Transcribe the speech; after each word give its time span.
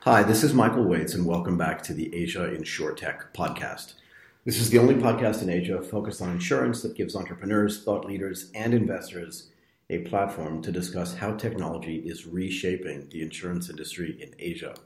Hi, 0.00 0.22
this 0.22 0.44
is 0.44 0.54
Michael 0.54 0.84
Waitze, 0.84 1.14
and 1.14 1.26
welcome 1.26 1.58
back 1.58 1.82
to 1.82 1.92
the 1.92 2.14
Asia 2.14 2.48
InsurTech 2.48 3.32
podcast. 3.34 3.94
This 4.44 4.60
is 4.60 4.70
the 4.70 4.78
only 4.78 4.94
podcast 4.94 5.42
in 5.42 5.50
Asia 5.50 5.82
focused 5.82 6.22
on 6.22 6.30
insurance 6.30 6.82
that 6.82 6.94
gives 6.94 7.16
entrepreneurs, 7.16 7.82
thought 7.82 8.04
leaders, 8.04 8.52
and 8.54 8.72
investors 8.72 9.48
a 9.90 9.98
platform 10.00 10.62
to 10.62 10.70
discuss 10.70 11.16
how 11.16 11.32
technology 11.32 11.96
is 11.96 12.24
reshaping 12.24 13.08
the 13.08 13.20
insurance 13.20 13.68
industry 13.68 14.16
in 14.20 14.32
Asia. 14.38 14.76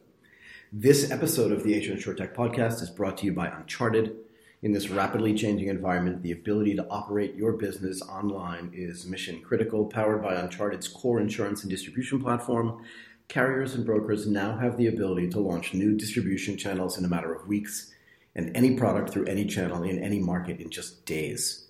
This 0.72 1.10
episode 1.10 1.52
of 1.52 1.64
the 1.64 1.74
Asia 1.74 1.92
InsurTech 1.92 2.34
podcast 2.34 2.80
is 2.80 2.88
brought 2.88 3.18
to 3.18 3.26
you 3.26 3.32
by 3.32 3.48
Uncharted. 3.48 4.16
In 4.62 4.72
this 4.72 4.90
rapidly 4.90 5.34
changing 5.34 5.68
environment, 5.68 6.22
the 6.22 6.32
ability 6.32 6.76
to 6.76 6.86
operate 6.88 7.34
your 7.34 7.52
business 7.52 8.02
online 8.02 8.70
is 8.74 9.06
mission 9.06 9.40
critical. 9.40 9.86
Powered 9.86 10.22
by 10.22 10.34
Uncharted's 10.34 10.86
core 10.86 11.18
insurance 11.18 11.62
and 11.62 11.70
distribution 11.70 12.22
platform, 12.22 12.84
carriers 13.30 13.74
and 13.74 13.86
brokers 13.86 14.26
now 14.26 14.58
have 14.58 14.76
the 14.76 14.88
ability 14.88 15.30
to 15.30 15.38
launch 15.38 15.72
new 15.72 15.96
distribution 15.96 16.56
channels 16.58 16.98
in 16.98 17.04
a 17.04 17.08
matter 17.08 17.32
of 17.32 17.46
weeks 17.46 17.92
and 18.34 18.54
any 18.56 18.76
product 18.76 19.10
through 19.10 19.24
any 19.26 19.46
channel 19.46 19.84
in 19.84 20.02
any 20.02 20.18
market 20.18 20.60
in 20.60 20.68
just 20.68 21.06
days. 21.06 21.68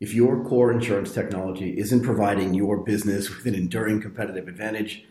If 0.00 0.12
your 0.12 0.44
core 0.44 0.70
insurance 0.70 1.12
technology 1.12 1.78
isn't 1.78 2.04
providing 2.04 2.52
your 2.52 2.76
business 2.76 3.34
with 3.34 3.46
an 3.46 3.54
enduring 3.54 4.02
competitive 4.02 4.48
advantage, 4.48 5.06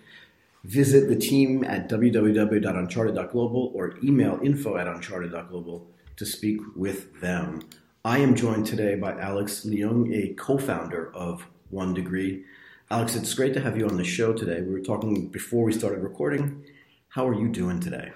visit 0.64 1.10
the 1.10 1.16
team 1.16 1.64
at 1.64 1.90
www.uncharted.global 1.90 3.72
or 3.74 3.96
email 4.04 4.40
info 4.44 4.78
at 4.78 4.88
uncharted.global 4.88 5.88
to 6.16 6.26
speak 6.26 6.62
with 6.76 7.20
them. 7.22 7.62
I 8.06 8.20
am 8.20 8.36
joined 8.36 8.68
today 8.68 8.96
by 8.96 9.20
Alex 9.20 9.66
Leung, 9.66 10.16
a 10.16 10.36
co 10.36 10.60
founder 10.60 11.12
of 11.16 11.48
One 11.72 11.96
Degree. 11.96 12.46
Alex, 12.90 13.18
it's 13.18 13.34
great 13.34 13.54
to 13.54 13.60
have 13.60 13.78
you 13.78 13.86
on 13.86 13.98
the 13.98 14.04
show 14.06 14.32
today. 14.32 14.62
We 14.62 14.72
were 14.72 14.80
talking 14.80 15.28
before 15.28 15.66
we 15.66 15.74
started 15.74 16.00
recording. 16.00 16.64
How 17.10 17.28
are 17.28 17.34
you 17.34 17.50
doing 17.50 17.82
today? 17.82 18.14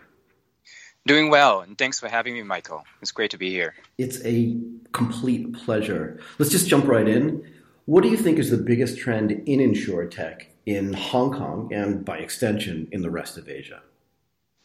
Doing 1.05 1.29
well, 1.29 1.59
and 1.59 1.77
thanks 1.77 1.99
for 1.99 2.07
having 2.07 2.35
me, 2.35 2.43
Michael. 2.43 2.85
It's 3.01 3.11
great 3.11 3.31
to 3.31 3.37
be 3.37 3.49
here. 3.49 3.75
It's 3.97 4.23
a 4.23 4.57
complete 4.93 5.51
pleasure. 5.51 6.21
Let's 6.39 6.53
just 6.53 6.69
jump 6.69 6.85
right 6.85 7.05
in. 7.05 7.45
What 7.83 8.01
do 8.01 8.09
you 8.09 8.15
think 8.15 8.39
is 8.39 8.49
the 8.49 8.55
biggest 8.55 8.97
trend 8.97 9.31
in 9.31 9.59
insurtech 9.59 10.43
in 10.65 10.93
Hong 10.93 11.33
Kong 11.33 11.73
and 11.73 12.05
by 12.05 12.19
extension 12.19 12.87
in 12.93 13.01
the 13.01 13.11
rest 13.11 13.37
of 13.37 13.49
Asia? 13.49 13.81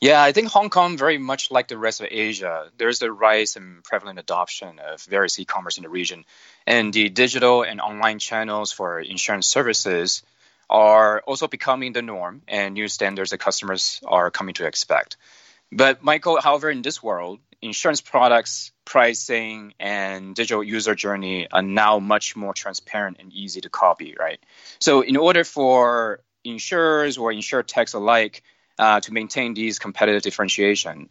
Yeah, 0.00 0.22
I 0.22 0.32
think 0.32 0.48
Hong 0.48 0.68
Kong, 0.68 0.98
very 0.98 1.16
much 1.16 1.50
like 1.50 1.68
the 1.68 1.78
rest 1.78 2.00
of 2.02 2.08
Asia, 2.10 2.70
there's 2.76 2.98
the 2.98 3.10
rise 3.10 3.56
and 3.56 3.82
prevalent 3.82 4.18
adoption 4.18 4.78
of 4.78 5.02
various 5.02 5.38
e 5.38 5.46
commerce 5.46 5.78
in 5.78 5.84
the 5.84 5.88
region. 5.88 6.26
And 6.66 6.92
the 6.92 7.08
digital 7.08 7.62
and 7.62 7.80
online 7.80 8.18
channels 8.18 8.72
for 8.72 9.00
insurance 9.00 9.46
services 9.46 10.22
are 10.68 11.22
also 11.26 11.48
becoming 11.48 11.94
the 11.94 12.02
norm 12.02 12.42
and 12.46 12.74
new 12.74 12.88
standards 12.88 13.30
that 13.30 13.38
customers 13.38 14.00
are 14.06 14.30
coming 14.30 14.54
to 14.54 14.66
expect. 14.66 15.16
But 15.72 16.02
Michael, 16.02 16.40
however, 16.42 16.70
in 16.70 16.82
this 16.82 17.02
world, 17.02 17.40
insurance 17.62 18.02
products, 18.02 18.72
pricing, 18.84 19.72
and 19.80 20.34
digital 20.34 20.62
user 20.62 20.94
journey 20.94 21.48
are 21.50 21.62
now 21.62 21.98
much 22.00 22.36
more 22.36 22.52
transparent 22.52 23.16
and 23.18 23.32
easy 23.32 23.62
to 23.62 23.70
copy, 23.70 24.14
right? 24.18 24.40
So 24.78 25.00
in 25.00 25.16
order 25.16 25.42
for 25.42 26.20
insurers 26.44 27.16
or 27.16 27.32
insurtechs 27.32 27.94
alike 27.94 28.42
uh, 28.78 29.00
to 29.00 29.12
maintain 29.12 29.54
these 29.54 29.78
competitive 29.78 30.22
differentiation, 30.22 31.08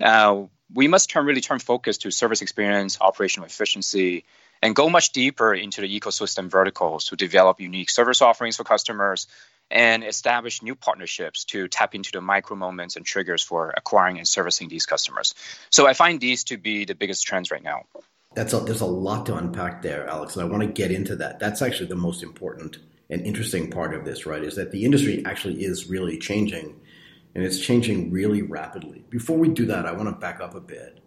uh, 0.00 0.42
we 0.74 0.88
must 0.88 1.10
turn 1.10 1.26
really 1.26 1.40
turn 1.40 1.58
focus 1.58 1.98
to 1.98 2.10
service 2.10 2.42
experience, 2.42 2.98
operational 3.00 3.46
efficiency, 3.46 4.24
and 4.62 4.74
go 4.74 4.88
much 4.88 5.12
deeper 5.12 5.54
into 5.54 5.80
the 5.80 6.00
ecosystem 6.00 6.50
verticals 6.50 7.06
to 7.06 7.16
develop 7.16 7.60
unique 7.60 7.90
service 7.90 8.22
offerings 8.22 8.56
for 8.56 8.64
customers 8.64 9.26
and 9.70 10.04
establish 10.04 10.62
new 10.62 10.74
partnerships 10.74 11.44
to 11.44 11.68
tap 11.68 11.94
into 11.94 12.12
the 12.12 12.20
micro 12.20 12.56
moments 12.56 12.96
and 12.96 13.04
triggers 13.04 13.42
for 13.42 13.74
acquiring 13.76 14.18
and 14.18 14.28
servicing 14.28 14.68
these 14.68 14.86
customers. 14.86 15.34
So 15.70 15.86
I 15.86 15.92
find 15.92 16.20
these 16.20 16.44
to 16.44 16.56
be 16.56 16.84
the 16.84 16.94
biggest 16.94 17.26
trends 17.26 17.50
right 17.50 17.62
now. 17.62 17.82
That's 18.34 18.52
a, 18.52 18.60
there's 18.60 18.82
a 18.82 18.86
lot 18.86 19.26
to 19.26 19.36
unpack 19.36 19.82
there, 19.82 20.06
Alex, 20.08 20.36
and 20.36 20.44
I 20.44 20.48
want 20.48 20.62
to 20.62 20.68
get 20.68 20.90
into 20.90 21.16
that. 21.16 21.38
That's 21.38 21.62
actually 21.62 21.88
the 21.88 21.96
most 21.96 22.22
important 22.22 22.78
and 23.08 23.24
interesting 23.24 23.70
part 23.70 23.94
of 23.94 24.04
this, 24.04 24.26
right? 24.26 24.42
Is 24.42 24.56
that 24.56 24.72
the 24.72 24.84
industry 24.84 25.24
actually 25.24 25.64
is 25.64 25.88
really 25.88 26.18
changing, 26.18 26.80
and 27.36 27.44
it's 27.44 27.60
changing 27.60 28.10
really 28.10 28.40
rapidly. 28.40 29.04
Before 29.10 29.36
we 29.36 29.50
do 29.50 29.66
that, 29.66 29.84
I 29.84 29.92
want 29.92 30.08
to 30.08 30.12
back 30.12 30.40
up 30.40 30.54
a 30.54 30.60
bit. 30.60 31.00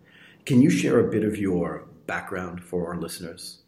Can 0.45 0.61
you 0.61 0.69
share 0.69 0.99
a 0.99 1.09
bit 1.09 1.23
of 1.23 1.37
your 1.37 1.87
background 2.05 2.63
for 2.63 2.93
our 2.93 3.01
listeners? 3.01 3.63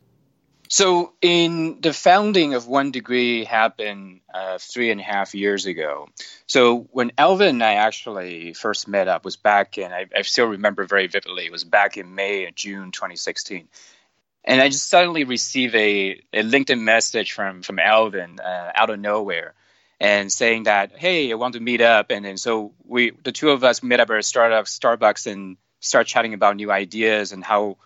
So, 0.69 1.13
in 1.23 1.81
the 1.81 1.91
founding 1.91 2.53
of 2.53 2.67
One 2.67 2.91
Degree 2.91 3.45
happened 3.45 4.21
uh, 4.31 4.59
three 4.59 4.91
and 4.91 5.01
a 5.01 5.03
half 5.03 5.33
years 5.33 5.65
ago. 5.65 6.07
So, 6.45 6.87
when 6.91 7.13
Alvin 7.17 7.47
and 7.47 7.63
I 7.63 7.73
actually 7.73 8.53
first 8.53 8.87
met 8.87 9.07
up 9.07 9.25
was 9.25 9.37
back 9.37 9.79
in, 9.79 9.91
I, 9.91 10.05
I 10.15 10.21
still 10.21 10.45
remember 10.45 10.85
very 10.85 11.07
vividly, 11.07 11.47
it 11.47 11.51
was 11.51 11.63
back 11.63 11.97
in 11.97 12.13
May 12.13 12.45
or 12.45 12.51
June 12.51 12.91
2016. 12.91 13.69
And 14.43 14.61
I 14.61 14.69
just 14.69 14.87
suddenly 14.87 15.23
received 15.23 15.73
a, 15.73 16.21
a 16.31 16.43
LinkedIn 16.43 16.81
message 16.81 17.31
from, 17.31 17.63
from 17.63 17.79
Alvin 17.79 18.39
uh, 18.39 18.71
out 18.75 18.91
of 18.91 18.99
nowhere 18.99 19.55
and 20.01 20.31
saying 20.31 20.63
that, 20.63 20.97
hey, 20.97 21.31
I 21.31 21.35
want 21.35 21.53
to 21.53 21.59
meet 21.59 21.79
up. 21.79 22.09
And 22.09 22.25
then 22.25 22.35
so 22.35 22.73
we, 22.83 23.11
the 23.23 23.31
two 23.31 23.51
of 23.51 23.63
us 23.63 23.83
met 23.83 23.99
up 23.99 24.09
at 24.09 24.17
a 24.17 24.23
startup, 24.23 24.65
Starbucks, 24.65 25.31
and 25.31 25.57
start 25.79 26.07
chatting 26.07 26.33
about 26.33 26.55
new 26.55 26.71
ideas 26.71 27.31
and 27.31 27.43
how 27.43 27.77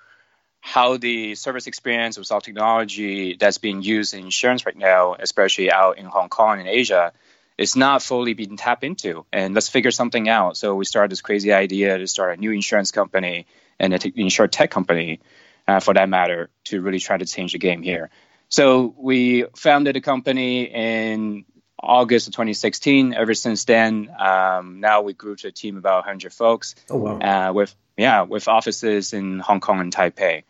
how 0.62 0.96
the 0.96 1.36
service 1.36 1.68
experience 1.68 2.18
with 2.18 2.32
all 2.32 2.40
technology 2.40 3.36
that's 3.36 3.58
being 3.60 3.84
used 3.84 4.14
in 4.14 4.22
insurance 4.22 4.66
right 4.66 4.78
now, 4.78 5.16
especially 5.20 5.70
out 5.70 5.98
in 5.98 6.06
Hong 6.06 6.30
Kong 6.30 6.60
and 6.60 6.70
Asia, 6.70 7.12
is 7.58 7.76
not 7.76 8.02
fully 8.02 8.34
being 8.34 8.56
tapped 8.56 8.86
into. 8.86 9.26
And 9.32 9.54
let's 9.54 9.68
figure 9.68 9.92
something 9.92 10.28
out. 10.30 10.56
So 10.56 10.74
we 10.74 10.86
started 10.86 11.12
this 11.12 11.22
crazy 11.22 11.52
idea 11.52 11.98
to 11.98 12.08
start 12.08 12.38
a 12.38 12.42
new 12.42 12.52
insurance 12.52 12.92
company 12.92 13.46
and 13.78 13.94
an 13.94 14.00
insurtech 14.00 14.72
company, 14.72 15.20
uh, 15.68 15.82
for 15.82 15.94
that 15.94 16.08
matter, 16.08 16.50
to 16.64 16.82
really 16.82 17.00
try 17.00 17.18
to 17.18 17.26
change 17.26 17.52
the 17.52 17.60
game 17.60 17.84
here. 17.84 18.10
So 18.48 18.96
we 18.98 19.46
founded 19.56 19.98
a 19.98 20.02
company 20.02 20.64
in 20.64 21.46
August 21.80 22.28
of 22.28 22.34
2016. 22.34 23.14
Ever 23.14 23.34
since 23.34 23.66
then, 23.66 24.10
um, 24.18 24.80
now 24.80 25.02
we 25.02 25.14
grew 25.14 25.36
to 25.38 25.48
a 25.48 25.52
team 25.52 25.78
about 25.78 26.06
100 26.06 26.34
folks. 26.34 26.76
Oh 26.90 26.98
wow! 26.98 27.20
Uh, 27.20 27.54
with 27.54 27.76
yeah, 27.98 28.24
with 28.24 28.48
offices 28.48 29.14
in 29.14 29.40
Hong 29.40 29.60
Kong 29.60 29.80
and 29.80 29.94
Taipei. 29.94 30.44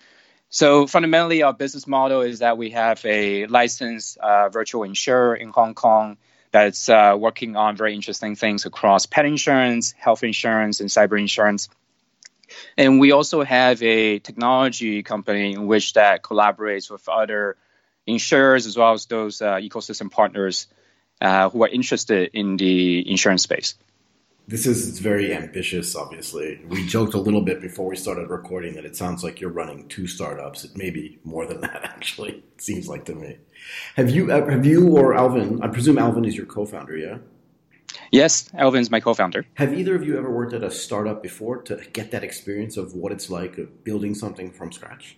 So 0.50 0.88
fundamentally, 0.88 1.44
our 1.44 1.54
business 1.54 1.88
model 1.88 2.22
is 2.22 2.40
that 2.40 2.58
we 2.58 2.70
have 2.72 3.04
a 3.06 3.46
licensed 3.48 4.18
uh, 4.18 4.50
virtual 4.50 4.84
insurer 4.84 5.36
in 5.36 5.50
Hong 5.50 5.74
Kong 5.74 6.18
that's 6.52 6.88
uh, 6.88 7.16
working 7.20 7.58
on 7.58 7.76
very 7.76 7.94
interesting 7.94 8.36
things 8.36 8.66
across 8.66 9.06
pet 9.06 9.26
insurance, 9.26 9.92
health 9.92 10.24
insurance, 10.24 10.80
and 10.80 10.90
cyber 10.90 11.20
insurance. 11.20 11.68
And 12.78 13.00
we 13.00 13.12
also 13.12 13.44
have 13.44 13.82
a 13.84 14.20
technology 14.20 15.04
company 15.04 15.54
in 15.54 15.68
which 15.68 15.94
that 15.94 16.24
collaborates 16.24 16.90
with 16.90 17.10
other 17.10 17.58
insurers 18.08 18.68
as 18.68 18.78
well 18.78 18.94
as 18.94 19.08
those 19.08 19.42
uh, 19.42 19.56
ecosystem 19.56 20.12
partners 20.12 20.68
uh, 21.22 21.50
who 21.50 21.64
are 21.64 21.70
interested 21.70 22.30
in 22.34 22.58
the 22.58 23.10
insurance 23.10 23.44
space 23.44 23.76
this 24.48 24.68
is 24.68 25.00
very 25.00 25.34
ambitious, 25.34 25.96
obviously. 25.96 26.62
We 26.68 26.86
joked 26.86 27.16
a 27.16 27.20
little 27.20 27.42
bit 27.42 27.62
before 27.62 27.88
we 27.88 27.96
started 27.96 28.30
recording 28.30 28.76
that 28.76 28.86
it 28.86 28.96
sounds 28.96 29.24
like 29.24 29.42
you're 29.42 29.50
running 29.50 29.88
two 29.88 30.06
startups. 30.08 30.64
It 30.64 30.78
may 30.78 30.92
be 30.92 31.18
more 31.24 31.46
than 31.48 31.62
that, 31.62 31.84
actually. 31.84 32.44
It 32.56 32.62
seems 32.62 32.88
like 32.88 33.06
to 33.06 33.16
me. 33.16 33.38
Have 33.96 34.10
you, 34.10 34.30
have 34.30 34.66
you 34.66 34.96
or 34.98 35.16
Alvin, 35.16 35.62
I 35.64 35.68
presume 35.68 35.98
Alvin 35.98 36.26
is 36.26 36.38
your 36.38 36.46
co 36.46 36.66
founder, 36.66 36.96
yeah? 36.96 37.18
Yes, 38.12 38.50
Alvin's 38.54 38.92
my 38.92 39.00
co 39.00 39.14
founder. 39.14 39.46
Have 39.56 39.74
either 39.74 39.96
of 39.96 40.06
you 40.06 40.18
ever 40.18 40.30
worked 40.30 40.54
at 40.54 40.64
a 40.64 40.70
startup 40.70 41.24
before 41.24 41.62
to 41.64 41.82
get 41.94 42.12
that 42.12 42.24
experience 42.24 42.78
of 42.78 42.94
what 42.94 43.12
it's 43.12 43.30
like 43.30 43.84
building 43.84 44.14
something 44.14 44.52
from 44.52 44.72
scratch? 44.72 45.18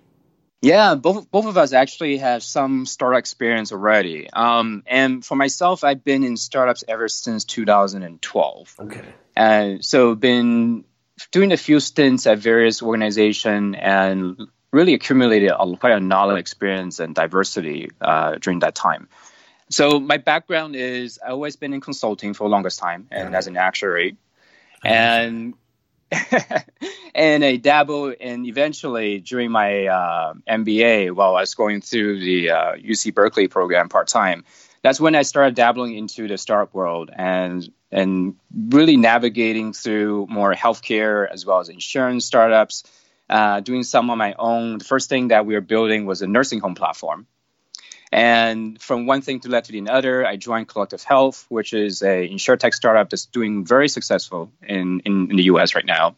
Yeah, 0.62 0.95
both 0.95 1.29
both 1.29 1.45
of 1.45 1.57
us 1.57 1.72
actually 1.73 2.18
have 2.18 2.41
some 2.41 2.85
startup 2.85 3.19
experience 3.19 3.72
already. 3.72 4.29
Um, 4.31 4.84
and 4.88 5.23
for 5.23 5.35
myself, 5.35 5.84
I've 5.84 6.03
been 6.03 6.23
in 6.23 6.35
startups 6.35 6.84
ever 6.88 7.07
since 7.07 7.45
2012. 7.45 8.75
Okay. 8.79 9.06
And 9.35 9.85
so 9.85 10.16
been 10.16 10.84
doing 11.31 11.52
a 11.52 11.58
few 11.58 11.79
stints 11.79 12.26
at 12.26 12.40
various 12.40 12.81
organizations 12.81 13.76
and 13.79 14.47
really 14.72 14.93
accumulated 14.96 15.52
a, 15.52 15.78
quite 15.78 15.93
a 15.93 15.99
knowledge 15.99 16.40
experience 16.40 16.99
and 16.99 17.14
diversity 17.14 17.90
uh, 18.02 18.35
during 18.35 18.59
that 18.59 18.73
time. 18.73 19.08
So 19.70 19.99
my 19.99 20.17
background 20.17 20.76
is 20.76 21.20
I've 21.23 21.34
always 21.34 21.55
been 21.55 21.73
in 21.73 21.81
consulting 21.81 22.34
for 22.34 22.46
the 22.46 22.49
longest 22.49 22.79
time 22.79 23.08
and 23.11 23.35
as 23.35 23.47
an 23.47 23.58
actuary. 23.58 24.17
And 24.84 25.53
and 27.15 27.43
I 27.43 27.57
dabbled 27.57 28.15
and 28.21 28.45
eventually 28.45 29.19
during 29.19 29.51
my 29.51 29.87
uh, 29.87 30.33
MBA 30.47 31.11
while 31.11 31.35
I 31.35 31.41
was 31.41 31.55
going 31.55 31.81
through 31.81 32.19
the 32.19 32.51
uh, 32.51 32.75
UC 32.75 33.13
Berkeley 33.13 33.47
program 33.47 33.89
part 33.89 34.07
time. 34.07 34.45
That's 34.83 34.99
when 34.99 35.15
I 35.15 35.23
started 35.23 35.55
dabbling 35.55 35.95
into 35.95 36.27
the 36.27 36.37
startup 36.37 36.73
world 36.73 37.09
and 37.13 37.67
and 37.91 38.35
really 38.53 38.97
navigating 38.97 39.73
through 39.73 40.27
more 40.29 40.53
healthcare 40.53 41.29
as 41.29 41.45
well 41.45 41.59
as 41.59 41.69
insurance 41.69 42.25
startups, 42.25 42.83
uh, 43.29 43.61
doing 43.61 43.83
some 43.83 44.09
on 44.09 44.17
my 44.17 44.35
own. 44.37 44.77
The 44.77 44.85
first 44.85 45.09
thing 45.09 45.29
that 45.29 45.45
we 45.45 45.55
were 45.55 45.61
building 45.61 46.05
was 46.05 46.21
a 46.21 46.27
nursing 46.27 46.59
home 46.59 46.75
platform. 46.75 47.27
And 48.11 48.81
from 48.81 49.05
one 49.05 49.21
thing 49.21 49.41
to 49.41 49.49
led 49.49 49.65
to 49.65 49.71
the 49.71 49.89
other, 49.91 50.25
I 50.25 50.37
joined 50.37 50.67
Collective 50.67 51.03
Health, 51.03 51.45
which 51.49 51.73
is 51.73 52.01
a 52.01 52.29
insurtech 52.29 52.73
startup 52.73 53.09
that's 53.09 53.25
doing 53.25 53.65
very 53.65 53.89
successful 53.89 54.51
in, 54.63 55.01
in, 55.01 55.29
in 55.31 55.35
the 55.35 55.43
US 55.43 55.75
right 55.75 55.85
now. 55.85 56.15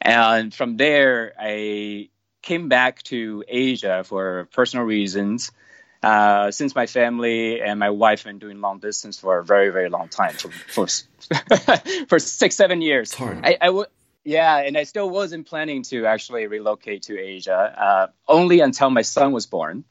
And 0.00 0.54
from 0.54 0.76
there, 0.76 1.32
I 1.38 2.08
came 2.42 2.68
back 2.68 3.02
to 3.04 3.42
Asia 3.48 4.04
for 4.04 4.48
personal 4.52 4.84
reasons. 4.84 5.50
Uh, 6.02 6.50
since 6.50 6.74
my 6.74 6.86
family 6.86 7.62
and 7.62 7.80
my 7.80 7.88
wife 7.88 8.24
have 8.24 8.30
been 8.30 8.38
doing 8.38 8.60
long 8.60 8.78
distance 8.78 9.18
for 9.18 9.38
a 9.38 9.44
very, 9.44 9.70
very 9.70 9.88
long 9.88 10.08
time, 10.08 10.34
for 10.34 10.50
for, 10.50 10.86
for 12.08 12.18
six, 12.18 12.56
seven 12.56 12.82
years. 12.82 13.14
I, 13.42 13.56
I 13.58 13.66
w- 13.68 13.86
yeah, 14.22 14.58
and 14.58 14.76
I 14.76 14.82
still 14.82 15.08
wasn't 15.08 15.46
planning 15.46 15.82
to 15.84 16.04
actually 16.04 16.46
relocate 16.46 17.04
to 17.04 17.18
Asia, 17.18 17.56
uh, 17.56 18.06
only 18.28 18.60
until 18.60 18.90
my 18.90 19.00
son 19.00 19.32
was 19.32 19.46
born. 19.46 19.84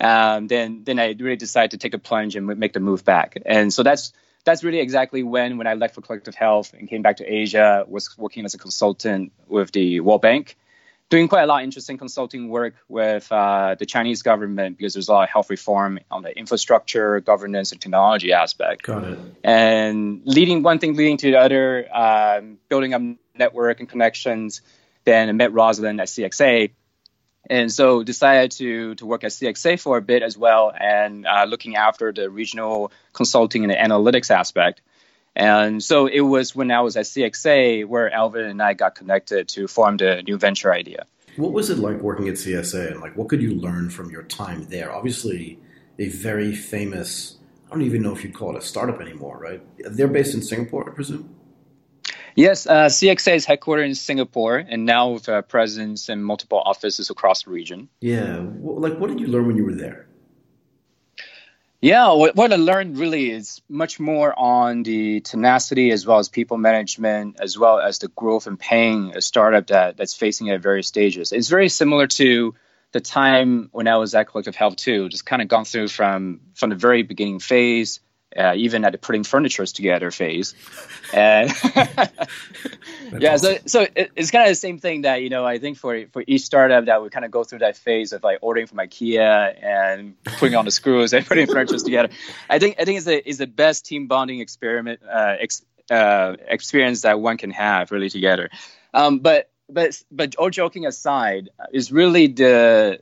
Um, 0.00 0.48
then, 0.48 0.82
then 0.84 0.98
I 0.98 1.14
really 1.18 1.36
decided 1.36 1.72
to 1.72 1.78
take 1.78 1.94
a 1.94 1.98
plunge 1.98 2.36
and 2.36 2.46
make 2.46 2.72
the 2.72 2.80
move 2.80 3.04
back. 3.04 3.36
And 3.44 3.72
so 3.72 3.82
that's 3.82 4.12
that's 4.44 4.64
really 4.64 4.80
exactly 4.80 5.22
when 5.22 5.58
when 5.58 5.66
I 5.66 5.74
left 5.74 5.94
for 5.94 6.00
Collective 6.00 6.34
Health 6.34 6.72
and 6.72 6.88
came 6.88 7.02
back 7.02 7.18
to 7.18 7.26
Asia. 7.26 7.84
Was 7.86 8.16
working 8.16 8.44
as 8.44 8.54
a 8.54 8.58
consultant 8.58 9.32
with 9.46 9.72
the 9.72 10.00
World 10.00 10.22
Bank, 10.22 10.56
doing 11.10 11.28
quite 11.28 11.42
a 11.42 11.46
lot 11.46 11.60
of 11.60 11.64
interesting 11.64 11.98
consulting 11.98 12.48
work 12.48 12.74
with 12.88 13.30
uh, 13.30 13.74
the 13.78 13.84
Chinese 13.84 14.22
government 14.22 14.78
because 14.78 14.94
there's 14.94 15.08
a 15.08 15.12
lot 15.12 15.24
of 15.24 15.28
health 15.28 15.50
reform 15.50 15.98
on 16.10 16.22
the 16.22 16.36
infrastructure, 16.36 17.20
governance, 17.20 17.72
and 17.72 17.80
technology 17.80 18.32
aspect. 18.32 18.82
Got 18.84 19.04
it. 19.04 19.18
And 19.44 20.22
leading 20.24 20.62
one 20.62 20.78
thing 20.78 20.94
leading 20.94 21.18
to 21.18 21.32
the 21.32 21.38
other, 21.38 21.94
um, 21.94 22.58
building 22.68 22.94
up 22.94 23.02
network 23.34 23.80
and 23.80 23.88
connections. 23.88 24.62
Then 25.04 25.28
I 25.28 25.32
met 25.32 25.52
Rosaline 25.52 25.98
at 26.00 26.08
CXA, 26.08 26.70
and 27.50 27.70
so 27.70 28.04
decided 28.04 28.52
to 28.52 28.94
to 28.94 29.04
work 29.04 29.24
at 29.24 29.32
CXA 29.32 29.78
for 29.80 29.98
a 29.98 30.00
bit 30.00 30.22
as 30.22 30.38
well, 30.38 30.72
and 30.78 31.26
uh, 31.26 31.44
looking 31.44 31.74
after 31.76 32.12
the 32.12 32.30
regional 32.30 32.92
consulting 33.12 33.64
and 33.64 33.72
analytics 33.72 34.30
aspect. 34.30 34.80
And 35.34 35.82
so 35.82 36.06
it 36.06 36.20
was 36.20 36.54
when 36.54 36.70
I 36.70 36.80
was 36.80 36.96
at 36.96 37.06
CXA 37.06 37.86
where 37.86 38.12
Alvin 38.12 38.44
and 38.44 38.62
I 38.62 38.74
got 38.74 38.94
connected 38.94 39.48
to 39.48 39.66
form 39.66 39.96
the 39.96 40.22
new 40.22 40.38
venture 40.38 40.72
idea. 40.72 41.06
What 41.36 41.52
was 41.52 41.70
it 41.70 41.78
like 41.78 42.00
working 42.00 42.28
at 42.28 42.34
CXA, 42.34 42.92
and 42.92 43.00
like 43.00 43.16
what 43.16 43.28
could 43.28 43.42
you 43.42 43.54
learn 43.54 43.90
from 43.90 44.10
your 44.10 44.22
time 44.22 44.66
there? 44.68 44.92
Obviously, 44.92 45.58
a 45.98 46.08
very 46.08 46.54
famous. 46.54 47.36
I 47.66 47.70
don't 47.74 47.82
even 47.82 48.02
know 48.02 48.12
if 48.12 48.22
you'd 48.22 48.34
call 48.34 48.54
it 48.54 48.62
a 48.62 48.66
startup 48.66 49.00
anymore, 49.00 49.38
right? 49.38 49.62
They're 49.78 50.08
based 50.08 50.34
in 50.34 50.42
Singapore, 50.42 50.88
I 50.88 50.94
presume. 50.94 51.34
Yes, 52.34 52.66
uh, 52.66 52.86
CXA 52.86 53.34
is 53.34 53.46
headquartered 53.46 53.86
in 53.86 53.94
Singapore 53.94 54.56
and 54.58 54.84
now 54.84 55.10
with 55.10 55.28
a 55.28 55.42
presence 55.42 56.08
in 56.08 56.22
multiple 56.22 56.60
offices 56.64 57.10
across 57.10 57.44
the 57.44 57.50
region. 57.50 57.88
Yeah, 58.00 58.44
like 58.60 58.98
what 58.98 59.08
did 59.08 59.20
you 59.20 59.26
learn 59.26 59.46
when 59.46 59.56
you 59.56 59.64
were 59.64 59.74
there? 59.74 60.06
Yeah, 61.82 62.12
what, 62.12 62.36
what 62.36 62.52
I 62.52 62.56
learned 62.56 62.98
really 62.98 63.30
is 63.30 63.62
much 63.66 63.98
more 63.98 64.38
on 64.38 64.82
the 64.82 65.20
tenacity 65.20 65.90
as 65.92 66.06
well 66.06 66.18
as 66.18 66.28
people 66.28 66.58
management, 66.58 67.40
as 67.40 67.58
well 67.58 67.80
as 67.80 68.00
the 68.00 68.08
growth 68.08 68.46
and 68.46 68.58
paying 68.58 69.16
a 69.16 69.22
startup 69.22 69.68
that, 69.68 69.96
that's 69.96 70.14
facing 70.14 70.50
at 70.50 70.60
various 70.60 70.88
stages. 70.88 71.32
It's 71.32 71.48
very 71.48 71.70
similar 71.70 72.06
to 72.06 72.54
the 72.92 73.00
time 73.00 73.70
when 73.72 73.88
I 73.88 73.96
was 73.96 74.14
at 74.14 74.28
Collective 74.28 74.56
Health 74.56 74.76
too, 74.76 75.08
just 75.08 75.24
kind 75.24 75.40
of 75.40 75.48
gone 75.48 75.64
through 75.64 75.88
from 75.88 76.40
from 76.54 76.70
the 76.70 76.76
very 76.76 77.02
beginning 77.02 77.38
phase 77.38 78.00
uh, 78.36 78.54
even 78.56 78.84
at 78.84 78.92
the 78.92 78.98
putting 78.98 79.24
furnitures 79.24 79.72
together 79.72 80.10
phase. 80.10 80.54
And 81.12 81.52
yeah, 83.18 83.34
awesome. 83.34 83.38
so 83.38 83.58
so 83.66 83.86
it, 83.94 84.12
it's 84.14 84.30
kind 84.30 84.44
of 84.44 84.50
the 84.50 84.54
same 84.54 84.78
thing 84.78 85.02
that 85.02 85.22
you 85.22 85.30
know 85.30 85.44
I 85.44 85.58
think 85.58 85.78
for 85.78 86.06
for 86.12 86.22
each 86.26 86.42
startup 86.42 86.86
that 86.86 87.02
would 87.02 87.12
kind 87.12 87.24
of 87.24 87.30
go 87.30 87.44
through 87.44 87.60
that 87.60 87.76
phase 87.76 88.12
of 88.12 88.22
like 88.22 88.38
ordering 88.42 88.66
from 88.66 88.78
IKEA 88.78 89.62
and 89.62 90.22
putting 90.24 90.54
on 90.54 90.64
the 90.64 90.70
screws 90.70 91.12
and 91.12 91.26
putting 91.26 91.46
furnitures 91.46 91.82
together. 91.82 92.10
I 92.48 92.58
think 92.58 92.76
I 92.78 92.84
think 92.84 92.98
it's 92.98 93.06
the 93.06 93.28
is 93.28 93.38
the 93.38 93.46
best 93.46 93.86
team 93.86 94.06
bonding 94.06 94.40
experiment 94.40 95.00
uh, 95.02 95.36
ex, 95.40 95.62
uh, 95.90 96.36
experience 96.46 97.02
that 97.02 97.20
one 97.20 97.36
can 97.36 97.50
have 97.50 97.90
really 97.90 98.10
together. 98.10 98.50
Um, 98.94 99.18
but 99.18 99.50
but 99.68 100.00
but 100.10 100.36
all 100.36 100.50
joking 100.50 100.86
aside, 100.86 101.50
is 101.72 101.92
really 101.92 102.26
the 102.28 103.00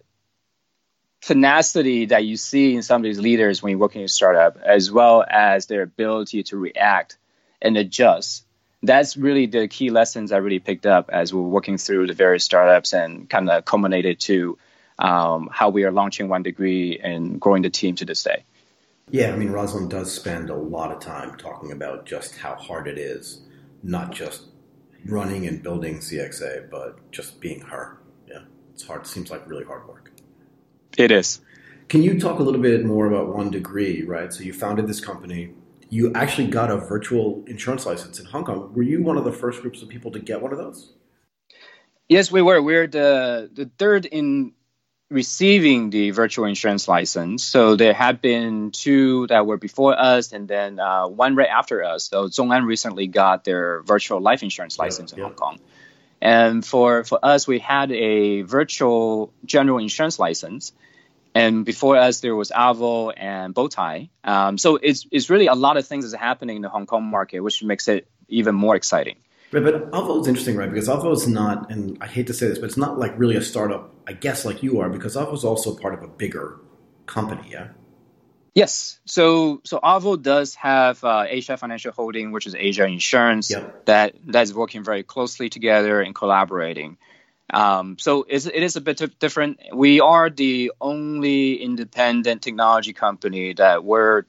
tenacity 1.20 2.06
that 2.06 2.24
you 2.24 2.36
see 2.36 2.74
in 2.74 2.82
some 2.82 3.00
of 3.00 3.04
these 3.04 3.18
leaders 3.18 3.62
when 3.62 3.72
you're 3.72 3.78
working 3.78 4.02
in 4.02 4.06
a 4.06 4.08
startup, 4.08 4.58
as 4.62 4.90
well 4.90 5.24
as 5.28 5.66
their 5.66 5.82
ability 5.82 6.44
to 6.44 6.56
react 6.56 7.18
and 7.60 7.76
adjust. 7.76 8.44
That's 8.82 9.16
really 9.16 9.46
the 9.46 9.66
key 9.66 9.90
lessons 9.90 10.30
I 10.30 10.36
really 10.36 10.60
picked 10.60 10.86
up 10.86 11.10
as 11.12 11.34
we're 11.34 11.42
working 11.42 11.78
through 11.78 12.06
the 12.06 12.12
various 12.14 12.44
startups 12.44 12.92
and 12.92 13.28
kind 13.28 13.50
of 13.50 13.64
culminated 13.64 14.20
to 14.20 14.56
um, 14.98 15.48
how 15.52 15.70
we 15.70 15.84
are 15.84 15.90
launching 15.90 16.28
One 16.28 16.42
Degree 16.42 16.98
and 17.02 17.40
growing 17.40 17.62
the 17.62 17.70
team 17.70 17.96
to 17.96 18.04
this 18.04 18.22
day. 18.22 18.44
Yeah, 19.10 19.32
I 19.32 19.36
mean, 19.36 19.50
Rosaline 19.50 19.88
does 19.88 20.12
spend 20.12 20.50
a 20.50 20.54
lot 20.54 20.92
of 20.92 21.00
time 21.00 21.36
talking 21.36 21.72
about 21.72 22.04
just 22.04 22.36
how 22.36 22.54
hard 22.54 22.86
it 22.86 22.98
is, 22.98 23.40
not 23.82 24.12
just 24.12 24.42
running 25.06 25.46
and 25.46 25.62
building 25.62 25.98
CXA, 25.98 26.70
but 26.70 27.10
just 27.10 27.40
being 27.40 27.62
her. 27.62 27.98
Yeah, 28.28 28.42
it's 28.74 28.86
hard. 28.86 29.02
It 29.02 29.06
seems 29.08 29.30
like 29.30 29.48
really 29.48 29.64
hard 29.64 29.88
work. 29.88 30.07
It 30.98 31.12
is. 31.12 31.40
Can 31.88 32.02
you 32.02 32.18
talk 32.18 32.40
a 32.40 32.42
little 32.42 32.60
bit 32.60 32.84
more 32.84 33.06
about 33.06 33.34
One 33.34 33.50
Degree, 33.50 34.02
right? 34.02 34.32
So 34.32 34.42
you 34.42 34.52
founded 34.52 34.88
this 34.88 35.00
company. 35.00 35.54
You 35.88 36.12
actually 36.12 36.48
got 36.48 36.70
a 36.70 36.76
virtual 36.76 37.44
insurance 37.46 37.86
license 37.86 38.18
in 38.18 38.26
Hong 38.26 38.44
Kong. 38.44 38.72
Were 38.74 38.82
you 38.82 39.02
one 39.02 39.16
of 39.16 39.24
the 39.24 39.32
first 39.32 39.62
groups 39.62 39.80
of 39.80 39.88
people 39.88 40.10
to 40.10 40.18
get 40.18 40.42
one 40.42 40.52
of 40.52 40.58
those? 40.58 40.92
Yes, 42.08 42.32
we 42.32 42.42
were. 42.42 42.60
We're 42.60 42.88
the, 42.88 43.48
the 43.54 43.70
third 43.78 44.06
in 44.06 44.52
receiving 45.08 45.90
the 45.90 46.10
virtual 46.10 46.46
insurance 46.46 46.88
license. 46.88 47.44
So 47.44 47.76
there 47.76 47.94
had 47.94 48.20
been 48.20 48.72
two 48.72 49.28
that 49.28 49.46
were 49.46 49.56
before 49.56 49.98
us, 49.98 50.32
and 50.32 50.48
then 50.48 50.80
uh, 50.80 51.06
one 51.06 51.36
right 51.36 51.48
after 51.48 51.84
us. 51.84 52.06
So 52.06 52.26
ZhongAn 52.26 52.66
recently 52.66 53.06
got 53.06 53.44
their 53.44 53.82
virtual 53.82 54.20
life 54.20 54.42
insurance 54.42 54.78
license 54.80 55.12
in 55.12 55.22
Hong 55.22 55.34
Kong. 55.34 55.60
And 56.20 56.66
for, 56.66 57.04
for 57.04 57.20
us, 57.22 57.46
we 57.46 57.60
had 57.60 57.92
a 57.92 58.42
virtual 58.42 59.32
general 59.44 59.78
insurance 59.78 60.18
license. 60.18 60.72
And 61.34 61.64
before 61.64 61.96
us, 61.96 62.20
there 62.20 62.34
was 62.34 62.50
Avo 62.50 63.12
and 63.16 63.54
Bowtie. 63.54 64.10
Um, 64.24 64.58
so 64.58 64.76
it's, 64.76 65.06
it's 65.12 65.30
really 65.30 65.46
a 65.46 65.54
lot 65.54 65.76
of 65.76 65.86
things 65.86 66.04
that's 66.04 66.20
happening 66.20 66.56
in 66.56 66.62
the 66.62 66.68
Hong 66.68 66.86
Kong 66.86 67.04
market, 67.04 67.40
which 67.40 67.62
makes 67.62 67.86
it 67.88 68.08
even 68.28 68.54
more 68.54 68.74
exciting. 68.74 69.16
Right, 69.52 69.62
but 69.62 69.90
Avo 69.92 70.20
is 70.20 70.26
interesting, 70.26 70.56
right? 70.56 70.70
Because 70.70 70.88
Avo 70.88 71.12
is 71.12 71.26
not, 71.26 71.70
and 71.70 71.98
I 72.00 72.06
hate 72.06 72.26
to 72.26 72.34
say 72.34 72.48
this, 72.48 72.58
but 72.58 72.66
it's 72.66 72.76
not 72.76 72.98
like 72.98 73.18
really 73.18 73.36
a 73.36 73.42
startup, 73.42 73.94
I 74.06 74.12
guess, 74.12 74.44
like 74.44 74.62
you 74.62 74.80
are, 74.80 74.88
because 74.88 75.16
Avo 75.16 75.32
is 75.34 75.44
also 75.44 75.74
part 75.74 75.94
of 75.94 76.02
a 76.02 76.08
bigger 76.08 76.60
company, 77.06 77.48
yeah? 77.50 77.68
Yes. 78.54 78.98
So 79.04 79.60
so 79.64 79.78
Avo 79.78 80.20
does 80.20 80.56
have 80.56 81.04
uh, 81.04 81.26
Asia 81.28 81.56
Financial 81.56 81.92
Holding, 81.92 82.32
which 82.32 82.46
is 82.46 82.56
Asia 82.56 82.86
Insurance, 82.86 83.50
yep. 83.52 83.86
that 83.86 84.16
that 84.26 84.42
is 84.42 84.52
working 84.52 84.82
very 84.82 85.04
closely 85.04 85.48
together 85.48 86.00
and 86.00 86.12
collaborating. 86.12 86.98
Um, 87.50 87.96
so 87.98 88.26
it 88.28 88.46
is 88.46 88.76
a 88.76 88.80
bit 88.80 89.18
different. 89.18 89.60
We 89.72 90.00
are 90.00 90.28
the 90.30 90.72
only 90.80 91.62
independent 91.62 92.42
technology 92.42 92.92
company 92.92 93.54
that 93.54 93.84
were 93.84 94.26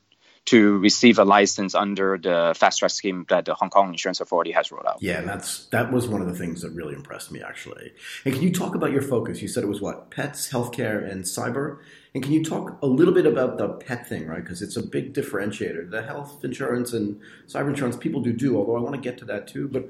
to 0.50 0.80
receive 0.80 1.20
a 1.20 1.26
license 1.26 1.76
under 1.76 2.18
the 2.18 2.56
fast 2.58 2.80
track 2.80 2.90
scheme 2.90 3.24
that 3.30 3.46
the 3.46 3.54
Hong 3.54 3.70
Kong 3.70 3.90
Insurance 3.90 4.20
Authority 4.20 4.52
has 4.52 4.72
rolled 4.72 4.88
out. 4.88 4.98
Yeah, 5.00 5.22
that's 5.22 5.68
that 5.68 5.92
was 5.92 6.08
one 6.08 6.22
of 6.22 6.28
the 6.28 6.34
things 6.34 6.64
that 6.64 6.72
really 6.72 6.96
impressed 6.96 7.32
me 7.32 7.42
actually. 7.42 7.92
And 8.26 8.34
can 8.34 8.42
you 8.42 8.52
talk 8.52 8.74
about 8.74 8.92
your 8.92 9.04
focus? 9.04 9.44
You 9.44 9.48
said 9.48 9.64
it 9.64 9.68
was 9.68 9.80
what 9.80 10.10
pets, 10.10 10.52
healthcare, 10.52 11.08
and 11.08 11.24
cyber. 11.24 11.78
And 12.16 12.24
can 12.24 12.32
you 12.32 12.44
talk 12.44 12.82
a 12.82 12.88
little 12.88 13.14
bit 13.14 13.28
about 13.28 13.60
the 13.60 13.68
pet 13.70 14.10
thing, 14.10 14.26
right? 14.26 14.42
Because 14.42 14.64
it's 14.64 14.76
a 14.76 14.82
big 14.82 15.14
differentiator. 15.14 15.92
The 15.92 16.02
health 16.02 16.44
insurance 16.44 16.94
and 16.94 17.20
cyber 17.48 17.70
insurance 17.70 17.96
people 17.96 18.22
do 18.22 18.34
do, 18.34 18.58
although 18.58 18.76
I 18.76 18.80
want 18.80 18.96
to 18.96 19.02
get 19.02 19.20
to 19.20 19.26
that 19.26 19.48
too. 19.48 19.68
But 19.68 19.90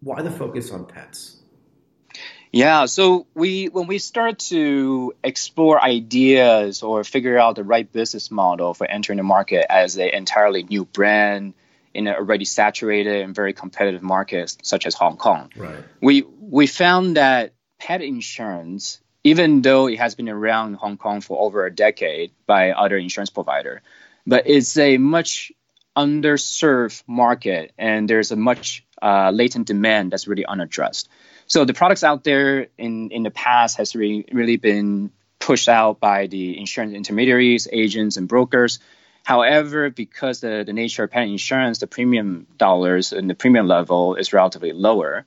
why 0.00 0.20
the 0.22 0.32
focus 0.32 0.72
on 0.72 0.84
pets? 0.84 1.41
Yeah, 2.52 2.84
so 2.84 3.26
we 3.34 3.70
when 3.70 3.86
we 3.86 3.98
start 3.98 4.38
to 4.50 5.14
explore 5.24 5.82
ideas 5.82 6.82
or 6.82 7.02
figure 7.02 7.38
out 7.38 7.56
the 7.56 7.64
right 7.64 7.90
business 7.90 8.30
model 8.30 8.74
for 8.74 8.86
entering 8.86 9.16
the 9.16 9.22
market 9.22 9.64
as 9.70 9.96
an 9.96 10.10
entirely 10.10 10.62
new 10.62 10.84
brand 10.84 11.54
in 11.94 12.06
an 12.06 12.14
already 12.14 12.44
saturated 12.44 13.22
and 13.22 13.34
very 13.34 13.54
competitive 13.54 14.02
market 14.02 14.54
such 14.62 14.86
as 14.86 14.94
Hong 14.94 15.16
Kong, 15.16 15.50
right. 15.56 15.82
we 16.00 16.22
we 16.22 16.66
found 16.66 17.16
that 17.16 17.54
pet 17.78 18.02
insurance, 18.02 19.00
even 19.24 19.62
though 19.62 19.88
it 19.88 19.98
has 19.98 20.14
been 20.14 20.28
around 20.28 20.68
in 20.68 20.74
Hong 20.74 20.98
Kong 20.98 21.22
for 21.22 21.40
over 21.40 21.64
a 21.64 21.74
decade 21.74 22.32
by 22.46 22.72
other 22.72 22.98
insurance 22.98 23.30
provider, 23.30 23.80
but 24.26 24.46
it's 24.46 24.76
a 24.76 24.98
much 24.98 25.52
underserved 25.96 27.02
market 27.06 27.72
and 27.78 28.08
there's 28.08 28.30
a 28.30 28.36
much 28.36 28.84
uh, 29.00 29.30
latent 29.30 29.66
demand 29.66 30.12
that's 30.12 30.28
really 30.28 30.46
unaddressed. 30.46 31.08
So 31.52 31.66
the 31.66 31.74
products 31.74 32.02
out 32.02 32.24
there 32.24 32.68
in, 32.78 33.10
in 33.10 33.24
the 33.24 33.30
past 33.30 33.76
has 33.76 33.94
really, 33.94 34.24
really 34.32 34.56
been 34.56 35.12
pushed 35.38 35.68
out 35.68 36.00
by 36.00 36.26
the 36.26 36.58
insurance 36.58 36.94
intermediaries, 36.94 37.68
agents, 37.70 38.16
and 38.16 38.26
brokers. 38.26 38.78
However, 39.22 39.90
because 39.90 40.40
the, 40.40 40.62
the 40.64 40.72
nature 40.72 41.04
of 41.04 41.10
pet 41.10 41.28
insurance, 41.28 41.80
the 41.80 41.86
premium 41.86 42.46
dollars 42.56 43.12
and 43.12 43.28
the 43.28 43.34
premium 43.34 43.68
level 43.68 44.14
is 44.14 44.32
relatively 44.32 44.72
lower, 44.72 45.26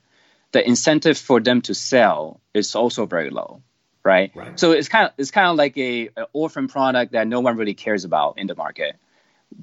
the 0.50 0.66
incentive 0.66 1.16
for 1.16 1.38
them 1.38 1.62
to 1.62 1.74
sell 1.74 2.40
is 2.52 2.74
also 2.74 3.06
very 3.06 3.30
low, 3.30 3.62
right? 4.02 4.32
right? 4.34 4.58
So 4.58 4.72
it's 4.72 4.88
kind 4.88 5.06
of 5.06 5.12
it's 5.18 5.30
kind 5.30 5.46
of 5.46 5.54
like 5.54 5.78
a, 5.78 6.08
a 6.16 6.26
orphan 6.32 6.66
product 6.66 7.12
that 7.12 7.28
no 7.28 7.38
one 7.38 7.56
really 7.56 7.74
cares 7.74 8.04
about 8.04 8.38
in 8.38 8.48
the 8.48 8.56
market, 8.56 8.96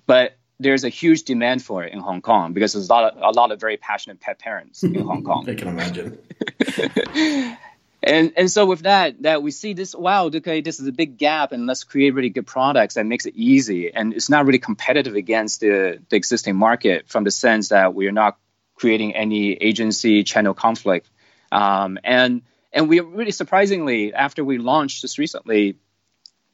but 0.06 0.38
there's 0.60 0.84
a 0.84 0.90
huge 0.90 1.24
demand 1.24 1.62
for 1.62 1.84
it 1.84 1.94
in 1.94 2.00
Hong 2.00 2.22
Kong 2.22 2.54
because 2.54 2.74
there's 2.74 2.90
a 2.90 2.94
lot 2.94 3.14
of, 3.14 3.22
a 3.22 3.38
lot 3.38 3.52
of 3.52 3.60
very 3.60 3.78
passionate 3.78 4.20
pet 4.20 4.40
parents 4.40 4.84
in 4.84 4.96
Hong 4.96 5.24
Kong. 5.24 5.46
I 5.50 5.56
can 5.56 5.68
imagine. 5.68 6.18
and 8.04 8.34
and 8.36 8.52
so 8.52 8.66
with 8.66 8.82
that 8.82 9.22
that 9.22 9.42
we 9.42 9.52
see 9.52 9.74
this 9.74 9.96
wow 9.96 10.28
okay 10.28 10.62
this 10.62 10.80
is 10.80 10.88
a 10.88 10.92
big 10.92 11.18
gap 11.18 11.52
and 11.52 11.66
let's 11.66 11.84
create 11.84 12.14
really 12.14 12.30
good 12.30 12.48
products 12.48 12.96
that 12.96 13.06
makes 13.06 13.26
it 13.26 13.36
easy 13.36 13.94
and 13.94 14.14
it's 14.14 14.30
not 14.30 14.46
really 14.46 14.60
competitive 14.60 15.16
against 15.16 15.62
the, 15.62 16.00
the 16.10 16.16
existing 16.16 16.56
market 16.56 17.08
from 17.08 17.24
the 17.24 17.32
sense 17.32 17.70
that 17.70 17.94
we 17.94 18.08
are 18.08 18.12
not 18.12 18.38
creating 18.76 19.16
any 19.16 19.54
agency 19.54 20.24
channel 20.24 20.54
conflict 20.54 21.10
um, 21.52 21.98
and 22.04 22.42
and 22.72 22.90
we 22.90 23.00
really 23.00 23.32
surprisingly 23.32 24.14
after 24.14 24.44
we 24.44 24.58
launched 24.58 25.02
just 25.02 25.18
recently 25.18 25.78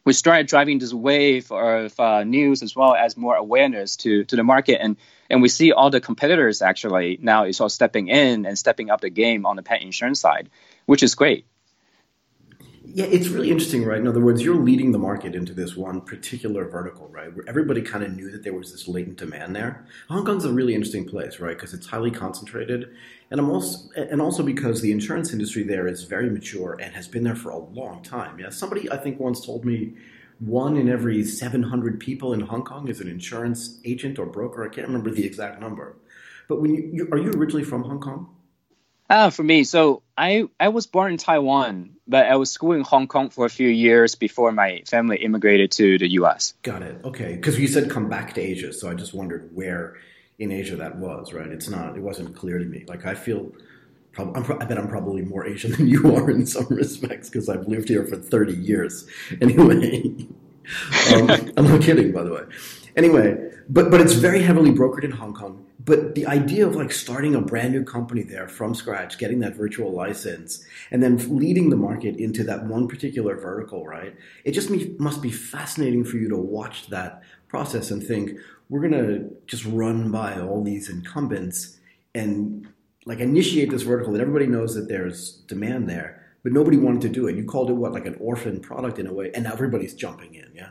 we 0.06 0.14
started 0.14 0.48
driving 0.48 0.80
this 0.80 0.94
wave 0.94 1.52
of 1.52 2.00
uh, 2.00 2.24
news 2.24 2.64
as 2.64 2.76
well 2.76 2.96
as 2.96 3.16
more 3.16 3.36
awareness 3.36 3.98
to, 3.98 4.24
to 4.26 4.36
the 4.36 4.44
market. 4.44 4.82
And, 4.82 4.98
and 5.30 5.42
we 5.42 5.48
see 5.50 5.72
all 5.72 5.90
the 5.90 6.02
competitors 6.02 6.62
actually 6.62 7.20
now 7.22 7.46
is 7.46 7.60
all 7.62 7.70
stepping 7.70 8.08
in 8.08 8.46
and 8.46 8.58
stepping 8.58 8.90
up 8.90 9.02
the 9.02 9.10
game 9.10 9.46
on 9.46 9.56
the 9.56 9.64
pet 9.64 9.82
insurance 9.82 10.20
side, 10.20 10.50
which 10.86 11.04
is 11.04 11.16
great. 11.16 11.46
Yeah, 12.92 13.06
it's 13.06 13.28
really 13.28 13.52
interesting, 13.52 13.86
right? 13.86 14.00
In 14.00 14.08
other 14.08 14.20
words, 14.20 14.42
you're 14.42 14.56
leading 14.56 14.92
the 14.94 14.98
market 14.98 15.36
into 15.36 15.54
this 15.54 15.76
one 15.76 16.02
particular 16.02 16.68
vertical, 16.68 17.08
right? 17.10 17.32
Where 17.32 17.46
everybody 17.48 17.84
kind 17.84 18.04
of 18.04 18.16
knew 18.16 18.32
that 18.32 18.44
there 18.44 18.54
was 18.54 18.72
this 18.72 18.88
latent 18.88 19.18
demand 19.18 19.56
there. 19.56 19.86
Hong 20.08 20.26
Kong's 20.26 20.44
a 20.44 20.52
really 20.52 20.74
interesting 20.74 21.06
place, 21.06 21.40
right? 21.40 21.56
Because 21.56 21.76
it's 21.76 21.86
highly 21.86 22.10
concentrated, 22.10 22.90
and 23.30 23.40
I'm 23.40 23.52
also 23.52 23.90
and 23.96 24.20
also 24.20 24.42
because 24.42 24.82
the 24.82 24.92
insurance 24.92 25.32
industry 25.32 25.62
there 25.62 25.88
is 25.88 26.04
very 26.06 26.32
mature 26.32 26.80
and 26.82 26.96
has 26.96 27.08
been 27.08 27.24
there 27.24 27.36
for 27.36 27.52
a 27.52 27.60
long 27.60 28.02
time. 28.02 28.40
Yeah, 28.40 28.50
somebody 28.50 28.92
I 28.92 28.98
think 28.98 29.20
once 29.20 29.46
told 29.46 29.66
me 29.66 29.94
one 30.40 30.78
in 30.78 30.90
every 30.90 31.24
700 31.24 32.00
people 32.00 32.34
in 32.34 32.42
Hong 32.42 32.64
Kong 32.64 32.88
is 32.88 33.02
an 33.02 33.08
insurance 33.08 33.80
agent 33.86 34.18
or 34.20 34.26
broker. 34.26 34.64
I 34.64 34.74
can't 34.74 34.88
remember 34.88 35.12
the 35.12 35.26
exact 35.26 35.60
number, 35.60 35.98
but 36.48 36.62
when 36.62 36.74
you, 36.74 36.90
you 36.94 37.10
are 37.12 37.18
you 37.18 37.32
originally 37.32 37.66
from 37.66 37.84
Hong 37.84 38.00
Kong? 38.00 38.36
Uh, 39.10 39.32
for 39.32 39.42
me, 39.42 39.64
so 39.64 40.04
I, 40.16 40.48
I 40.60 40.70
was 40.70 40.86
born 40.86 41.14
in 41.14 41.18
Taiwan, 41.18 41.96
but 42.08 42.28
I 42.28 42.36
was 42.36 42.52
school 42.52 42.74
in 42.74 42.82
Hong 42.82 43.08
Kong 43.08 43.32
for 43.32 43.46
a 43.46 43.50
few 43.50 43.68
years 43.68 44.14
before 44.14 44.52
my 44.52 44.84
family 44.86 45.18
immigrated 45.18 45.72
to 45.74 45.98
the 45.98 46.08
U.S. 46.12 46.54
Got 46.62 46.84
it. 46.84 47.04
Okay, 47.04 47.36
because 47.36 47.60
you 47.60 47.68
said 47.68 47.90
come 47.90 48.08
back 48.08 48.36
to 48.36 48.42
Asia, 48.42 48.72
so 48.72 48.88
I 48.88 48.94
just 48.94 49.16
wondered 49.16 49.50
where 49.56 49.98
in 50.38 50.52
Asia 50.52 50.76
that 50.76 50.98
was. 50.98 51.34
Right? 51.34 51.48
It's 51.48 51.68
not. 51.70 51.98
It 51.98 52.02
wasn't 52.02 52.36
clear 52.36 52.60
to 52.60 52.66
me. 52.66 52.86
Like 52.88 53.06
I 53.06 53.16
feel. 53.16 53.52
I 54.18 54.66
bet 54.66 54.78
I'm 54.78 54.88
probably 54.88 55.22
more 55.22 55.46
Asian 55.46 55.72
than 55.78 55.88
you 55.88 56.16
are 56.16 56.30
in 56.30 56.46
some 56.46 56.68
respects 56.70 57.30
because 57.30 57.48
I've 57.50 57.68
lived 57.68 57.90
here 57.90 58.06
for 58.06 58.18
30 58.18 58.54
years. 58.54 59.08
Anyway, 59.42 60.28
um, 61.14 61.30
I'm 61.58 61.66
not 61.66 61.82
kidding, 61.82 62.12
by 62.12 62.24
the 62.24 62.34
way. 62.34 62.42
Anyway, 62.96 63.52
but 63.70 63.90
but 63.90 64.02
it's 64.02 64.14
very 64.14 64.42
heavily 64.42 64.72
brokered 64.72 65.04
in 65.04 65.12
Hong 65.12 65.34
Kong 65.34 65.66
but 65.90 66.14
the 66.14 66.28
idea 66.28 66.68
of 66.68 66.76
like 66.76 66.92
starting 66.92 67.34
a 67.34 67.42
brand 67.42 67.74
new 67.74 67.84
company 67.84 68.22
there 68.22 68.48
from 68.48 68.76
scratch, 68.76 69.18
getting 69.18 69.40
that 69.40 69.56
virtual 69.56 69.92
license, 69.92 70.64
and 70.92 71.02
then 71.02 71.18
leading 71.36 71.72
the 71.72 71.76
market 71.76 72.18
into 72.18 72.44
that 72.44 72.66
one 72.66 72.88
particular 72.88 73.36
vertical, 73.36 73.88
right? 73.88 74.16
It 74.44 74.52
just 74.52 74.70
must 75.00 75.20
be 75.20 75.32
fascinating 75.32 76.04
for 76.04 76.18
you 76.18 76.30
to 76.30 76.38
watch 76.38 76.90
that 76.90 77.24
process 77.48 77.90
and 77.90 78.04
think, 78.04 78.34
we're 78.70 78.88
going 78.88 79.04
to 79.04 79.36
just 79.48 79.66
run 79.66 80.12
by 80.12 80.40
all 80.40 80.64
these 80.64 80.90
incumbents 80.90 81.80
and 82.14 82.68
like 83.10 83.20
initiate 83.20 83.72
this 83.72 83.82
vertical 83.82 84.14
that 84.14 84.22
everybody 84.22 84.46
knows 84.46 84.76
that 84.76 84.88
there's 84.88 85.32
demand 85.48 85.90
there, 85.90 86.24
but 86.44 86.54
nobody 86.54 86.78
wanted 86.78 87.02
to 87.02 87.10
do 87.10 87.28
it. 87.28 87.36
You 87.36 87.44
called 87.44 87.72
it 87.72 87.74
what, 87.74 87.92
like 87.92 88.06
an 88.06 88.16
orphan 88.20 88.60
product 88.60 89.00
in 89.00 89.08
a 89.08 89.14
way, 89.14 89.32
and 89.34 89.48
everybody's 89.48 89.96
jumping 89.96 90.36
in, 90.36 90.52
yeah? 90.54 90.70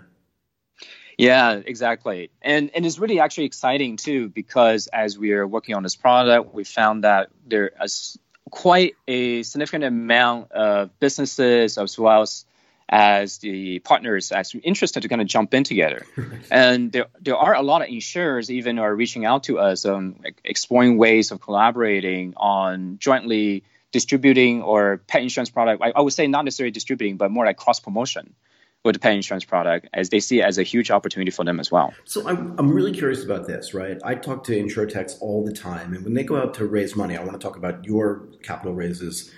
Yeah, 1.18 1.60
exactly. 1.66 2.30
And 2.40 2.70
and 2.76 2.86
it's 2.86 3.00
really 3.00 3.18
actually 3.18 3.46
exciting 3.46 3.96
too 3.96 4.28
because 4.28 4.86
as 4.86 5.18
we 5.18 5.32
are 5.32 5.48
working 5.48 5.74
on 5.74 5.82
this 5.82 5.96
product, 5.96 6.54
we 6.54 6.62
found 6.62 7.02
that 7.02 7.30
there 7.44 7.72
is 7.82 8.16
quite 8.50 8.94
a 9.08 9.42
significant 9.42 9.82
amount 9.82 10.52
of 10.52 10.96
businesses 11.00 11.76
as 11.76 11.98
well 11.98 12.22
as 12.22 12.44
as 12.88 13.38
the 13.38 13.80
partners 13.80 14.32
actually 14.32 14.60
interested 14.60 15.02
to 15.02 15.08
kind 15.08 15.20
of 15.20 15.26
jump 15.26 15.52
in 15.52 15.64
together. 15.64 16.06
and 16.50 16.90
there, 16.90 17.06
there 17.20 17.36
are 17.36 17.54
a 17.54 17.62
lot 17.62 17.82
of 17.82 17.88
insurers 17.88 18.50
even 18.50 18.78
are 18.78 18.94
reaching 18.94 19.24
out 19.24 19.44
to 19.44 19.58
us 19.58 19.84
um, 19.84 20.20
exploring 20.44 20.96
ways 20.96 21.30
of 21.30 21.40
collaborating 21.40 22.34
on 22.36 22.98
jointly 22.98 23.64
distributing 23.92 24.62
or 24.62 24.98
pet 25.06 25.22
insurance 25.22 25.50
product. 25.50 25.82
I, 25.82 25.92
I 25.94 26.00
would 26.00 26.12
say 26.12 26.26
not 26.26 26.44
necessarily 26.44 26.70
distributing, 26.70 27.16
but 27.16 27.30
more 27.30 27.44
like 27.44 27.56
cross 27.56 27.80
promotion 27.80 28.34
with 28.84 28.94
the 28.94 29.00
pet 29.00 29.12
insurance 29.12 29.44
product 29.44 29.88
as 29.92 30.08
they 30.08 30.20
see 30.20 30.40
it 30.40 30.44
as 30.44 30.56
a 30.56 30.62
huge 30.62 30.90
opportunity 30.90 31.30
for 31.30 31.44
them 31.44 31.60
as 31.60 31.70
well. 31.70 31.92
So 32.04 32.26
I'm, 32.26 32.54
I'm 32.58 32.70
really 32.70 32.92
curious 32.92 33.24
about 33.24 33.46
this, 33.46 33.74
right? 33.74 33.98
I 34.04 34.14
talk 34.14 34.44
to 34.44 34.52
insurtechs 34.52 35.16
all 35.20 35.44
the 35.44 35.52
time, 35.52 35.94
and 35.94 36.04
when 36.04 36.14
they 36.14 36.24
go 36.24 36.36
out 36.36 36.54
to 36.54 36.66
raise 36.66 36.96
money, 36.96 37.16
I 37.16 37.20
want 37.22 37.32
to 37.32 37.44
talk 37.44 37.56
about 37.56 37.84
your 37.84 38.28
capital 38.42 38.74
raises 38.74 39.32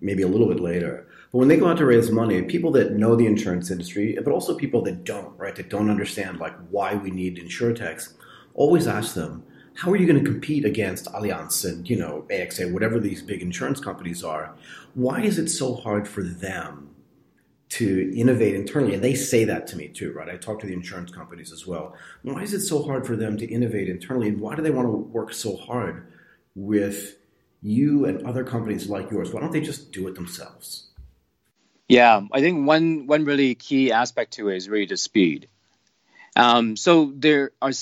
maybe 0.00 0.22
a 0.22 0.28
little 0.28 0.48
bit 0.48 0.60
later. 0.60 1.06
But 1.36 1.40
when 1.40 1.48
they 1.48 1.58
go 1.58 1.68
out 1.68 1.76
to 1.76 1.84
raise 1.84 2.10
money, 2.10 2.40
people 2.40 2.70
that 2.70 2.92
know 2.92 3.14
the 3.14 3.26
insurance 3.26 3.70
industry, 3.70 4.16
but 4.24 4.32
also 4.32 4.56
people 4.56 4.80
that 4.84 5.04
don't, 5.04 5.36
right, 5.36 5.54
that 5.54 5.68
don't 5.68 5.90
understand 5.90 6.38
like 6.38 6.56
why 6.70 6.94
we 6.94 7.10
need 7.10 7.36
insurtechs, 7.36 8.14
always 8.54 8.86
ask 8.86 9.12
them, 9.12 9.44
how 9.74 9.90
are 9.92 9.96
you 9.96 10.06
going 10.06 10.24
to 10.24 10.30
compete 10.30 10.64
against 10.64 11.12
Allianz 11.12 11.62
and 11.70 11.90
you 11.90 11.98
know 11.98 12.24
AXA, 12.30 12.72
whatever 12.72 12.98
these 12.98 13.20
big 13.20 13.42
insurance 13.42 13.80
companies 13.80 14.24
are? 14.24 14.54
Why 14.94 15.20
is 15.20 15.38
it 15.38 15.50
so 15.50 15.74
hard 15.74 16.08
for 16.08 16.22
them 16.22 16.94
to 17.68 18.18
innovate 18.18 18.54
internally. 18.54 18.94
And 18.94 19.04
they 19.04 19.14
say 19.14 19.44
that 19.44 19.66
to 19.66 19.76
me 19.76 19.88
too, 19.88 20.12
right? 20.12 20.30
I 20.30 20.38
talk 20.38 20.60
to 20.60 20.66
the 20.66 20.72
insurance 20.72 21.10
companies 21.10 21.52
as 21.52 21.66
well. 21.66 21.94
Why 22.22 22.40
is 22.44 22.54
it 22.54 22.60
so 22.60 22.82
hard 22.82 23.06
for 23.06 23.14
them 23.14 23.36
to 23.36 23.46
innovate 23.46 23.90
internally? 23.90 24.28
And 24.28 24.40
why 24.40 24.54
do 24.54 24.62
they 24.62 24.70
want 24.70 24.86
to 24.86 24.92
work 24.92 25.34
so 25.34 25.56
hard 25.56 26.06
with 26.54 27.18
you 27.60 28.06
and 28.06 28.24
other 28.26 28.44
companies 28.44 28.88
like 28.88 29.10
yours? 29.10 29.34
Why 29.34 29.40
don't 29.42 29.52
they 29.52 29.60
just 29.60 29.92
do 29.92 30.08
it 30.08 30.14
themselves? 30.14 30.86
Yeah, 31.88 32.22
I 32.32 32.40
think 32.40 32.66
one 32.66 33.06
one 33.06 33.24
really 33.24 33.54
key 33.54 33.92
aspect 33.92 34.34
to 34.34 34.48
it 34.48 34.56
is 34.56 34.68
really 34.68 34.86
the 34.86 34.96
speed. 34.96 35.48
Um, 36.34 36.76
so 36.76 37.12
there 37.14 37.52
are 37.62 37.72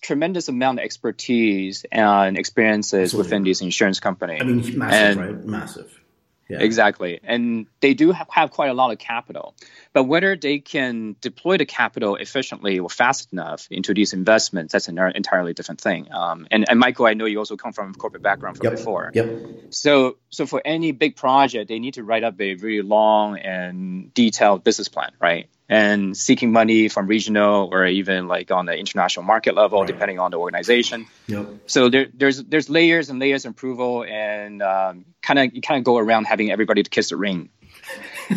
tremendous 0.00 0.48
amount 0.48 0.78
of 0.78 0.84
expertise 0.84 1.84
and 1.90 2.36
experiences 2.36 3.14
Absolutely. 3.14 3.26
within 3.26 3.42
these 3.44 3.60
insurance 3.62 4.00
companies. 4.00 4.40
I 4.42 4.44
mean, 4.44 4.78
massive, 4.78 5.18
and, 5.18 5.20
right? 5.20 5.44
Massive. 5.44 6.00
Yeah. 6.48 6.58
Exactly. 6.60 7.18
And 7.24 7.66
they 7.80 7.94
do 7.94 8.12
have 8.12 8.50
quite 8.50 8.68
a 8.68 8.74
lot 8.74 8.92
of 8.92 8.98
capital. 8.98 9.54
But 9.92 10.04
whether 10.04 10.36
they 10.36 10.60
can 10.60 11.16
deploy 11.20 11.56
the 11.56 11.66
capital 11.66 12.14
efficiently 12.16 12.78
or 12.78 12.88
fast 12.88 13.32
enough 13.32 13.66
into 13.70 13.94
these 13.94 14.12
investments, 14.12 14.72
that's 14.72 14.86
an 14.86 14.98
entirely 14.98 15.54
different 15.54 15.80
thing. 15.80 16.12
Um, 16.12 16.46
and, 16.50 16.64
and 16.68 16.78
Michael, 16.78 17.06
I 17.06 17.14
know 17.14 17.24
you 17.24 17.38
also 17.38 17.56
come 17.56 17.72
from 17.72 17.90
a 17.90 17.94
corporate 17.94 18.22
background 18.22 18.58
from 18.58 18.66
yep. 18.66 18.76
before. 18.76 19.10
Yep. 19.12 19.42
So, 19.70 20.18
so 20.30 20.46
for 20.46 20.62
any 20.64 20.92
big 20.92 21.16
project, 21.16 21.68
they 21.68 21.80
need 21.80 21.94
to 21.94 22.04
write 22.04 22.22
up 22.22 22.40
a 22.40 22.54
really 22.54 22.82
long 22.82 23.38
and 23.38 24.14
detailed 24.14 24.62
business 24.62 24.88
plan, 24.88 25.12
right? 25.20 25.48
And 25.68 26.16
seeking 26.16 26.52
money 26.52 26.88
from 26.88 27.06
regional 27.06 27.68
or 27.72 27.86
even 27.86 28.28
like 28.28 28.50
on 28.50 28.66
the 28.66 28.76
international 28.76 29.24
market 29.24 29.54
level, 29.54 29.80
right. 29.80 29.86
depending 29.86 30.18
on 30.18 30.30
the 30.30 30.38
organization. 30.38 31.06
Yep. 31.26 31.46
So 31.66 31.88
there, 31.88 32.06
there's 32.14 32.42
there's 32.44 32.70
layers 32.70 33.10
and 33.10 33.18
layers 33.18 33.44
of 33.44 33.52
approval, 33.52 34.04
and 34.04 34.62
um, 34.62 35.04
kind 35.22 35.38
of 35.38 35.54
you 35.54 35.60
kind 35.60 35.78
of 35.78 35.84
go 35.84 35.98
around 35.98 36.24
having 36.24 36.50
everybody 36.50 36.82
to 36.82 36.90
kiss 36.90 37.08
the 37.10 37.16
ring 37.16 37.50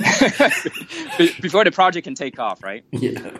before 1.42 1.64
the 1.64 1.72
project 1.74 2.06
can 2.06 2.16
take 2.16 2.40
off, 2.40 2.64
right? 2.64 2.84
Yeah. 2.92 3.38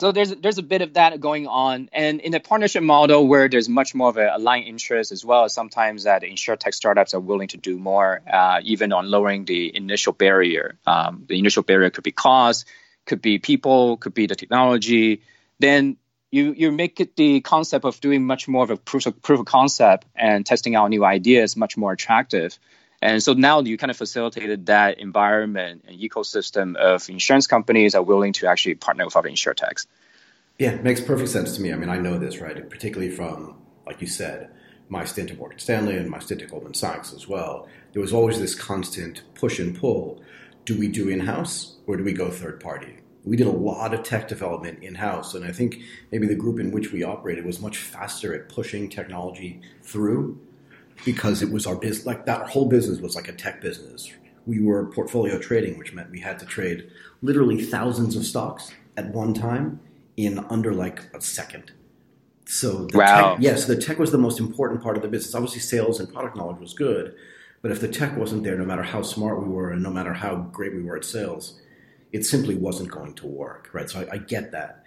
So 0.00 0.12
there's 0.12 0.30
there's 0.30 0.58
a 0.58 0.62
bit 0.62 0.80
of 0.80 0.94
that 0.94 1.20
going 1.20 1.48
on, 1.48 1.90
and 1.92 2.20
in 2.20 2.30
the 2.30 2.38
partnership 2.38 2.84
model 2.84 3.26
where 3.26 3.48
there's 3.48 3.68
much 3.68 3.96
more 3.96 4.10
of 4.10 4.16
a 4.16 4.36
aligned 4.36 4.66
interest 4.68 5.10
as 5.10 5.24
well. 5.24 5.48
Sometimes 5.48 6.04
that 6.04 6.22
insurtech 6.22 6.72
startups 6.72 7.14
are 7.14 7.20
willing 7.20 7.48
to 7.48 7.56
do 7.56 7.76
more, 7.76 8.22
uh, 8.32 8.60
even 8.62 8.92
on 8.92 9.10
lowering 9.10 9.44
the 9.44 9.74
initial 9.74 10.12
barrier. 10.12 10.78
Um, 10.86 11.24
the 11.28 11.36
initial 11.36 11.64
barrier 11.64 11.90
could 11.90 12.04
be 12.04 12.12
cost, 12.12 12.66
could 13.06 13.20
be 13.20 13.40
people, 13.40 13.96
could 13.96 14.14
be 14.14 14.26
the 14.26 14.36
technology. 14.36 15.22
Then 15.58 15.96
you 16.30 16.52
you 16.56 16.70
make 16.70 17.00
it 17.00 17.16
the 17.16 17.40
concept 17.40 17.84
of 17.84 18.00
doing 18.00 18.24
much 18.24 18.46
more 18.46 18.62
of 18.62 18.70
a 18.70 18.76
proof 18.76 19.06
of, 19.06 19.20
proof 19.20 19.40
of 19.40 19.46
concept 19.46 20.06
and 20.14 20.46
testing 20.46 20.76
out 20.76 20.90
new 20.90 21.04
ideas 21.04 21.56
much 21.56 21.76
more 21.76 21.90
attractive. 21.90 22.56
And 23.00 23.22
so 23.22 23.32
now 23.32 23.60
you 23.60 23.78
kind 23.78 23.90
of 23.90 23.96
facilitated 23.96 24.66
that 24.66 24.98
environment 24.98 25.84
and 25.86 25.98
ecosystem 25.98 26.76
of 26.76 27.08
insurance 27.08 27.46
companies 27.46 27.94
are 27.94 28.02
willing 28.02 28.32
to 28.34 28.48
actually 28.48 28.74
partner 28.74 29.04
with 29.04 29.16
other 29.16 29.28
insurtechs. 29.28 29.86
Yeah, 30.58 30.74
makes 30.76 31.00
perfect 31.00 31.30
sense 31.30 31.54
to 31.54 31.62
me. 31.62 31.72
I 31.72 31.76
mean, 31.76 31.88
I 31.88 31.98
know 31.98 32.18
this, 32.18 32.38
right? 32.38 32.68
Particularly 32.68 33.10
from, 33.14 33.56
like 33.86 34.00
you 34.00 34.08
said, 34.08 34.50
my 34.88 35.04
stint 35.04 35.30
at 35.30 35.38
Morgan 35.38 35.58
Stanley 35.58 35.96
and 35.96 36.10
my 36.10 36.18
stint 36.18 36.42
at 36.42 36.50
Goldman 36.50 36.74
Sachs 36.74 37.12
as 37.12 37.28
well. 37.28 37.68
There 37.92 38.02
was 38.02 38.12
always 38.12 38.40
this 38.40 38.56
constant 38.56 39.22
push 39.34 39.60
and 39.60 39.78
pull. 39.78 40.20
Do 40.64 40.76
we 40.76 40.88
do 40.88 41.08
in 41.08 41.20
house 41.20 41.76
or 41.86 41.96
do 41.96 42.02
we 42.02 42.12
go 42.12 42.30
third 42.30 42.58
party? 42.58 42.96
We 43.24 43.36
did 43.36 43.46
a 43.46 43.52
lot 43.52 43.94
of 43.94 44.02
tech 44.02 44.26
development 44.26 44.82
in 44.82 44.94
house, 44.94 45.34
and 45.34 45.44
I 45.44 45.52
think 45.52 45.80
maybe 46.10 46.26
the 46.26 46.34
group 46.34 46.58
in 46.58 46.70
which 46.70 46.92
we 46.92 47.02
operated 47.02 47.44
was 47.44 47.60
much 47.60 47.76
faster 47.76 48.34
at 48.34 48.48
pushing 48.48 48.88
technology 48.88 49.60
through 49.82 50.40
because 51.04 51.42
it 51.42 51.50
was 51.50 51.66
our 51.66 51.76
business. 51.76 52.06
Like 52.06 52.26
that 52.26 52.48
whole 52.48 52.68
business 52.68 53.00
was 53.00 53.14
like 53.14 53.28
a 53.28 53.32
tech 53.32 53.60
business 53.60 54.12
we 54.48 54.60
were 54.60 54.86
portfolio 54.86 55.38
trading, 55.38 55.78
which 55.78 55.92
meant 55.92 56.10
we 56.10 56.20
had 56.20 56.38
to 56.38 56.46
trade 56.46 56.90
literally 57.20 57.62
thousands 57.62 58.16
of 58.16 58.24
stocks 58.24 58.72
at 58.96 59.12
one 59.12 59.34
time 59.34 59.78
in 60.16 60.38
under 60.48 60.72
like 60.72 61.02
a 61.14 61.20
second. 61.20 61.70
So 62.46 62.86
the 62.86 62.96
wow. 62.96 63.34
tech, 63.34 63.42
yes, 63.42 63.66
the 63.66 63.76
tech 63.76 63.98
was 63.98 64.10
the 64.10 64.18
most 64.18 64.40
important 64.40 64.82
part 64.82 64.96
of 64.96 65.02
the 65.02 65.08
business. 65.08 65.34
Obviously, 65.34 65.60
sales 65.60 66.00
and 66.00 66.10
product 66.10 66.34
knowledge 66.34 66.58
was 66.58 66.72
good, 66.72 67.14
but 67.60 67.70
if 67.70 67.80
the 67.82 67.88
tech 67.88 68.16
wasn't 68.16 68.42
there, 68.42 68.56
no 68.56 68.64
matter 68.64 68.82
how 68.82 69.02
smart 69.02 69.42
we 69.42 69.48
were 69.48 69.70
and 69.70 69.82
no 69.82 69.90
matter 69.90 70.14
how 70.14 70.36
great 70.36 70.74
we 70.74 70.82
were 70.82 70.96
at 70.96 71.04
sales, 71.04 71.60
it 72.12 72.24
simply 72.24 72.54
wasn't 72.54 72.90
going 72.90 73.12
to 73.16 73.26
work, 73.26 73.68
right? 73.74 73.90
So 73.90 74.00
I, 74.00 74.14
I 74.14 74.18
get 74.18 74.50
that. 74.52 74.82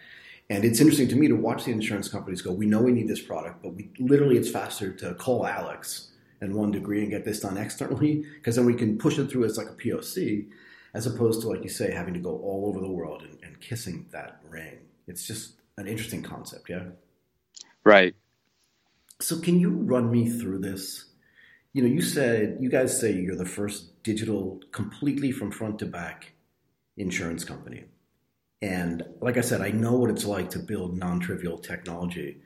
And 0.51 0.65
it's 0.65 0.81
interesting 0.81 1.08
to 1.08 1.15
me 1.15 1.29
to 1.29 1.34
watch 1.34 1.63
the 1.63 1.72
insurance 1.72 2.10
companies 2.10 2.41
go, 2.41 2.51
we 2.51 2.65
know 2.65 2.81
we 2.81 2.91
need 2.91 3.08
this 3.08 3.22
product, 3.22 3.63
but 3.63 3.74
we 3.74 3.89
literally 4.00 4.36
it's 4.36 4.51
faster 4.51 4.91
to 4.91 5.13
call 5.13 5.48
Alex 5.48 6.10
and 6.41 6.53
one 6.53 6.72
degree 6.72 7.00
and 7.03 7.10
get 7.10 7.24
this 7.24 7.39
done 7.39 7.55
externally 7.55 8.25
because 8.36 8.58
then 8.58 8.65
we 8.65 8.74
can 8.74 8.98
push 8.98 9.17
it 9.17 9.31
through 9.31 9.46
as 9.46 9.58
like 9.58 9.70
a 9.70 9.75
POC 9.75 10.50
as 10.93 11.08
opposed 11.08 11.39
to, 11.41 11.48
like 11.48 11.63
you 11.63 11.70
say, 11.70 11.89
having 11.93 12.13
to 12.15 12.20
go 12.20 12.38
all 12.39 12.65
over 12.67 12.81
the 12.81 12.91
world 12.91 13.22
and, 13.22 13.38
and 13.41 13.62
kissing 13.62 14.08
that 14.12 14.41
ring. 14.50 14.79
It's 15.08 15.25
just 15.25 15.53
an 15.77 15.88
interesting 15.88 16.22
concept, 16.22 16.70
yeah? 16.70 16.84
Right. 17.86 18.13
So 19.22 19.39
can 19.39 19.58
you 19.58 19.70
run 19.70 20.12
me 20.12 20.29
through 20.29 20.60
this? 20.60 21.05
You 21.72 21.84
know, 21.84 21.88
you 21.88 22.01
said, 22.01 22.58
you 22.60 22.70
guys 22.70 23.00
say 23.00 23.13
you're 23.13 23.38
the 23.38 23.46
first 23.46 24.03
digital, 24.03 24.60
completely 24.74 25.31
from 25.31 25.50
front 25.50 25.79
to 25.79 25.86
back 25.86 26.34
insurance 26.98 27.46
company. 27.46 27.86
And 28.62 29.03
like 29.22 29.38
I 29.38 29.41
said, 29.41 29.62
I 29.62 29.72
know 29.72 29.94
what 29.94 30.10
it's 30.10 30.25
like 30.25 30.50
to 30.51 30.60
build 30.60 30.98
non 30.98 31.20
trivial 31.20 31.58
technology. 31.58 32.38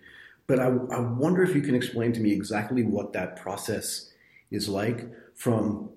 But 0.48 0.60
I, 0.60 0.68
I, 0.68 1.00
wonder 1.00 1.44
if 1.44 1.56
you 1.56 1.62
can 1.62 1.76
explain 1.76 2.14
to 2.14 2.20
me 2.20 2.32
exactly 2.32 2.84
what 2.84 3.14
that 3.14 3.36
process 3.36 4.12
is 4.52 4.70
like 4.70 5.10
from 5.34 5.90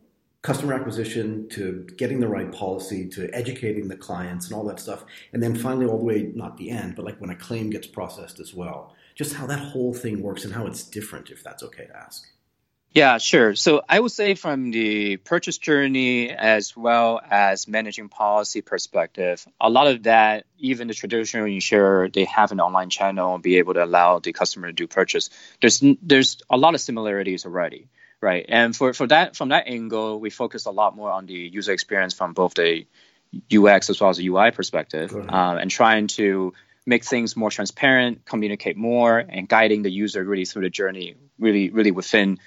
customer 0.42 0.72
acquisition 0.72 1.48
to 1.50 1.86
getting 1.96 2.18
the 2.20 2.28
right 2.28 2.50
policy 2.50 3.06
to 3.10 3.28
educating 3.34 3.88
the 3.88 3.96
clients 3.96 4.46
and 4.46 4.54
all 4.54 4.64
that 4.64 4.80
stuff. 4.80 5.04
And 5.32 5.42
then 5.42 5.54
finally, 5.54 5.86
all 5.86 5.98
the 5.98 6.04
way, 6.04 6.32
not 6.34 6.56
the 6.56 6.70
end, 6.70 6.96
but 6.96 7.04
like 7.04 7.20
when 7.20 7.30
a 7.30 7.36
claim 7.36 7.70
gets 7.70 7.86
processed 7.86 8.40
as 8.40 8.54
well. 8.54 8.94
Just 9.14 9.34
how 9.34 9.46
that 9.46 9.58
whole 9.58 9.92
thing 9.92 10.22
works 10.22 10.44
and 10.44 10.54
how 10.54 10.66
it's 10.66 10.82
different, 10.84 11.30
if 11.30 11.44
that's 11.44 11.62
okay 11.62 11.86
to 11.86 11.96
ask. 11.96 12.24
Yeah, 12.92 13.18
sure. 13.18 13.54
So 13.54 13.82
I 13.88 14.00
would 14.00 14.12
say 14.12 14.34
from 14.34 14.70
the 14.70 15.18
purchase 15.18 15.58
journey 15.58 16.30
as 16.30 16.76
well 16.76 17.20
as 17.30 17.68
managing 17.68 18.08
policy 18.08 18.62
perspective, 18.62 19.46
a 19.60 19.68
lot 19.68 19.88
of 19.88 20.04
that, 20.04 20.46
even 20.58 20.88
the 20.88 20.94
traditional 20.94 21.46
insurer, 21.46 22.08
they 22.08 22.24
have 22.24 22.50
an 22.50 22.60
online 22.60 22.88
channel 22.88 23.34
and 23.34 23.42
be 23.42 23.58
able 23.58 23.74
to 23.74 23.84
allow 23.84 24.20
the 24.20 24.32
customer 24.32 24.68
to 24.68 24.72
do 24.72 24.86
purchase. 24.86 25.28
There's 25.60 25.82
there's 26.02 26.38
a 26.48 26.56
lot 26.56 26.74
of 26.74 26.80
similarities 26.80 27.44
already, 27.44 27.88
right? 28.22 28.46
And 28.48 28.74
for, 28.74 28.94
for 28.94 29.06
that 29.08 29.36
from 29.36 29.50
that 29.50 29.64
angle, 29.66 30.18
we 30.18 30.30
focus 30.30 30.64
a 30.64 30.70
lot 30.70 30.96
more 30.96 31.12
on 31.12 31.26
the 31.26 31.34
user 31.34 31.72
experience 31.72 32.14
from 32.14 32.32
both 32.32 32.54
the 32.54 32.86
UX 33.54 33.90
as 33.90 34.00
well 34.00 34.08
as 34.08 34.16
the 34.16 34.26
UI 34.26 34.50
perspective, 34.50 35.14
um, 35.14 35.58
and 35.58 35.70
trying 35.70 36.06
to 36.06 36.54
make 36.86 37.04
things 37.04 37.36
more 37.36 37.50
transparent, 37.50 38.24
communicate 38.24 38.78
more, 38.78 39.18
and 39.18 39.46
guiding 39.46 39.82
the 39.82 39.90
user 39.90 40.24
really 40.24 40.46
through 40.46 40.62
the 40.62 40.70
journey, 40.70 41.16
really 41.38 41.68
really 41.68 41.90
within 41.90 42.38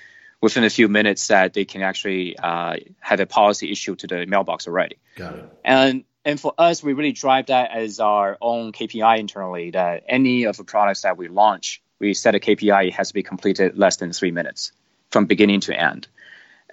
within 0.42 0.64
a 0.64 0.70
few 0.70 0.88
minutes 0.88 1.28
that 1.28 1.54
they 1.54 1.66
can 1.66 1.84
actually 1.84 2.38
uh, 2.38 2.76
have 3.00 3.20
a 3.20 3.26
policy 3.26 3.72
issue 3.72 3.96
to 3.96 4.08
the 4.08 4.26
mailbox 4.26 4.68
already. 4.68 4.98
Got 5.16 5.36
it. 5.36 5.46
And 5.64 6.04
and 6.24 6.40
for 6.40 6.54
us, 6.58 6.84
we 6.84 6.94
really 6.94 7.14
drive 7.14 7.48
that 7.48 7.72
as 7.72 8.00
our 8.00 8.38
own 8.42 8.74
KPI 8.74 9.20
internally. 9.20 9.72
That 9.72 10.04
any 10.08 10.44
of 10.44 10.58
the 10.58 10.64
products 10.64 11.02
that 11.02 11.18
we 11.18 11.28
launch, 11.28 11.82
we 12.00 12.14
set 12.14 12.36
a 12.36 12.40
KPI 12.40 12.88
it 12.88 12.94
has 12.94 13.10
to 13.10 13.14
be 13.14 13.24
completed 13.24 13.78
less 13.78 13.98
than 13.98 14.12
three 14.12 14.32
minutes 14.32 14.72
from 15.10 15.26
beginning 15.26 15.62
to 15.62 15.80
end. 15.80 16.08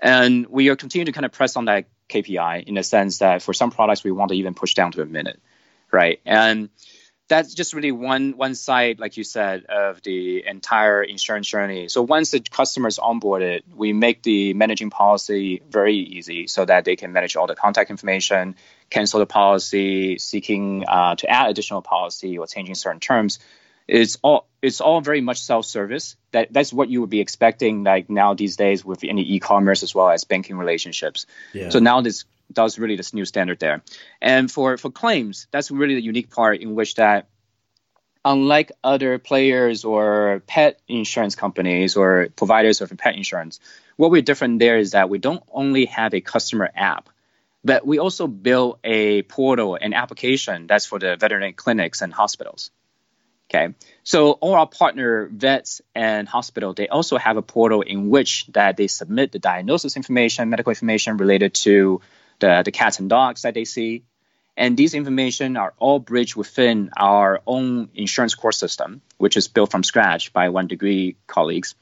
And 0.01 0.47
we 0.47 0.69
are 0.69 0.77
continuing 0.77 1.07
to 1.07 1.13
kind 1.13 1.27
of 1.27 1.33
press 1.33 1.57
on 1.57 1.67
that 1.67 1.87
KPI 2.09 2.65
in 2.65 2.75
the 2.75 2.83
sense 2.83 3.19
that 3.19 3.43
for 3.43 3.53
some 3.53 3.71
products 3.71 4.05
we 4.05 4.13
want 4.13 4.31
to 4.31 4.37
even 4.37 4.55
push 4.55 4.75
down 4.75 4.93
to 4.93 5.03
a 5.03 5.07
minute, 5.07 5.41
right? 5.91 6.21
And 6.25 6.71
that's 7.29 7.55
just 7.55 7.75
really 7.75 7.93
one 7.93 8.37
one 8.37 8.55
side, 8.55 8.99
like 8.99 9.17
you 9.17 9.25
said, 9.25 9.67
of 9.67 10.03
the 10.03 10.47
entire 10.47 11.03
insurance 11.03 11.47
journey. 11.47 11.89
So 11.89 12.03
once 12.03 12.31
the 12.31 12.41
customer's 12.41 12.99
onboarded, 12.99 13.63
we 13.77 13.93
make 13.93 14.23
the 14.23 14.55
managing 14.55 14.91
policy 14.91 15.63
very 15.71 15.97
easy, 15.97 16.47
so 16.47 16.65
that 16.65 16.85
they 16.85 16.97
can 16.97 17.13
manage 17.13 17.37
all 17.37 17.47
the 17.47 17.55
contact 17.55 17.91
information, 17.91 18.57
cancel 18.91 19.21
the 19.21 19.27
policy, 19.27 20.19
seeking 20.19 20.85
uh, 20.89 21.15
to 21.17 21.29
add 21.29 21.51
additional 21.51 21.83
policy 21.83 22.39
or 22.39 22.47
changing 22.47 22.75
certain 22.75 23.01
terms. 23.01 23.39
It's 23.87 24.19
all 24.23 24.47
it's 24.61 24.81
all 24.81 25.01
very 25.01 25.21
much 25.21 25.41
self-service. 25.43 26.17
That 26.33 26.53
that's 26.53 26.73
what 26.73 26.89
you 26.89 27.01
would 27.01 27.11
be 27.11 27.21
expecting, 27.21 27.85
like 27.85 28.11
now 28.11 28.35
these 28.35 28.57
days 28.57 28.85
with 28.85 29.05
any 29.05 29.23
e-commerce 29.23 29.83
as 29.83 29.95
well 29.95 30.11
as 30.11 30.25
banking 30.25 30.59
relationships. 30.59 31.27
Yeah. 31.53 31.71
So 31.71 31.79
now 31.79 32.01
this 32.01 32.25
does 32.53 32.79
really 32.79 32.97
this 32.97 33.15
new 33.15 33.25
standard 33.25 33.59
there. 33.61 33.83
And 34.21 34.51
for, 34.51 34.77
for 34.77 34.91
claims, 34.91 35.47
that's 35.51 35.71
really 35.71 35.95
the 35.95 36.03
unique 36.03 36.31
part 36.31 36.61
in 36.61 36.75
which 36.75 36.95
that 36.97 37.29
unlike 38.25 38.73
other 38.83 39.19
players 39.19 39.85
or 39.85 40.43
pet 40.47 40.81
insurance 40.89 41.35
companies 41.35 41.97
or 41.97 42.29
providers 42.37 42.81
of 42.81 42.97
pet 42.97 43.17
insurance, 43.17 43.61
what 43.97 44.11
we're 44.11 44.23
different 44.23 44.59
there 44.59 44.79
is 44.79 44.93
that 44.93 45.09
we 45.09 45.19
don't 45.19 45.43
only 45.53 45.87
have 45.87 46.15
a 46.15 46.21
customer 46.21 46.71
app, 46.75 47.09
but 47.65 47.87
we 47.87 47.99
also 47.99 48.27
build 48.27 48.79
a 48.85 49.23
portal, 49.23 49.77
an 49.81 49.95
application 49.95 50.67
that's 50.67 50.87
for 50.87 50.99
the 50.99 51.17
veterinary 51.17 51.53
clinics 51.53 52.03
and 52.03 52.13
hospitals. 52.13 52.71
Okay, 53.51 53.75
so 54.03 54.33
all 54.33 54.55
our 54.55 54.67
partner 54.67 55.27
vets 55.33 55.81
and 55.95 56.29
hospital, 56.29 56.75
they 56.75 56.89
also 56.89 57.17
have 57.17 57.39
a 57.39 57.43
portal 57.43 57.81
in 57.81 58.11
which 58.11 58.47
that 58.49 58.77
they 58.77 58.89
submit 58.89 59.33
the 59.33 59.39
diagnosis 59.39 59.97
information, 59.97 60.51
medical 60.51 60.71
information 60.71 61.17
related 61.17 61.55
to 61.55 62.03
the, 62.41 62.63
the 62.65 62.73
cats 62.73 62.99
and 62.99 63.09
dogs 63.09 63.43
that 63.43 63.55
they 63.55 63.65
see. 63.65 64.05
And 64.57 64.77
these 64.77 64.95
information 64.95 65.57
are 65.57 65.73
all 65.79 66.01
bridged 66.01 66.35
within 66.35 66.91
our 66.97 67.41
own 67.47 67.91
insurance 67.95 68.35
core 68.35 68.53
system, 68.53 69.03
which 69.17 69.37
is 69.37 69.47
built 69.47 69.71
from 69.71 69.85
scratch 69.85 70.33
by 70.33 70.49
One 70.49 70.67
Degree 70.67 71.17
colleagues. 71.29 71.77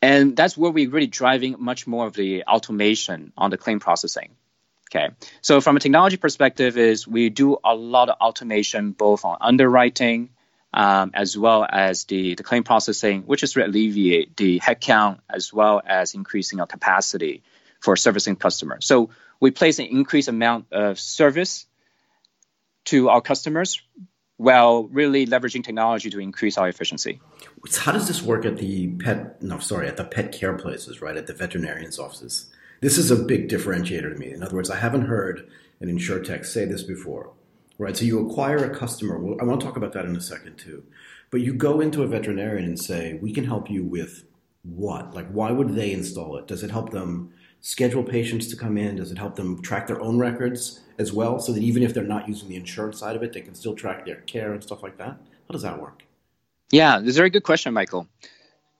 And 0.00 0.36
that's 0.36 0.56
where 0.56 0.70
we're 0.70 0.88
really 0.88 1.08
driving 1.08 1.56
much 1.58 1.86
more 1.86 2.06
of 2.06 2.14
the 2.14 2.44
automation 2.44 3.32
on 3.36 3.50
the 3.50 3.58
claim 3.58 3.80
processing. 3.80 4.30
Okay, 4.88 5.10
so 5.40 5.60
from 5.60 5.76
a 5.76 5.80
technology 5.80 6.16
perspective, 6.16 6.76
is 6.76 7.06
we 7.06 7.28
do 7.28 7.58
a 7.64 7.74
lot 7.74 8.08
of 8.08 8.16
automation 8.20 8.90
both 8.90 9.24
on 9.24 9.36
underwriting 9.40 10.30
um, 10.72 11.10
as 11.14 11.36
well 11.36 11.66
as 11.68 12.04
the, 12.04 12.34
the 12.34 12.42
claim 12.42 12.64
processing, 12.64 13.22
which 13.22 13.42
is 13.42 13.52
to 13.52 13.64
alleviate 13.64 14.36
the 14.36 14.60
headcount 14.60 15.20
as 15.28 15.52
well 15.52 15.80
as 15.84 16.14
increasing 16.14 16.60
our 16.60 16.66
capacity 16.66 17.42
for 17.80 17.96
servicing 17.96 18.36
customers. 18.36 18.86
So 18.86 19.10
we 19.40 19.50
place 19.50 19.78
an 19.78 19.86
increased 19.86 20.28
amount 20.28 20.66
of 20.72 20.98
service 20.98 21.66
to 22.86 23.08
our 23.08 23.20
customers 23.20 23.80
while 24.36 24.84
really 24.84 25.26
leveraging 25.26 25.64
technology 25.64 26.08
to 26.10 26.18
increase 26.18 26.56
our 26.56 26.68
efficiency. 26.68 27.20
How 27.78 27.92
does 27.92 28.08
this 28.08 28.22
work 28.22 28.46
at 28.46 28.56
the 28.56 28.88
pet? 28.88 29.42
No, 29.42 29.58
sorry, 29.58 29.86
at 29.86 29.96
the 29.96 30.04
pet 30.04 30.32
care 30.32 30.54
places, 30.54 31.02
right? 31.02 31.16
At 31.16 31.26
the 31.26 31.34
veterinarian's 31.34 31.98
offices. 31.98 32.50
This 32.80 32.96
is 32.96 33.10
a 33.10 33.16
big 33.16 33.48
differentiator 33.50 34.12
to 34.12 34.18
me. 34.18 34.32
In 34.32 34.42
other 34.42 34.56
words, 34.56 34.70
I 34.70 34.76
haven't 34.76 35.06
heard 35.06 35.46
an 35.80 35.88
insurtech 35.88 36.46
say 36.46 36.64
this 36.64 36.82
before, 36.82 37.32
right? 37.76 37.94
So 37.94 38.06
you 38.06 38.26
acquire 38.26 38.64
a 38.64 38.74
customer. 38.74 39.18
Well, 39.18 39.36
I 39.40 39.44
want 39.44 39.60
to 39.60 39.66
talk 39.66 39.76
about 39.76 39.92
that 39.92 40.06
in 40.06 40.16
a 40.16 40.20
second 40.22 40.56
too. 40.56 40.84
But 41.30 41.42
you 41.42 41.52
go 41.52 41.80
into 41.80 42.02
a 42.02 42.06
veterinarian 42.06 42.64
and 42.64 42.78
say, 42.78 43.18
"We 43.20 43.32
can 43.32 43.44
help 43.44 43.70
you 43.70 43.84
with 43.84 44.24
what? 44.62 45.14
Like, 45.14 45.28
why 45.30 45.52
would 45.52 45.74
they 45.74 45.92
install 45.92 46.38
it? 46.38 46.46
Does 46.46 46.62
it 46.62 46.70
help 46.70 46.90
them 46.90 47.32
schedule 47.60 48.02
patients 48.02 48.48
to 48.48 48.56
come 48.56 48.76
in? 48.76 48.96
Does 48.96 49.12
it 49.12 49.18
help 49.18 49.36
them 49.36 49.60
track 49.62 49.86
their 49.86 50.00
own 50.00 50.18
records 50.18 50.80
as 50.98 51.12
well, 51.12 51.38
so 51.38 51.52
that 51.52 51.62
even 51.62 51.82
if 51.82 51.94
they're 51.94 52.04
not 52.04 52.28
using 52.28 52.48
the 52.48 52.56
insurance 52.56 52.98
side 52.98 53.16
of 53.16 53.22
it, 53.22 53.32
they 53.32 53.40
can 53.40 53.54
still 53.54 53.74
track 53.74 54.04
their 54.04 54.20
care 54.22 54.52
and 54.52 54.62
stuff 54.62 54.82
like 54.82 54.98
that? 54.98 55.18
How 55.48 55.52
does 55.52 55.62
that 55.62 55.80
work? 55.80 56.04
Yeah, 56.70 57.00
that's 57.00 57.16
a 57.16 57.18
very 57.18 57.30
good 57.30 57.42
question, 57.42 57.74
Michael. 57.74 58.06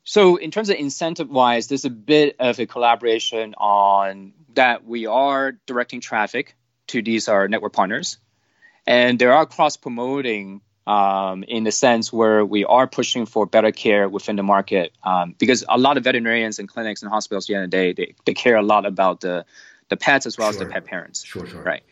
So, 0.03 0.37
in 0.37 0.49
terms 0.49 0.69
of 0.69 0.77
incentive 0.77 1.29
wise, 1.29 1.67
there's 1.67 1.85
a 1.85 1.89
bit 1.89 2.35
of 2.39 2.59
a 2.59 2.65
collaboration 2.65 3.53
on 3.57 4.33
that 4.53 4.83
we 4.83 5.05
are 5.05 5.53
directing 5.67 6.01
traffic 6.01 6.55
to 6.87 7.01
these 7.01 7.27
our 7.27 7.47
network 7.47 7.73
partners, 7.73 8.17
and 8.87 9.19
there 9.19 9.33
are 9.33 9.45
cross 9.45 9.77
promoting 9.77 10.61
um, 10.87 11.43
in 11.43 11.63
the 11.63 11.71
sense 11.71 12.11
where 12.11 12.43
we 12.43 12.65
are 12.65 12.87
pushing 12.87 13.25
for 13.25 13.45
better 13.45 13.71
care 13.71 14.09
within 14.09 14.35
the 14.35 14.43
market 14.43 14.91
um, 15.03 15.35
because 15.37 15.63
a 15.67 15.77
lot 15.77 15.97
of 15.97 16.03
veterinarians 16.03 16.59
and 16.59 16.67
clinics 16.67 17.01
and 17.01 17.11
hospitals 17.11 17.45
at 17.45 17.47
the 17.47 17.55
end 17.55 17.63
of 17.65 17.71
the 17.71 17.77
day 17.77 17.93
they, 17.93 18.15
they 18.25 18.33
care 18.33 18.55
a 18.55 18.63
lot 18.63 18.85
about 18.85 19.21
the 19.21 19.45
the 19.89 19.97
pets 19.97 20.25
as 20.25 20.37
well 20.37 20.51
sure. 20.51 20.61
as 20.61 20.67
the 20.67 20.73
pet 20.73 20.85
parents. 20.85 21.23
Sure 21.23 21.45
sure. 21.45 21.61
Right. 21.61 21.83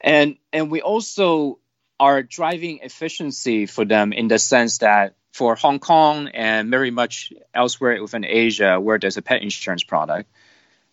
And 0.00 0.36
and 0.52 0.70
we 0.70 0.80
also 0.80 1.58
are 1.98 2.22
driving 2.22 2.80
efficiency 2.82 3.66
for 3.66 3.84
them 3.84 4.12
in 4.12 4.28
the 4.28 4.38
sense 4.38 4.78
that 4.78 5.14
for 5.32 5.54
Hong 5.54 5.78
Kong 5.78 6.28
and 6.28 6.70
very 6.70 6.90
much 6.90 7.32
elsewhere 7.54 8.00
within 8.00 8.24
Asia 8.24 8.80
where 8.80 8.98
there's 8.98 9.16
a 9.16 9.22
pet 9.22 9.42
insurance 9.42 9.84
product 9.84 10.30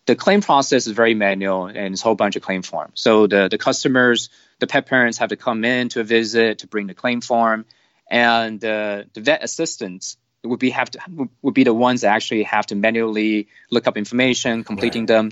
the 0.08 0.16
claim 0.16 0.42
process 0.42 0.88
is 0.88 0.94
very 0.94 1.14
manual 1.14 1.68
and 1.68 1.94
it's 1.94 2.02
a 2.02 2.04
whole 2.04 2.16
bunch 2.16 2.36
of 2.36 2.42
claim 2.42 2.64
forms 2.64 3.00
so 3.00 3.28
the 3.28 3.48
the 3.50 3.58
customers 3.58 4.30
the 4.60 4.68
pet 4.68 4.88
parents 4.88 5.18
have 5.20 5.30
to 5.30 5.36
come 5.36 5.64
in 5.64 5.90
to 5.90 6.02
a 6.02 6.04
visit 6.04 6.60
to 6.60 6.68
bring 6.68 6.88
the 6.88 6.94
claim 6.94 7.22
form, 7.22 7.66
and 8.10 8.64
uh, 8.64 9.04
the 9.14 9.22
vet 9.22 9.44
assistants 9.44 10.18
would 10.44 10.60
be 10.60 10.72
have 10.72 10.90
to 10.92 11.00
would 11.42 11.54
be 11.54 11.64
the 11.64 11.74
ones 11.74 12.02
that 12.02 12.08
actually 12.08 12.44
have 12.44 12.66
to 12.68 12.76
manually 12.76 13.48
look 13.70 13.88
up 13.88 13.98
information, 13.98 14.64
completing 14.64 15.04
right. 15.04 15.08
them. 15.08 15.32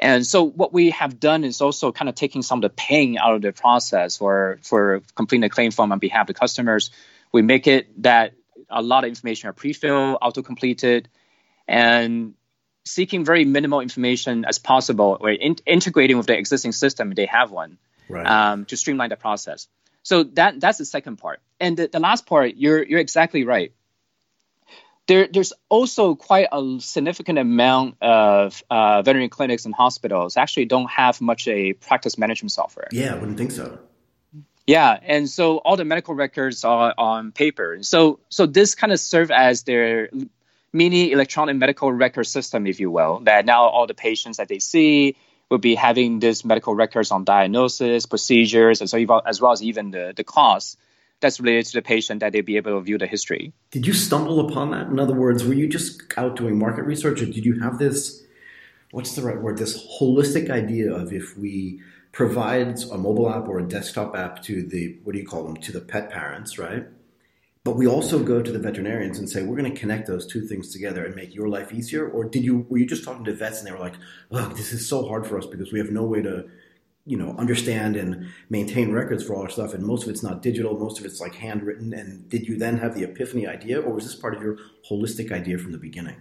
And 0.00 0.24
so 0.24 0.44
what 0.44 0.72
we 0.72 0.90
have 0.90 1.18
done 1.18 1.42
is 1.44 1.60
also 1.60 1.90
kind 1.90 2.08
of 2.08 2.14
taking 2.14 2.42
some 2.42 2.58
of 2.58 2.62
the 2.62 2.70
pain 2.70 3.18
out 3.18 3.34
of 3.34 3.42
the 3.42 3.52
process 3.52 4.16
for 4.16 4.58
for 4.62 5.02
completing 5.14 5.42
the 5.42 5.48
claim 5.48 5.70
form 5.70 5.92
on 5.92 5.98
behalf 5.98 6.22
of 6.22 6.28
the 6.28 6.34
customers. 6.34 6.90
We 7.32 7.42
make 7.42 7.66
it 7.66 8.02
that 8.02 8.32
a 8.70 8.82
lot 8.82 9.04
of 9.04 9.08
information 9.08 9.48
are 9.48 9.52
pre-filled, 9.52 10.18
auto-completed, 10.20 11.08
and 11.66 12.34
seeking 12.88 13.24
very 13.24 13.44
minimal 13.44 13.80
information 13.80 14.44
as 14.44 14.58
possible 14.58 15.18
or 15.20 15.30
in- 15.30 15.56
integrating 15.66 16.16
with 16.16 16.26
the 16.26 16.36
existing 16.36 16.72
system 16.72 17.10
if 17.10 17.16
they 17.16 17.26
have 17.26 17.50
one 17.50 17.78
right. 18.08 18.26
um, 18.26 18.64
to 18.66 18.76
streamline 18.76 19.10
the 19.10 19.16
process. 19.16 19.68
So 20.02 20.24
that 20.24 20.60
that's 20.60 20.78
the 20.78 20.84
second 20.84 21.16
part. 21.16 21.40
And 21.60 21.76
the, 21.76 21.88
the 21.88 22.00
last 22.00 22.26
part, 22.26 22.56
you're 22.56 22.82
you're 22.82 23.00
exactly 23.00 23.44
right. 23.44 23.72
There, 25.06 25.26
there's 25.26 25.54
also 25.70 26.14
quite 26.14 26.48
a 26.52 26.78
significant 26.80 27.38
amount 27.38 27.96
of 28.02 28.62
uh, 28.68 29.00
veterinary 29.02 29.30
clinics 29.30 29.64
and 29.64 29.74
hospitals 29.74 30.36
actually 30.36 30.66
don't 30.66 30.90
have 30.90 31.22
much 31.22 31.48
a 31.48 31.72
practice 31.72 32.18
management 32.18 32.52
software. 32.52 32.88
Yeah, 32.92 33.14
I 33.14 33.18
wouldn't 33.18 33.38
think 33.38 33.52
so. 33.52 33.78
Yeah, 34.66 34.98
and 35.02 35.26
so 35.26 35.56
all 35.56 35.76
the 35.76 35.86
medical 35.86 36.14
records 36.14 36.62
are 36.62 36.92
on 36.98 37.32
paper. 37.32 37.78
So 37.80 38.20
so 38.28 38.44
this 38.44 38.74
kind 38.74 38.92
of 38.92 39.00
serve 39.00 39.30
as 39.30 39.62
their 39.62 40.10
mini 40.72 41.12
electronic 41.12 41.56
medical 41.56 41.92
record 41.92 42.24
system, 42.24 42.66
if 42.66 42.80
you 42.80 42.90
will, 42.90 43.20
that 43.20 43.46
now 43.46 43.64
all 43.64 43.86
the 43.86 43.94
patients 43.94 44.36
that 44.36 44.48
they 44.48 44.58
see 44.58 45.16
will 45.50 45.58
be 45.58 45.74
having 45.74 46.18
this 46.18 46.44
medical 46.44 46.74
records 46.74 47.10
on 47.10 47.24
diagnosis, 47.24 48.06
procedures, 48.06 48.80
and 48.80 48.90
so 48.90 48.98
as 49.24 49.40
well 49.40 49.52
as 49.52 49.62
even 49.62 49.90
the, 49.90 50.12
the 50.14 50.24
costs 50.24 50.76
that's 51.20 51.40
related 51.40 51.66
to 51.66 51.72
the 51.72 51.82
patient 51.82 52.20
that 52.20 52.32
they'll 52.32 52.42
be 52.42 52.56
able 52.56 52.72
to 52.72 52.80
view 52.80 52.98
the 52.98 53.06
history. 53.06 53.52
Did 53.70 53.86
you 53.86 53.92
stumble 53.92 54.48
upon 54.48 54.70
that? 54.70 54.86
In 54.86 55.00
other 55.00 55.14
words, 55.14 55.44
were 55.44 55.54
you 55.54 55.68
just 55.68 56.02
out 56.16 56.36
doing 56.36 56.58
market 56.58 56.82
research 56.82 57.22
or 57.22 57.26
did 57.26 57.44
you 57.44 57.60
have 57.60 57.78
this, 57.78 58.22
what's 58.92 59.16
the 59.16 59.22
right 59.22 59.40
word, 59.40 59.58
this 59.58 59.98
holistic 60.00 60.50
idea 60.50 60.92
of 60.92 61.12
if 61.12 61.36
we 61.36 61.80
provide 62.12 62.78
a 62.92 62.98
mobile 62.98 63.30
app 63.30 63.48
or 63.48 63.58
a 63.58 63.66
desktop 63.66 64.16
app 64.16 64.42
to 64.42 64.62
the 64.62 64.98
what 65.02 65.12
do 65.12 65.18
you 65.18 65.26
call 65.26 65.44
them 65.44 65.56
to 65.56 65.72
the 65.72 65.80
pet 65.80 66.10
parents, 66.10 66.58
right? 66.58 66.86
But 67.68 67.76
we 67.76 67.86
also 67.86 68.18
go 68.24 68.40
to 68.40 68.50
the 68.50 68.58
veterinarians 68.58 69.18
and 69.18 69.28
say 69.28 69.42
we're 69.42 69.58
going 69.58 69.70
to 69.70 69.78
connect 69.78 70.06
those 70.06 70.26
two 70.26 70.40
things 70.40 70.72
together 70.72 71.04
and 71.04 71.14
make 71.14 71.34
your 71.34 71.50
life 71.50 71.70
easier. 71.70 72.08
Or 72.08 72.24
did 72.24 72.42
you 72.42 72.64
were 72.70 72.78
you 72.78 72.86
just 72.86 73.04
talking 73.04 73.26
to 73.26 73.34
vets 73.34 73.58
and 73.58 73.68
they 73.68 73.72
were 73.72 73.78
like, 73.78 73.92
"Look, 74.30 74.56
this 74.56 74.72
is 74.72 74.88
so 74.88 75.06
hard 75.06 75.26
for 75.26 75.36
us 75.36 75.44
because 75.44 75.70
we 75.70 75.78
have 75.78 75.90
no 75.90 76.04
way 76.04 76.22
to." 76.22 76.46
you 77.04 77.16
know 77.16 77.34
understand 77.38 77.96
and 77.96 78.26
maintain 78.50 78.92
records 78.92 79.24
for 79.24 79.34
all 79.34 79.42
our 79.42 79.48
stuff 79.48 79.72
and 79.72 79.82
most 79.82 80.02
of 80.02 80.10
it's 80.10 80.22
not 80.22 80.42
digital 80.42 80.78
most 80.78 80.98
of 80.98 81.06
it's 81.06 81.22
like 81.22 81.34
handwritten 81.36 81.94
and 81.94 82.28
did 82.28 82.46
you 82.46 82.58
then 82.58 82.76
have 82.76 82.94
the 82.94 83.02
epiphany 83.02 83.46
idea 83.46 83.80
or 83.80 83.94
was 83.94 84.04
this 84.04 84.14
part 84.14 84.34
of 84.34 84.42
your 84.42 84.58
holistic 84.90 85.32
idea 85.32 85.56
from 85.56 85.72
the 85.72 85.78
beginning 85.78 86.16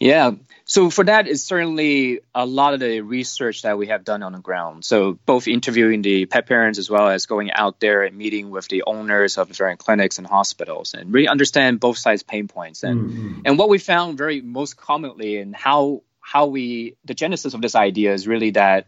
yeah. 0.00 0.32
So 0.64 0.88
for 0.88 1.04
that 1.04 1.28
is 1.28 1.44
certainly 1.44 2.20
a 2.34 2.46
lot 2.46 2.72
of 2.72 2.80
the 2.80 3.02
research 3.02 3.62
that 3.62 3.76
we 3.76 3.88
have 3.88 4.02
done 4.02 4.22
on 4.22 4.32
the 4.32 4.38
ground. 4.38 4.84
So 4.84 5.18
both 5.26 5.46
interviewing 5.46 6.00
the 6.00 6.24
pet 6.24 6.46
parents 6.46 6.78
as 6.78 6.88
well 6.88 7.08
as 7.08 7.26
going 7.26 7.52
out 7.52 7.80
there 7.80 8.02
and 8.02 8.16
meeting 8.16 8.50
with 8.50 8.66
the 8.68 8.84
owners 8.86 9.36
of 9.36 9.48
different 9.48 9.78
clinics 9.78 10.16
and 10.16 10.26
hospitals 10.26 10.94
and 10.94 11.12
really 11.12 11.28
understand 11.28 11.80
both 11.80 11.98
sides 11.98 12.22
pain 12.22 12.48
points. 12.48 12.82
And 12.82 13.10
mm-hmm. 13.10 13.40
and 13.44 13.58
what 13.58 13.68
we 13.68 13.78
found 13.78 14.16
very 14.16 14.40
most 14.40 14.76
commonly 14.76 15.36
and 15.36 15.54
how 15.54 16.02
how 16.20 16.46
we 16.46 16.96
the 17.04 17.14
genesis 17.14 17.52
of 17.52 17.60
this 17.60 17.74
idea 17.74 18.14
is 18.14 18.26
really 18.26 18.52
that 18.52 18.86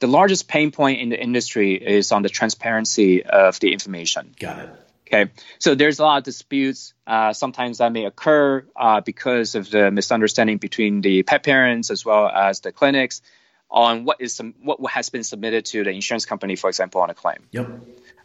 the 0.00 0.08
largest 0.08 0.48
pain 0.48 0.72
point 0.72 1.00
in 1.00 1.08
the 1.08 1.20
industry 1.20 1.74
is 1.74 2.10
on 2.10 2.22
the 2.22 2.28
transparency 2.28 3.22
of 3.24 3.60
the 3.60 3.72
information. 3.72 4.34
Got 4.38 4.58
it. 4.60 4.70
Okay, 5.10 5.30
so 5.58 5.74
there's 5.74 6.00
a 6.00 6.02
lot 6.02 6.18
of 6.18 6.24
disputes. 6.24 6.92
Uh, 7.06 7.32
sometimes 7.32 7.78
that 7.78 7.92
may 7.92 8.04
occur 8.04 8.66
uh, 8.76 9.00
because 9.00 9.54
of 9.54 9.70
the 9.70 9.90
misunderstanding 9.90 10.58
between 10.58 11.00
the 11.00 11.22
pet 11.22 11.42
parents 11.42 11.90
as 11.90 12.04
well 12.04 12.28
as 12.28 12.60
the 12.60 12.72
clinics 12.72 13.22
on 13.70 14.04
what 14.04 14.20
is 14.20 14.34
some, 14.34 14.54
what 14.62 14.78
has 14.90 15.08
been 15.08 15.24
submitted 15.24 15.64
to 15.66 15.82
the 15.82 15.90
insurance 15.90 16.26
company, 16.26 16.56
for 16.56 16.68
example, 16.68 17.00
on 17.00 17.08
a 17.08 17.14
claim. 17.14 17.38
Yep. 17.52 17.70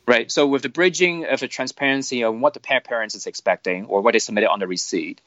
Right. 0.06 0.30
So 0.30 0.48
with 0.48 0.62
the 0.62 0.70
bridging 0.70 1.26
of 1.26 1.40
the 1.40 1.48
transparency 1.48 2.26
on 2.26 2.42
what 2.42 2.54
the 2.54 2.60
pet 2.60 2.84
parents 2.84 3.16
is 3.16 3.28
expecting 3.28 3.86
or 3.86 4.02
what 4.02 4.12
they 4.12 4.20
submitted 4.20 4.50
on 4.50 4.60
the 4.60 4.68
receipt, 4.68 5.22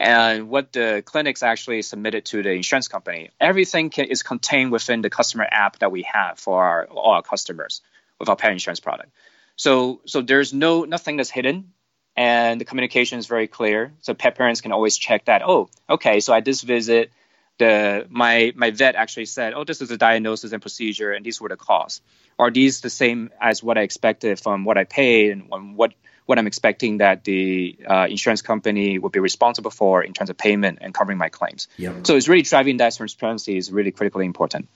and 0.00 0.48
what 0.48 0.72
the 0.72 1.02
clinics 1.04 1.42
actually 1.42 1.82
submitted 1.82 2.24
to 2.26 2.42
the 2.42 2.50
insurance 2.50 2.88
company, 2.88 3.30
everything 3.40 3.90
can, 3.90 4.06
is 4.06 4.22
contained 4.22 4.72
within 4.72 5.02
the 5.02 5.10
customer 5.10 5.46
app 5.48 5.78
that 5.80 5.92
we 5.92 6.02
have 6.02 6.38
for 6.38 6.64
our, 6.64 6.86
all 6.86 7.12
our 7.12 7.22
customers 7.22 7.80
with 8.18 8.28
our 8.28 8.36
pet 8.36 8.52
insurance 8.52 8.80
product. 8.80 9.10
So 9.56 10.00
so 10.06 10.20
there's 10.22 10.52
no 10.52 10.84
nothing 10.84 11.16
that's 11.16 11.30
hidden, 11.30 11.72
and 12.16 12.60
the 12.60 12.64
communication 12.64 13.18
is 13.18 13.26
very 13.26 13.46
clear. 13.46 13.92
So 14.00 14.14
pet 14.14 14.36
parents 14.36 14.60
can 14.60 14.72
always 14.72 14.96
check 14.96 15.26
that. 15.26 15.42
Oh, 15.44 15.68
okay. 15.88 16.20
So 16.20 16.34
at 16.34 16.44
this 16.44 16.62
visit, 16.62 17.12
the 17.58 18.06
my 18.10 18.52
my 18.56 18.70
vet 18.70 18.94
actually 18.94 19.26
said, 19.26 19.54
oh, 19.54 19.64
this 19.64 19.80
is 19.80 19.88
the 19.88 19.96
diagnosis 19.96 20.52
and 20.52 20.60
procedure, 20.60 21.12
and 21.12 21.24
these 21.24 21.40
were 21.40 21.48
the 21.48 21.56
costs. 21.56 22.00
Are 22.38 22.50
these 22.50 22.80
the 22.80 22.90
same 22.90 23.30
as 23.40 23.62
what 23.62 23.78
I 23.78 23.82
expected 23.82 24.40
from 24.40 24.64
what 24.64 24.76
I 24.76 24.84
paid 24.84 25.30
and 25.30 25.76
what 25.76 25.94
what 26.26 26.38
I'm 26.38 26.46
expecting 26.46 26.98
that 26.98 27.24
the 27.24 27.76
uh, 27.86 28.06
insurance 28.08 28.42
company 28.42 28.98
would 28.98 29.12
be 29.12 29.20
responsible 29.20 29.70
for 29.70 30.02
in 30.02 30.14
terms 30.14 30.30
of 30.30 30.38
payment 30.38 30.78
and 30.80 30.94
covering 30.94 31.18
my 31.18 31.28
claims? 31.28 31.68
Yep. 31.76 32.06
So 32.06 32.16
it's 32.16 32.28
really 32.28 32.42
driving 32.42 32.78
that 32.78 32.96
transparency 32.96 33.56
is 33.56 33.70
really 33.70 33.92
critically 33.92 34.24
important. 34.24 34.68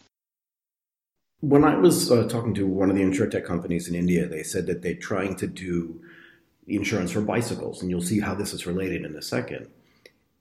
When 1.41 1.63
I 1.63 1.77
was 1.77 2.11
uh, 2.11 2.27
talking 2.27 2.53
to 2.55 2.67
one 2.67 2.91
of 2.91 2.97
the 2.97 3.03
insurtech 3.03 3.45
companies 3.45 3.87
in 3.87 3.95
India, 3.95 4.27
they 4.27 4.43
said 4.43 4.67
that 4.67 4.83
they're 4.83 4.95
trying 4.95 5.37
to 5.37 5.47
do 5.47 6.03
insurance 6.67 7.13
for 7.13 7.21
bicycles, 7.21 7.81
and 7.81 7.89
you'll 7.89 8.01
see 8.01 8.19
how 8.19 8.35
this 8.35 8.53
is 8.53 8.67
related 8.67 9.05
in 9.05 9.15
a 9.15 9.23
second. 9.23 9.69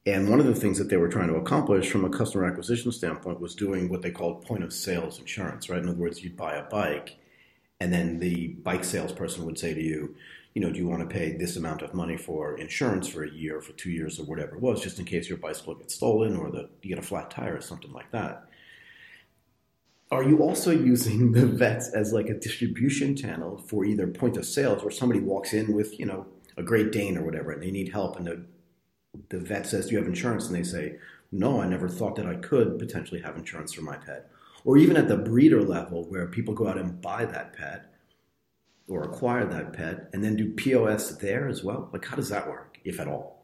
And 0.08 0.28
one 0.28 0.40
of 0.40 0.48
the 0.48 0.56
things 0.56 0.80
that 0.80 0.90
they 0.90 0.98
were 0.98 1.08
trying 1.08 1.28
to 1.28 1.36
accomplish 1.36 1.92
from 1.92 2.04
a 2.04 2.10
customer 2.10 2.46
acquisition 2.46 2.92
standpoint 2.92 3.40
was 3.40 3.54
doing 3.54 3.90
what 3.90 4.02
they 4.02 4.10
called 4.10 4.44
point 4.44 4.64
of 4.64 4.74
sales 4.74 5.20
insurance, 5.20 5.70
right? 5.70 5.84
In 5.84 5.88
other 5.88 6.00
words, 6.00 6.24
you'd 6.24 6.36
buy 6.36 6.56
a 6.56 6.64
bike, 6.64 7.18
and 7.80 7.94
then 7.94 8.18
the 8.18 8.48
bike 8.48 8.84
salesperson 8.84 9.46
would 9.46 9.60
say 9.60 9.76
to 9.76 9.82
you, 9.82 10.16
you 10.56 10.62
know, 10.62 10.72
do 10.72 10.80
you 10.80 10.88
want 10.88 11.08
to 11.08 11.16
pay 11.16 11.38
this 11.38 11.58
amount 11.58 11.84
of 11.84 11.94
money 11.94 12.18
for 12.18 12.58
insurance 12.58 13.08
for 13.08 13.24
a 13.24 13.30
year, 13.30 13.62
for 13.62 13.74
two 13.74 13.92
years, 13.92 14.20
or 14.20 14.24
whatever 14.24 14.56
it 14.56 14.64
was, 14.64 14.82
just 14.82 14.98
in 14.98 15.06
case 15.06 15.30
your 15.30 15.38
bicycle 15.38 15.76
gets 15.76 15.94
stolen 15.94 16.36
or 16.36 16.50
that 16.50 16.72
you 16.82 16.90
get 16.90 16.98
a 16.98 17.06
flat 17.06 17.30
tire 17.30 17.56
or 17.56 17.62
something 17.62 17.94
like 17.94 18.10
that 18.10 18.47
are 20.10 20.24
you 20.24 20.42
also 20.42 20.72
using 20.72 21.32
the 21.34 21.46
vets 21.46 21.90
as 21.90 22.14
like 22.14 22.30
a 22.30 22.40
distribution 22.40 23.16
channel 23.16 23.58
for 23.58 23.86
either 23.86 24.08
point 24.08 24.38
of 24.38 24.46
sales 24.46 24.82
where 24.82 24.92
somebody 24.92 25.20
walks 25.20 25.54
in 25.54 25.74
with 25.74 26.00
you 26.00 26.06
know 26.06 26.26
a 26.56 26.64
great 26.64 26.92
dane 26.92 27.18
or 27.18 27.24
whatever 27.24 27.52
and 27.52 27.62
they 27.62 27.72
need 27.72 27.92
help 27.92 28.18
and 28.18 28.28
the 28.28 28.46
the 29.30 29.40
vet 29.40 29.66
says 29.66 29.88
do 29.88 29.94
you 29.94 29.98
have 29.98 30.08
insurance? 30.08 30.48
And 30.48 30.56
they 30.56 30.64
say 30.64 30.98
no 31.32 31.62
i 31.62 31.68
never 31.68 31.90
thought 31.90 32.16
that 32.16 32.26
i 32.26 32.36
could 32.36 32.80
potentially 32.80 33.22
have 33.22 33.38
insurance 33.38 33.74
for 33.74 33.82
my 33.82 33.98
pet. 33.98 34.30
Or 34.64 34.78
even 34.78 34.98
at 34.98 35.08
the 35.08 35.18
breeder 35.18 35.62
level 35.62 36.04
where 36.10 36.28
people 36.28 36.54
go 36.54 36.68
out 36.68 36.78
and 36.78 37.02
buy 37.02 37.26
that 37.26 37.54
pet 37.54 37.94
or 38.90 39.04
acquire 39.04 39.46
that 39.46 39.74
pet 39.74 40.10
and 40.14 40.24
then 40.24 40.36
do 40.36 40.54
pos 40.54 41.18
there 41.18 41.48
as 41.48 41.64
well? 41.64 41.90
Like 41.92 42.06
how 42.06 42.16
does 42.16 42.30
that 42.30 42.48
work 42.48 42.80
if 42.84 43.00
at 43.00 43.08
all 43.08 43.37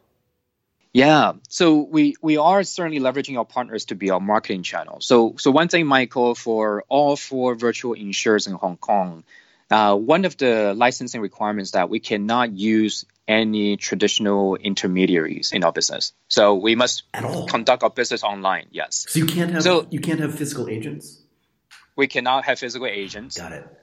yeah, 0.93 1.33
so 1.49 1.81
we 1.81 2.15
we 2.21 2.37
are 2.37 2.63
certainly 2.63 2.99
leveraging 2.99 3.37
our 3.37 3.45
partners 3.45 3.85
to 3.85 3.95
be 3.95 4.11
our 4.11 4.19
marketing 4.19 4.61
channel. 4.61 5.01
So 5.01 5.35
so 5.39 5.49
one 5.49 5.67
thing, 5.67 5.87
Michael, 5.87 6.35
for 6.35 6.83
all 6.87 7.15
four 7.15 7.55
virtual 7.55 7.93
insurers 7.93 8.45
in 8.45 8.53
Hong 8.53 8.77
Kong, 8.77 9.23
uh, 9.71 9.95
one 9.95 10.25
of 10.25 10.37
the 10.37 10.75
licensing 10.75 11.21
requirements 11.21 11.71
that 11.71 11.89
we 11.89 11.99
cannot 11.99 12.51
use 12.51 13.05
any 13.27 13.75
traditional 13.75 14.55
intermediaries 14.55 15.51
in 15.51 15.63
our 15.63 15.71
business. 15.71 16.13
So 16.27 16.55
we 16.55 16.75
must 16.75 17.03
conduct 17.11 17.81
our 17.81 17.89
business 17.89 18.23
online. 18.23 18.67
Yes. 18.71 19.07
So 19.09 19.17
you 19.17 19.25
can't 19.25 19.49
have 19.51 19.63
so, 19.63 19.87
you 19.89 19.99
can't 19.99 20.19
have 20.19 20.35
physical 20.35 20.69
agents. 20.69 21.19
We 21.95 22.07
cannot 22.07 22.45
have 22.45 22.59
physical 22.59 22.87
agents. 22.87 23.37
Got 23.37 23.53
it 23.53 23.82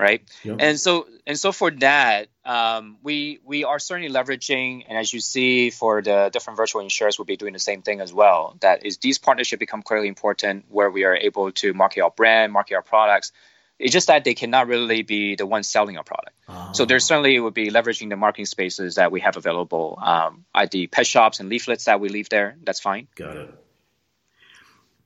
right? 0.00 0.22
Yep. 0.42 0.56
And 0.58 0.80
so 0.80 1.06
and 1.26 1.38
so 1.38 1.52
for 1.52 1.70
that, 1.70 2.28
um, 2.44 2.96
we 3.02 3.38
we 3.44 3.64
are 3.64 3.78
certainly 3.78 4.12
leveraging, 4.12 4.84
and 4.88 4.98
as 4.98 5.12
you 5.12 5.20
see 5.20 5.70
for 5.70 6.02
the 6.02 6.30
different 6.32 6.56
virtual 6.56 6.80
insurers, 6.80 7.18
we'll 7.18 7.26
be 7.26 7.36
doing 7.36 7.52
the 7.52 7.58
same 7.58 7.82
thing 7.82 8.00
as 8.00 8.12
well. 8.12 8.56
That 8.60 8.84
is, 8.84 8.98
these 8.98 9.18
partnerships 9.18 9.60
become 9.60 9.82
critically 9.82 10.08
important, 10.08 10.64
where 10.68 10.90
we 10.90 11.04
are 11.04 11.14
able 11.14 11.52
to 11.52 11.74
market 11.74 12.00
our 12.00 12.10
brand, 12.10 12.52
market 12.52 12.74
our 12.74 12.82
products. 12.82 13.32
It's 13.78 13.92
just 13.94 14.08
that 14.08 14.24
they 14.24 14.34
cannot 14.34 14.66
really 14.66 15.02
be 15.02 15.36
the 15.36 15.46
ones 15.46 15.66
selling 15.66 15.96
our 15.96 16.04
product. 16.04 16.36
Oh. 16.48 16.70
So 16.74 16.84
there 16.84 16.98
certainly 16.98 17.38
would 17.40 17.54
be 17.54 17.70
leveraging 17.70 18.10
the 18.10 18.16
marketing 18.16 18.44
spaces 18.44 18.96
that 18.96 19.10
we 19.10 19.20
have 19.20 19.38
available 19.38 19.98
um, 20.02 20.44
at 20.54 20.70
the 20.70 20.86
pet 20.86 21.06
shops 21.06 21.40
and 21.40 21.48
leaflets 21.48 21.86
that 21.86 21.98
we 21.98 22.10
leave 22.10 22.28
there. 22.28 22.56
That's 22.62 22.80
fine. 22.80 23.08
Got 23.14 23.36
it. 23.36 23.54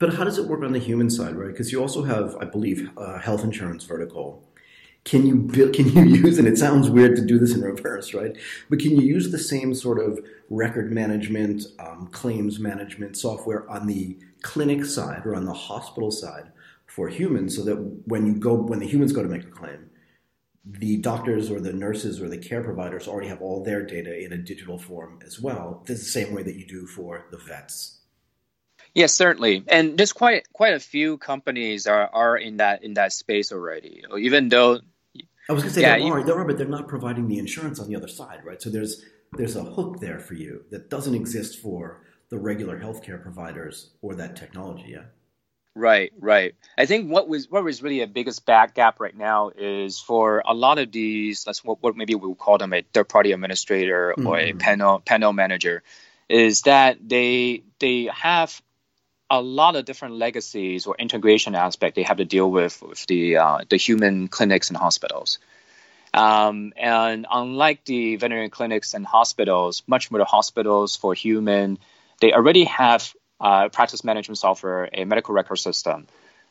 But 0.01 0.15
how 0.15 0.25
does 0.25 0.39
it 0.39 0.47
work 0.47 0.63
on 0.65 0.73
the 0.73 0.81
human 0.81 1.09
side, 1.09 1.37
right? 1.37 1.53
Because 1.53 1.71
you 1.71 1.81
also 1.81 2.03
have, 2.03 2.37
I 2.41 2.47
believe, 2.47 2.91
a 2.97 3.21
health 3.21 3.45
insurance 3.45 3.85
vertical 3.85 4.43
can 5.05 5.27
you 5.27 5.37
build, 5.37 5.75
can 5.75 5.89
you 5.89 6.03
use, 6.23 6.39
and 6.39 6.49
it 6.49 6.59
sounds 6.59 6.89
weird 6.89 7.17
to 7.17 7.23
do 7.23 7.39
this 7.39 7.55
in 7.55 7.63
reverse, 7.63 8.15
right? 8.15 8.37
But 8.71 8.79
can 8.79 8.93
you 8.93 9.03
use 9.03 9.31
the 9.31 9.39
same 9.39 9.75
sort 9.75 9.99
of 9.99 10.19
record 10.49 10.91
management, 10.93 11.65
um, 11.79 12.09
claims 12.11 12.59
management 12.59 13.17
software 13.17 13.69
on 13.71 13.87
the 13.87 14.19
clinic 14.43 14.85
side 14.85 15.27
or 15.27 15.35
on 15.35 15.45
the 15.45 15.55
hospital 15.55 16.11
side 16.11 16.51
for 16.87 17.09
humans 17.09 17.57
so 17.57 17.63
that 17.65 17.77
when 18.07 18.27
you 18.27 18.35
go, 18.35 18.55
when 18.55 18.79
the 18.79 18.87
humans 18.87 19.13
go 19.13 19.23
to 19.23 19.29
make 19.29 19.45
a 19.45 19.51
claim, 19.51 19.91
the 20.65 20.97
doctors 20.99 21.51
or 21.51 21.61
the 21.61 21.73
nurses 21.73 22.23
or 22.23 22.29
the 22.29 22.39
care 22.39 22.63
providers 22.63 23.07
already 23.07 23.29
have 23.29 23.43
all 23.43 23.63
their 23.63 23.85
data 23.85 24.25
in 24.25 24.33
a 24.33 24.39
digital 24.39 24.79
form 24.79 25.19
as 25.27 25.39
well. 25.39 25.83
This 25.87 25.99
is 25.99 26.05
the 26.07 26.11
same 26.11 26.35
way 26.35 26.43
that 26.43 26.57
you 26.57 26.67
do 26.67 26.87
for 26.87 27.27
the 27.31 27.37
vets. 27.37 27.99
Yes, 28.95 29.13
certainly, 29.13 29.65
and 29.67 29.99
there's 29.99 30.13
quite 30.13 30.51
quite 30.53 30.73
a 30.73 30.81
few 30.81 31.19
companies 31.19 31.89
are, 31.89 32.09
are 32.13 32.37
in 32.37 32.59
that 32.59 32.85
in 32.85 32.95
that 32.95 33.13
space 33.13 33.51
already. 33.51 34.05
Even 34.17 34.49
though 34.49 34.81
I 35.49 35.53
was 35.53 35.63
going 35.63 35.75
to 35.75 35.81
say 35.81 35.83
yeah, 35.83 35.99
there 35.99 36.13
are, 36.13 36.25
there 36.25 36.39
are, 36.39 36.45
but 36.45 36.57
they're 36.57 36.67
not 36.67 36.89
providing 36.89 37.29
the 37.29 37.39
insurance 37.39 37.79
on 37.79 37.89
the 37.89 37.97
other 37.97 38.09
side, 38.09 38.41
right? 38.45 38.61
So 38.61 38.71
there's 38.71 39.05
there's 39.33 39.57
a 39.57 39.65
hook 39.65 40.01
there 40.01 40.19
for 40.19 40.35
you 40.35 40.65
that 40.71 40.91
doesn't 40.91 41.15
exist 41.15 41.59
for 41.59 42.03
the 42.31 42.39
regular 42.39 42.81
healthcare 42.81 43.21
providers 43.21 43.91
or 44.01 44.15
that 44.15 44.37
technology. 44.37 44.91
Yeah. 44.91 45.05
Right, 45.77 46.13
right. 46.21 46.55
I 46.79 46.87
think 46.87 47.11
what 47.11 47.29
was 47.29 47.51
what 47.51 47.65
was 47.65 47.83
really 47.83 48.01
a 48.01 48.07
biggest 48.07 48.47
back 48.47 48.75
gap 48.75 49.01
right 49.01 49.17
now 49.17 49.51
is 49.57 49.99
for 49.99 50.41
a 50.47 50.55
lot 50.55 50.79
of 50.79 50.93
these. 50.93 51.43
That's 51.43 51.65
what, 51.65 51.83
what 51.83 51.97
maybe 51.97 52.15
we'll 52.15 52.37
call 52.37 52.59
them 52.59 52.73
a 52.73 52.83
third 52.93 53.09
party 53.09 53.33
administrator 53.33 54.15
mm-hmm. 54.17 54.27
or 54.27 54.39
a 54.39 54.51
mm-hmm. 54.51 54.59
panel 54.59 55.01
panel 55.01 55.33
manager, 55.33 55.83
is 56.29 56.63
that 56.63 56.99
they 57.07 57.65
they 57.81 58.09
have 58.15 58.63
a 59.39 59.43
lot 59.43 59.77
of 59.77 59.85
different 59.85 60.15
legacies 60.15 60.87
or 60.87 60.95
integration 60.99 61.55
aspect 61.55 61.97
they 61.97 62.03
have 62.03 62.19
to 62.19 62.25
deal 62.25 62.51
with 62.51 62.81
with 62.83 63.07
the 63.07 63.37
uh, 63.37 63.59
the 63.69 63.77
human 63.77 64.29
clinics 64.29 64.69
and 64.71 64.77
hospitals. 64.77 65.39
Um, 66.13 66.73
and 66.77 67.27
unlike 67.29 67.85
the 67.85 68.17
veterinary 68.17 68.49
clinics 68.49 68.95
and 68.95 69.05
hospitals, 69.05 69.83
much 69.87 70.11
more 70.11 70.19
the 70.21 70.25
hospitals 70.25 70.95
for 70.97 71.13
human, 71.13 71.79
they 72.21 72.33
already 72.33 72.65
have 72.65 73.13
uh, 73.41 73.69
practice 73.69 74.05
management 74.05 74.39
software, 74.39 74.89
a 74.93 75.05
medical 75.05 75.35
record 75.35 75.57
system, 75.57 76.07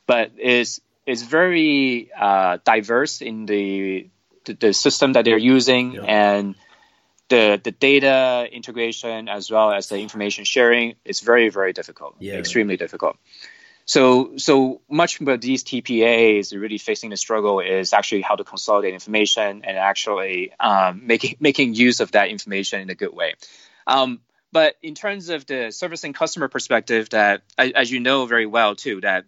but 0.05 0.31
is 0.37 0.81
is 1.05 1.23
very 1.23 2.11
uh, 2.17 2.57
diverse 2.63 3.21
in 3.21 3.45
the, 3.45 4.09
the, 4.45 4.53
the 4.53 4.73
system 4.73 5.13
that 5.13 5.25
they're 5.25 5.37
using 5.37 5.93
yeah. 5.93 6.01
and 6.03 6.55
the 7.29 7.59
the 7.63 7.71
data 7.71 8.47
integration 8.51 9.29
as 9.29 9.49
well 9.49 9.71
as 9.71 9.87
the 9.87 9.97
information 9.97 10.43
sharing 10.43 10.95
is 11.05 11.21
very 11.21 11.49
very 11.49 11.73
difficult, 11.73 12.15
yeah. 12.19 12.35
extremely 12.35 12.77
difficult. 12.77 13.17
So 13.85 14.37
so 14.37 14.81
much 14.89 15.19
of 15.19 15.41
these 15.41 15.63
TPAs 15.63 16.53
are 16.53 16.59
really 16.59 16.77
facing 16.77 17.09
the 17.09 17.17
struggle 17.17 17.59
is 17.59 17.93
actually 17.93 18.21
how 18.21 18.35
to 18.35 18.43
consolidate 18.43 18.93
information 18.93 19.63
and 19.65 19.77
actually 19.77 20.53
um, 20.59 21.05
making 21.05 21.37
making 21.39 21.73
use 21.73 21.99
of 21.99 22.11
that 22.11 22.29
information 22.29 22.81
in 22.81 22.89
a 22.89 22.95
good 22.95 23.13
way. 23.13 23.33
Um, 23.85 24.21
but 24.53 24.75
in 24.81 24.93
terms 24.93 25.29
of 25.29 25.45
the 25.45 25.71
servicing 25.71 26.13
customer 26.13 26.47
perspective, 26.47 27.09
that 27.09 27.41
as 27.57 27.91
you 27.91 27.99
know 27.99 28.25
very 28.25 28.45
well 28.45 28.75
too, 28.75 29.01
that 29.01 29.25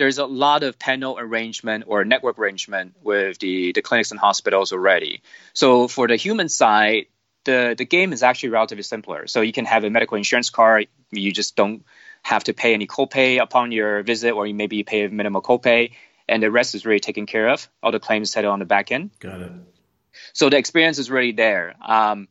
there's 0.00 0.16
a 0.16 0.24
lot 0.24 0.62
of 0.62 0.78
panel 0.78 1.18
arrangement 1.18 1.84
or 1.86 2.06
network 2.06 2.38
arrangement 2.38 2.94
with 3.02 3.38
the, 3.38 3.72
the 3.72 3.82
clinics 3.82 4.12
and 4.12 4.18
hospitals 4.18 4.72
already. 4.72 5.20
So 5.52 5.88
for 5.88 6.08
the 6.08 6.16
human 6.16 6.48
side, 6.48 7.04
the, 7.44 7.74
the 7.76 7.84
game 7.84 8.14
is 8.14 8.22
actually 8.22 8.48
relatively 8.48 8.82
simpler. 8.82 9.26
So 9.26 9.42
you 9.42 9.52
can 9.52 9.66
have 9.66 9.84
a 9.84 9.90
medical 9.90 10.16
insurance 10.16 10.48
card. 10.48 10.88
You 11.10 11.30
just 11.32 11.54
don't 11.54 11.84
have 12.22 12.44
to 12.44 12.54
pay 12.54 12.72
any 12.72 12.86
copay 12.86 13.42
upon 13.42 13.72
your 13.72 14.02
visit, 14.02 14.30
or 14.30 14.46
you 14.46 14.54
maybe 14.54 14.82
pay 14.84 15.04
a 15.04 15.10
minimal 15.10 15.42
copay, 15.42 15.92
and 16.26 16.42
the 16.42 16.50
rest 16.50 16.74
is 16.74 16.86
really 16.86 17.00
taken 17.00 17.26
care 17.26 17.50
of. 17.50 17.68
All 17.82 17.92
the 17.92 18.00
claims 18.00 18.30
settled 18.30 18.54
on 18.54 18.58
the 18.58 18.64
back 18.64 18.90
end. 18.90 19.10
Got 19.20 19.42
it. 19.42 19.52
So 20.32 20.48
the 20.48 20.56
experience 20.56 20.98
is 20.98 21.10
really 21.10 21.32
there. 21.32 21.74
Um, 21.86 22.28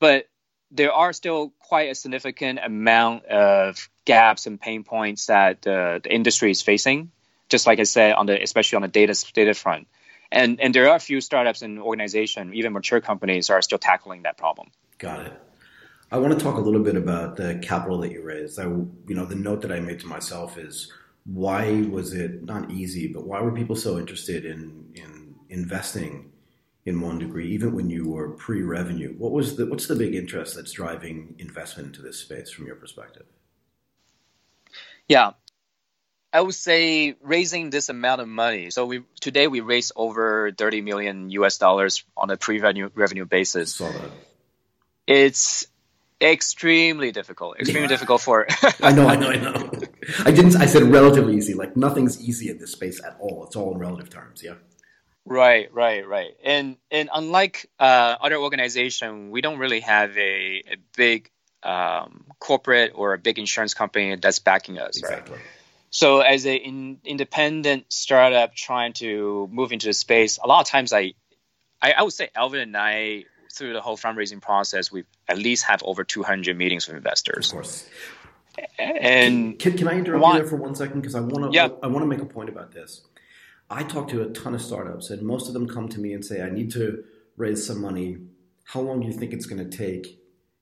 but 0.00 0.26
there 0.72 0.92
are 0.92 1.12
still 1.12 1.53
quite 1.74 1.90
a 1.90 1.94
significant 1.96 2.60
amount 2.62 3.24
of 3.24 3.88
gaps 4.04 4.46
and 4.46 4.60
pain 4.60 4.84
points 4.84 5.26
that 5.26 5.60
the, 5.62 6.00
the 6.04 6.14
industry 6.14 6.52
is 6.52 6.62
facing. 6.62 7.10
Just 7.48 7.66
like 7.66 7.80
I 7.80 7.82
said, 7.82 8.12
on 8.12 8.26
the 8.26 8.40
especially 8.40 8.76
on 8.76 8.82
the 8.82 8.88
data 9.00 9.14
data 9.32 9.54
front, 9.54 9.88
and 10.30 10.60
and 10.60 10.72
there 10.72 10.88
are 10.88 10.94
a 10.94 11.00
few 11.00 11.20
startups 11.20 11.62
and 11.62 11.80
organizations, 11.80 12.54
even 12.54 12.72
mature 12.72 13.00
companies, 13.00 13.50
are 13.50 13.60
still 13.60 13.78
tackling 13.78 14.22
that 14.22 14.38
problem. 14.38 14.70
Got 14.98 15.26
it. 15.26 15.32
I 16.12 16.18
want 16.18 16.38
to 16.38 16.44
talk 16.44 16.58
a 16.58 16.60
little 16.60 16.84
bit 16.84 16.94
about 16.94 17.34
the 17.34 17.58
capital 17.60 17.98
that 18.02 18.12
you 18.12 18.22
raised. 18.22 18.60
I, 18.60 18.66
you 18.66 19.16
know, 19.18 19.24
the 19.24 19.34
note 19.34 19.62
that 19.62 19.72
I 19.72 19.80
made 19.80 19.98
to 20.00 20.06
myself 20.06 20.56
is 20.56 20.92
why 21.24 21.84
was 21.90 22.14
it 22.14 22.44
not 22.44 22.70
easy, 22.70 23.08
but 23.08 23.26
why 23.26 23.40
were 23.40 23.50
people 23.50 23.74
so 23.74 23.98
interested 23.98 24.44
in 24.44 24.92
in 24.94 25.34
investing 25.48 26.30
in 26.86 27.00
one 27.00 27.18
degree, 27.18 27.52
even 27.52 27.74
when 27.74 27.88
you 27.88 28.10
were 28.10 28.30
pre-revenue? 28.30 29.14
What 29.16 29.32
was 29.32 29.56
the 29.56 29.66
what's 29.66 29.86
the 29.86 29.96
big 29.96 30.14
interest 30.14 30.56
that's 30.56 30.72
driving 30.72 31.34
investment 31.38 31.88
into 31.88 32.02
this 32.02 32.18
space 32.18 32.50
from 32.50 32.66
your 32.66 32.76
perspective? 32.76 33.26
Yeah, 35.08 35.32
I 36.32 36.40
would 36.40 36.54
say 36.54 37.14
raising 37.22 37.70
this 37.70 37.88
amount 37.88 38.20
of 38.20 38.28
money. 38.28 38.70
So 38.70 38.86
we 38.86 39.04
today 39.20 39.46
we 39.46 39.60
raised 39.60 39.92
over 39.94 40.50
30 40.50 40.80
million 40.82 41.30
US 41.30 41.58
dollars 41.58 42.04
on 42.16 42.30
a 42.30 42.36
pre-revenue 42.36 42.90
revenue 42.94 43.24
basis. 43.24 43.80
It's 45.06 45.66
extremely 46.20 47.12
difficult. 47.12 47.58
Extremely 47.60 47.82
yeah. 47.82 47.88
difficult 47.88 48.20
for. 48.20 48.46
I 48.82 48.92
know, 48.92 49.06
I 49.06 49.16
know, 49.16 49.28
I 49.28 49.36
know. 49.44 49.70
I 50.24 50.32
didn't. 50.32 50.56
I 50.56 50.66
said 50.66 50.82
relatively 50.82 51.36
easy. 51.36 51.54
Like 51.54 51.76
nothing's 51.76 52.20
easy 52.20 52.50
in 52.50 52.58
this 52.58 52.72
space 52.72 53.02
at 53.04 53.16
all. 53.20 53.44
It's 53.46 53.56
all 53.56 53.72
in 53.72 53.78
relative 53.78 54.10
terms. 54.10 54.42
Yeah. 54.42 54.54
Right, 55.26 55.72
right, 55.72 56.06
right. 56.06 56.36
And 56.44 56.76
and 56.90 57.08
unlike 57.12 57.70
uh, 57.78 58.16
other 58.20 58.36
organizations, 58.36 59.32
we 59.32 59.40
don't 59.40 59.58
really 59.58 59.80
have 59.80 60.16
a, 60.18 60.62
a 60.70 60.76
big 60.96 61.30
um, 61.62 62.26
corporate 62.38 62.92
or 62.94 63.14
a 63.14 63.18
big 63.18 63.38
insurance 63.38 63.74
company 63.74 64.16
that's 64.16 64.38
backing 64.38 64.78
us, 64.78 64.98
exactly. 64.98 65.36
right? 65.36 65.44
So 65.90 66.20
as 66.20 66.44
an 66.44 66.56
in, 66.56 66.98
independent 67.04 67.86
startup 67.88 68.54
trying 68.54 68.92
to 68.94 69.48
move 69.50 69.72
into 69.72 69.86
the 69.86 69.92
space, 69.92 70.38
a 70.42 70.46
lot 70.46 70.60
of 70.60 70.66
times 70.66 70.92
I, 70.92 71.14
I, 71.80 71.92
I 71.92 72.02
would 72.02 72.12
say 72.12 72.30
Alvin 72.34 72.60
and 72.60 72.76
I 72.76 73.24
through 73.52 73.72
the 73.72 73.80
whole 73.80 73.96
fundraising 73.96 74.42
process, 74.42 74.90
we 74.90 75.04
at 75.28 75.38
least 75.38 75.64
have 75.64 75.82
over 75.84 76.04
200 76.04 76.56
meetings 76.56 76.88
with 76.88 76.96
investors. 76.96 77.46
Of 77.46 77.52
course. 77.54 77.88
And 78.78 79.58
can, 79.58 79.76
can 79.76 79.88
I 79.88 79.94
interrupt 79.94 80.22
want, 80.22 80.36
you 80.36 80.42
there 80.42 80.50
for 80.50 80.56
one 80.56 80.74
second 80.74 81.00
because 81.00 81.14
I 81.14 81.20
want 81.20 81.52
to 81.52 81.56
yeah. 81.56 81.68
I, 81.82 81.84
I 81.84 81.86
want 81.86 82.02
to 82.02 82.06
make 82.06 82.20
a 82.20 82.26
point 82.26 82.48
about 82.48 82.72
this. 82.72 83.02
I 83.70 83.82
talk 83.82 84.08
to 84.08 84.22
a 84.22 84.30
ton 84.30 84.54
of 84.54 84.62
startups, 84.62 85.10
and 85.10 85.22
most 85.22 85.48
of 85.48 85.54
them 85.54 85.66
come 85.66 85.88
to 85.88 86.00
me 86.00 86.12
and 86.12 86.24
say, 86.24 86.42
I 86.42 86.50
need 86.50 86.70
to 86.72 87.04
raise 87.36 87.66
some 87.66 87.80
money. 87.80 88.18
How 88.64 88.80
long 88.80 89.00
do 89.00 89.06
you 89.06 89.12
think 89.12 89.32
it's 89.32 89.46
going 89.46 89.68
to 89.68 89.76
take? 89.76 90.20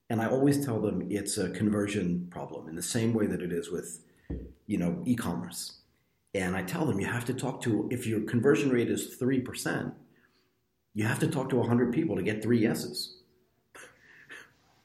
And 0.09 0.21
I 0.21 0.29
always 0.29 0.65
tell 0.65 0.81
them 0.81 1.07
it's 1.11 1.38
a 1.38 1.51
conversion 1.51 2.29
problem 2.31 2.69
in 2.69 2.77
the 2.77 2.83
same 2.83 3.12
way 3.15 3.27
that 3.27 3.43
it 3.43 3.53
is 3.53 3.71
with, 3.71 4.05
you 4.67 4.79
know, 4.79 5.03
e-commerce. 5.05 5.81
And 6.35 6.57
I 6.57 6.62
tell 6.62 6.87
them 6.87 7.01
you 7.01 7.07
have 7.07 7.25
to 7.27 7.35
talk 7.35 7.61
to 7.62 7.88
if 7.91 8.07
your 8.07 8.21
conversion 8.21 8.71
rate 8.71 8.91
is 8.91 9.17
3%, 9.21 9.93
you 10.95 11.05
have 11.05 11.19
to 11.21 11.29
talk 11.29 11.49
to 11.51 11.57
100 11.57 11.93
people 11.93 12.17
to 12.17 12.23
get 12.23 12.43
3 12.43 12.59
yeses. 12.59 13.19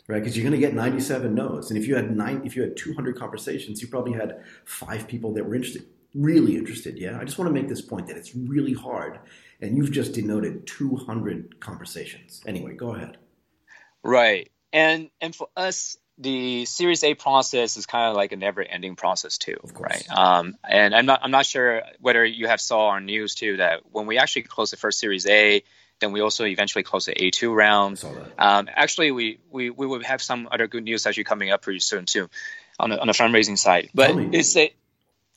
Right? 0.07 0.19
Because 0.19 0.37
you're 0.37 0.49
going 0.49 0.59
to 0.59 0.65
get 0.65 0.73
97 0.73 1.35
no's. 1.35 1.69
And 1.69 1.77
if 1.77 1.85
you 1.85 1.95
had 1.95 2.15
nine 2.15 2.41
if 2.45 2.55
you 2.55 2.61
had 2.61 2.77
200 2.77 3.17
conversations, 3.17 3.81
you 3.81 3.89
probably 3.89 4.13
had 4.13 4.41
5 4.63 5.07
people 5.07 5.33
that 5.33 5.45
were 5.45 5.55
interested 5.55 5.85
really 6.17 6.57
interested. 6.57 6.97
Yeah, 6.97 7.17
I 7.19 7.23
just 7.23 7.37
want 7.37 7.47
to 7.47 7.53
make 7.53 7.69
this 7.69 7.81
point 7.81 8.07
that 8.07 8.17
it's 8.17 8.35
really 8.35 8.73
hard, 8.73 9.19
and 9.61 9.77
you've 9.77 9.91
just 9.91 10.13
denoted 10.13 10.67
200 10.67 11.59
conversations. 11.59 12.41
Anyway, 12.45 12.73
go 12.73 12.95
ahead. 12.95 13.17
Right, 14.03 14.51
and 14.73 15.09
and 15.21 15.35
for 15.35 15.47
us, 15.55 15.97
the 16.17 16.65
Series 16.65 17.03
A 17.03 17.13
process 17.13 17.77
is 17.77 17.85
kind 17.85 18.09
of 18.09 18.15
like 18.15 18.31
a 18.31 18.37
never-ending 18.37 18.95
process 18.95 19.37
too, 19.37 19.57
right? 19.79 20.09
Um, 20.09 20.57
and 20.67 20.95
I'm 20.95 21.05
not 21.05 21.21
I'm 21.23 21.31
not 21.31 21.45
sure 21.45 21.83
whether 21.99 22.25
you 22.25 22.47
have 22.47 22.59
saw 22.59 22.87
on 22.87 23.05
news 23.05 23.35
too 23.35 23.57
that 23.57 23.81
when 23.91 24.07
we 24.07 24.17
actually 24.17 24.43
closed 24.43 24.73
the 24.73 24.77
first 24.77 24.99
Series 24.99 25.25
A, 25.27 25.63
then 25.99 26.11
we 26.11 26.21
also 26.21 26.45
eventually 26.45 26.83
closed 26.83 27.07
the 27.07 27.13
A2 27.13 27.55
round. 27.55 28.03
Um, 28.37 28.69
actually, 28.73 29.11
we, 29.11 29.39
we 29.49 29.69
we 29.69 29.87
will 29.87 30.03
have 30.03 30.21
some 30.21 30.47
other 30.51 30.67
good 30.67 30.83
news 30.83 31.05
actually 31.05 31.25
coming 31.25 31.51
up 31.51 31.61
pretty 31.61 31.79
soon 31.79 32.05
too, 32.05 32.29
on 32.79 32.89
the 32.89 32.99
on 32.99 33.07
the 33.07 33.13
fundraising 33.13 33.57
side. 33.57 33.89
But 33.93 34.15
it's 34.33 34.55
a 34.55 34.73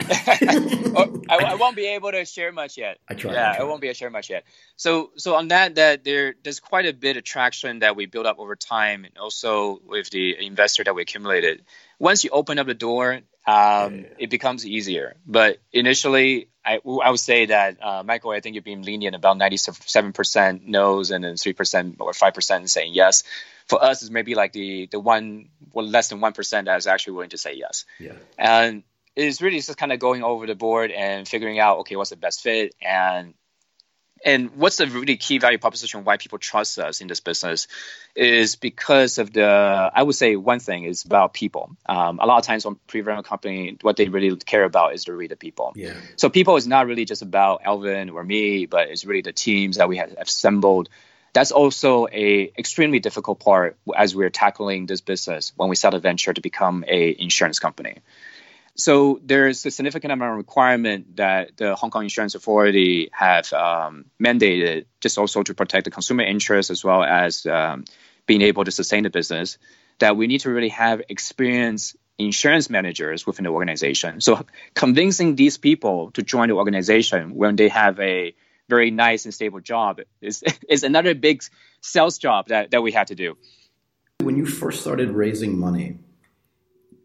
I, 0.01 1.19
I, 1.29 1.55
won't 1.55 1.77
be 1.77 1.87
able 1.87 2.11
to 2.13 2.25
share 2.25 2.53
much 2.53 2.79
yet. 2.79 2.99
I 3.09 3.15
try. 3.15 3.33
Yeah, 3.33 3.55
I. 3.57 3.61
I, 3.61 3.63
won't 3.65 3.81
be 3.81 3.89
able 3.89 3.95
to 3.95 3.99
share 3.99 4.11
much 4.11 4.31
yet. 4.31 4.45
So, 4.77 5.11
so 5.17 5.35
on 5.35 5.49
that, 5.49 5.77
that 5.77 6.05
there, 6.05 6.35
there's 6.43 6.61
quite 6.61 6.87
a 6.87 6.93
bit 6.93 7.17
of 7.17 7.25
traction 7.25 7.81
that 7.81 7.97
we 7.97 8.07
built 8.07 8.27
up 8.27 8.39
over 8.39 8.57
time, 8.57 9.05
and 9.05 9.17
also 9.19 9.81
with 9.87 10.11
the 10.11 10.45
investor 10.45 10.85
that 10.85 10.95
we 10.95 11.03
accumulated. 11.03 11.65
Once 11.99 12.25
you 12.25 12.31
open 12.31 12.59
up 12.59 12.67
the 12.67 12.75
door, 12.75 13.21
um, 13.47 14.01
yeah. 14.01 14.03
it 14.19 14.31
becomes 14.31 14.67
easier. 14.67 15.17
But 15.27 15.59
initially, 15.73 16.49
I, 16.65 16.79
I 16.85 17.11
would 17.11 17.21
say 17.21 17.47
that 17.47 17.83
uh, 17.83 18.03
Michael, 18.03 18.31
I 18.31 18.41
think 18.41 18.55
you're 18.55 18.63
being 18.63 18.83
lenient 18.83 19.17
about 19.17 19.39
97% 19.39 20.67
no's 20.67 21.11
and 21.11 21.25
then 21.25 21.35
3% 21.35 21.97
or 22.01 22.13
5% 22.13 22.69
saying 22.69 22.95
yes. 22.95 23.25
For 23.67 23.83
us, 23.83 24.03
it's 24.03 24.11
maybe 24.11 24.35
like 24.35 24.53
the 24.53 24.89
the 24.91 24.99
one, 24.99 25.49
well, 25.73 25.87
less 25.87 26.09
than 26.09 26.21
one 26.21 26.33
percent 26.33 26.67
that 26.67 26.77
is 26.79 26.89
actually 26.89 27.13
willing 27.13 27.31
to 27.31 27.39
say 27.39 27.55
yes. 27.55 27.85
Yeah. 28.01 28.15
And 28.37 28.83
is 29.17 29.43
really 29.43 29.61
just 29.61 29.77
kind 29.77 29.93
of 29.93 29.99
going 29.99 30.23
over 30.23 30.47
the 30.47 30.55
board 30.55 30.91
and 30.91 31.27
figuring 31.27 31.59
out 31.59 31.79
okay 31.79 31.97
what's 31.97 32.11
the 32.11 32.17
best 32.17 32.43
fit 32.43 32.75
and 32.81 33.35
and 34.23 34.51
what's 34.57 34.77
the 34.77 34.87
really 34.87 35.17
key 35.17 35.39
value 35.39 35.57
proposition 35.59 36.05
why 36.05 36.19
people 36.19 36.39
trust 36.39 36.79
us 36.79 37.01
in 37.01 37.09
this 37.09 37.21
business 37.21 37.69
is 38.15 38.57
because 38.57 39.19
of 39.19 39.33
the 39.33 39.91
i 39.95 40.03
would 40.03 40.15
say 40.15 40.37
one 40.37 40.61
thing 40.61 40.85
is 40.85 41.05
about 41.05 41.33
people 41.33 41.77
um, 41.87 42.19
a 42.21 42.27
lot 42.27 42.39
of 42.39 42.45
times 42.45 42.67
on 42.67 42.79
pre-revenue 42.87 43.23
company 43.23 43.77
what 43.83 43.97
they 43.97 44.09
really 44.09 44.37
care 44.37 44.65
about 44.65 44.95
is 44.95 45.05
the 45.05 45.13
really 45.13 45.27
the 45.27 45.37
people 45.37 45.73
yeah. 45.75 45.95
so 46.17 46.29
people 46.29 46.57
is 46.57 46.67
not 46.67 46.87
really 46.87 47.05
just 47.05 47.23
about 47.23 47.63
alvin 47.65 48.11
or 48.11 48.23
me 48.23 48.67
but 48.67 48.91
it's 48.91 49.05
really 49.05 49.23
the 49.23 49.33
teams 49.33 49.79
that 49.79 49.89
we 49.89 49.97
have 49.97 50.15
assembled 50.19 50.89
That's 51.33 51.53
also 51.53 52.09
a 52.11 52.51
extremely 52.59 52.99
difficult 52.99 53.39
part 53.39 53.77
as 53.97 54.17
we're 54.17 54.31
tackling 54.31 54.87
this 54.87 55.01
business 55.01 55.53
when 55.57 55.69
we 55.69 55.77
set 55.77 55.95
a 55.95 56.01
venture 56.01 56.33
to 56.33 56.41
become 56.41 56.85
a 56.89 57.15
insurance 57.19 57.61
company. 57.61 57.99
So 58.77 59.21
there's 59.23 59.65
a 59.67 59.71
significant 59.71 60.13
amount 60.13 60.33
of 60.33 60.37
requirement 60.39 61.17
that 61.17 61.57
the 61.57 61.75
Hong 61.75 61.91
Kong 61.91 62.05
Insurance 62.05 62.35
Authority 62.35 63.11
have 63.13 63.53
um, 63.53 64.07
mandated, 64.23 64.87
just 65.01 65.19
also 65.19 65.43
to 65.43 65.55
protect 65.55 65.85
the 65.85 65.91
consumer 65.91 66.23
interest 66.23 66.71
as 66.71 66.83
well 66.85 67.03
as 67.03 67.45
um, 67.47 67.85
being 68.27 68.43
able 68.43 68.65
to 68.65 68.71
sustain 68.71 69.03
the 69.03 69.11
business. 69.11 69.59
That 69.99 70.17
we 70.17 70.29
need 70.29 70.41
to 70.41 70.51
really 70.51 70.71
have 70.71 71.03
experienced 71.11 71.97
insurance 72.17 72.71
managers 72.71 73.27
within 73.27 73.45
the 73.45 73.51
organization. 73.51 74.21
So 74.21 74.47
convincing 74.75 75.37
these 75.37 75.59
people 75.59 76.11
to 76.13 76.23
join 76.23 76.49
the 76.49 76.55
organization 76.55 77.35
when 77.35 77.57
they 77.57 77.69
have 77.69 77.99
a 78.01 78.35
very 78.69 78.91
nice 78.91 79.25
and 79.25 79.35
stable 79.35 79.61
job 79.61 80.01
is 80.21 80.43
is 80.69 80.85
another 80.85 81.15
big 81.15 81.43
sales 81.81 82.19
job 82.19 82.49
that, 82.49 82.71
that 82.71 82.83
we 82.83 82.93
had 82.93 83.09
to 83.09 83.15
do. 83.15 83.37
When 84.23 84.37
you 84.37 84.47
first 84.47 84.81
started 84.81 85.11
raising 85.11 85.59
money, 85.59 85.99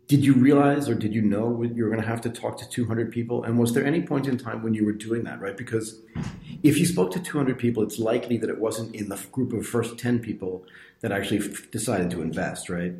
did 0.07 0.23
you 0.23 0.33
realize 0.33 0.87
or 0.87 0.93
did 0.93 1.13
you 1.13 1.21
know 1.21 1.63
you 1.63 1.83
were 1.83 1.89
going 1.89 2.01
to 2.01 2.07
have 2.07 2.21
to 2.21 2.29
talk 2.29 2.57
to 2.59 2.69
200 2.69 3.11
people? 3.11 3.43
And 3.43 3.57
was 3.57 3.73
there 3.73 3.85
any 3.85 4.01
point 4.01 4.27
in 4.27 4.37
time 4.37 4.61
when 4.61 4.73
you 4.73 4.85
were 4.85 4.91
doing 4.91 5.23
that 5.23 5.41
right? 5.41 5.57
Because 5.57 6.01
if 6.61 6.77
you 6.77 6.85
spoke 6.85 7.11
to 7.11 7.19
200 7.19 7.57
people 7.57 7.81
it's 7.81 7.97
likely 7.97 8.37
that 8.37 8.49
it 8.49 8.59
wasn't 8.59 8.93
in 8.93 9.09
the 9.09 9.19
group 9.31 9.53
of 9.53 9.65
first 9.65 9.97
10 9.97 10.19
people 10.19 10.65
that 11.01 11.11
actually 11.11 11.39
f- 11.39 11.69
decided 11.71 12.11
to 12.11 12.21
invest 12.21 12.69
right? 12.69 12.93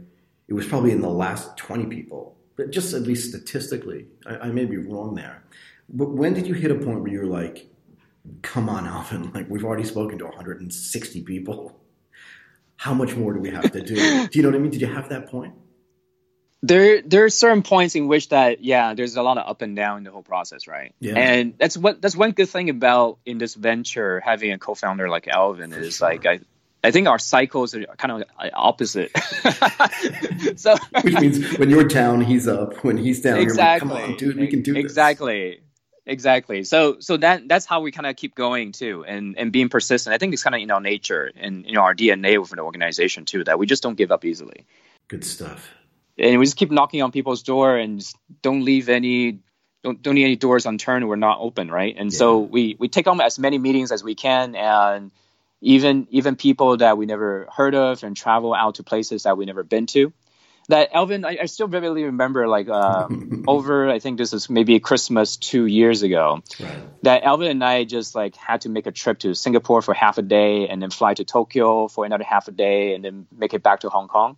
It 0.48 0.54
was 0.54 0.68
probably 0.68 0.91
in 0.91 1.02
the 1.02 1.10
last 1.10 1.58
20 1.58 1.86
people. 1.86 2.36
But 2.56 2.72
just 2.72 2.94
at 2.94 3.04
least 3.04 3.30
statistically 3.30 4.08
I, 4.26 4.38
I 4.38 4.52
may 4.52 4.65
be 4.65 4.78
wrong 4.78 5.13
there. 5.15 5.44
But 5.89 6.10
when 6.10 6.34
did 6.34 6.48
you 6.48 6.56
hit 6.56 6.72
a 6.72 6.76
point 6.76 7.02
where 7.02 7.12
you 7.12 7.20
were 7.20 7.26
like 7.26 7.68
come 8.41 8.70
on 8.70 8.88
alvin 8.88 9.32
like 9.36 9.48
we've 9.50 9.63
already 9.63 9.84
spoken 9.84 10.18
to 10.18 10.26
160 10.26 11.22
people. 11.22 11.80
How 12.78 12.94
much 12.94 13.15
more 13.15 13.32
do 13.32 13.39
we 13.39 13.52
have 13.52 13.72
to 13.72 13.82
do? 13.82 13.96
Do 13.96 14.30
you 14.34 14.41
know 14.41 14.50
what 14.50 14.56
i 14.56 14.60
mean? 14.60 14.72
Did 14.72 14.82
you 14.82 14.88
have 14.88 15.08
that 15.10 15.28
point 15.30 15.54
there 16.67 17.01
there 17.01 17.25
are 17.25 17.30
certain 17.30 17.62
points 17.62 17.95
in 17.95 18.08
which 18.08 18.30
that 18.30 18.63
yeah 18.63 18.93
there's 18.93 19.15
a 19.15 19.21
lot 19.21 19.38
of 19.38 19.47
up 19.47 19.62
and 19.62 19.75
down 19.75 19.99
in 19.99 20.04
the 20.04 20.12
whole 20.12 20.23
process 20.23 20.67
right 20.67 20.93
yeah. 20.99 21.13
and 21.17 21.54
that's 21.58 21.78
what 21.78 22.01
that's 22.01 22.15
one 22.15 22.32
good 22.32 22.49
thing 22.49 22.69
about 22.69 23.19
in 23.25 23.38
this 23.38 23.54
venture 23.56 24.19
having 24.19 24.51
a 24.51 24.58
co-founder 24.58 25.10
like 25.10 25.28
alvin 25.28 25.71
For 25.71 25.80
is 25.80 25.97
sure. 25.97 26.10
like 26.10 26.25
i 26.25 26.39
I 26.84 26.91
think 26.91 27.08
our 27.08 27.17
cycles 27.17 27.73
are 27.73 27.84
kind 27.97 28.12
of 28.12 28.51
opposite. 28.54 29.10
so, 30.56 30.75
which 31.01 31.15
means 31.15 31.58
when 31.58 31.71
you're 31.71 31.86
down, 31.86 32.21
he's 32.21 32.47
up. 32.47 32.75
When 32.84 32.95
he's 32.95 33.21
down, 33.21 33.39
exactly. 33.39 33.89
Like, 33.89 34.04
Come 34.04 34.12
on, 34.12 34.17
dude, 34.17 34.38
we 34.38 34.45
can 34.45 34.62
do 34.62 34.75
exactly. 34.75 35.49
This. 35.49 35.60
Exactly. 36.06 36.63
So, 36.63 36.99
so 36.99 37.17
that 37.17 37.47
that's 37.47 37.65
how 37.65 37.82
we 37.82 37.91
kind 37.91 38.06
of 38.06 38.15
keep 38.15 38.36
going 38.36 38.71
too, 38.71 39.04
and 39.04 39.36
and 39.36 39.51
being 39.51 39.69
persistent. 39.69 40.13
I 40.13 40.19
think 40.19 40.34
it's 40.34 40.43
kind 40.43 40.54
of 40.54 40.62
in 40.62 40.69
our 40.69 40.80
nature 40.80 41.32
and 41.36 41.65
you 41.65 41.73
know 41.73 41.82
our 41.82 41.95
DNA 41.95 42.39
within 42.39 42.58
the 42.58 42.62
organization 42.62 43.25
too 43.25 43.43
that 43.45 43.58
we 43.58 43.65
just 43.65 43.82
don't 43.82 43.95
give 43.95 44.12
up 44.12 44.23
easily. 44.23 44.67
Good 45.08 45.25
stuff 45.25 45.67
and 46.17 46.39
we 46.39 46.45
just 46.45 46.58
keep 46.58 46.71
knocking 46.71 47.01
on 47.01 47.12
people's 47.12 47.43
door 47.43 47.78
and 47.78 48.04
don't 48.41 48.63
leave 48.63 48.89
any 48.89 49.39
don't 49.84 50.01
don't 50.01 50.15
need 50.15 50.25
any 50.25 50.36
doors 50.36 50.65
unturned 50.65 51.08
we're 51.08 51.15
not 51.15 51.39
open 51.39 51.69
right 51.69 51.95
and 51.97 52.12
yeah. 52.12 52.17
so 52.17 52.39
we 52.39 52.75
we 52.80 52.88
take 52.88 53.08
on 53.08 53.19
as 53.21 53.39
many 53.39 53.58
meetings 53.58 53.91
as 53.91 54.04
we 54.04 54.15
can 54.15 54.56
and 54.56 55.12
even 55.62 56.08
even 56.12 56.36
people 56.36 56.78
that 56.78 56.97
we 56.97 57.06
never 57.06 57.47
heard 57.56 57.75
of 57.75 58.04
and 58.04 58.15
travel 58.15 58.54
out 58.54 58.75
to 58.75 58.84
places 58.84 59.23
that 59.23 59.38
we 59.38 59.45
never 59.45 59.63
been 59.63 59.86
to 59.86 60.13
that 60.67 60.89
Alvin, 60.93 61.25
I, 61.25 61.38
I 61.41 61.45
still 61.45 61.67
vividly 61.67 62.06
remember 62.06 62.47
like 62.47 62.67
uh, 62.67 63.08
over 63.47 63.89
I 63.89 63.99
think 63.99 64.17
this 64.17 64.34
is 64.34 64.49
maybe 64.49 64.80
Christmas 64.80 65.38
two 65.38 65.65
years 65.65 66.01
ago 66.01 66.41
right. 66.60 67.04
that 67.04 67.23
Alvin 67.23 67.49
and 67.49 67.63
I 67.63 67.84
just 67.84 68.15
like 68.15 68.36
had 68.36 68.62
to 68.62 68.69
make 68.69 68.88
a 68.88 68.91
trip 68.91 69.19
to 69.19 69.36
Singapore 69.36 69.82
for 69.82 69.93
half 69.93 70.17
a 70.17 70.21
day 70.21 70.67
and 70.67 70.82
then 70.82 70.89
fly 70.89 71.13
to 71.13 71.23
Tokyo 71.23 71.88
for 71.88 72.06
another 72.06 72.23
half 72.23 72.47
a 72.47 72.51
day 72.51 72.95
and 72.95 73.04
then 73.04 73.28
make 73.36 73.54
it 73.54 73.63
back 73.63 73.82
to 73.82 73.89
Hong 73.89 74.08
Kong. 74.08 74.38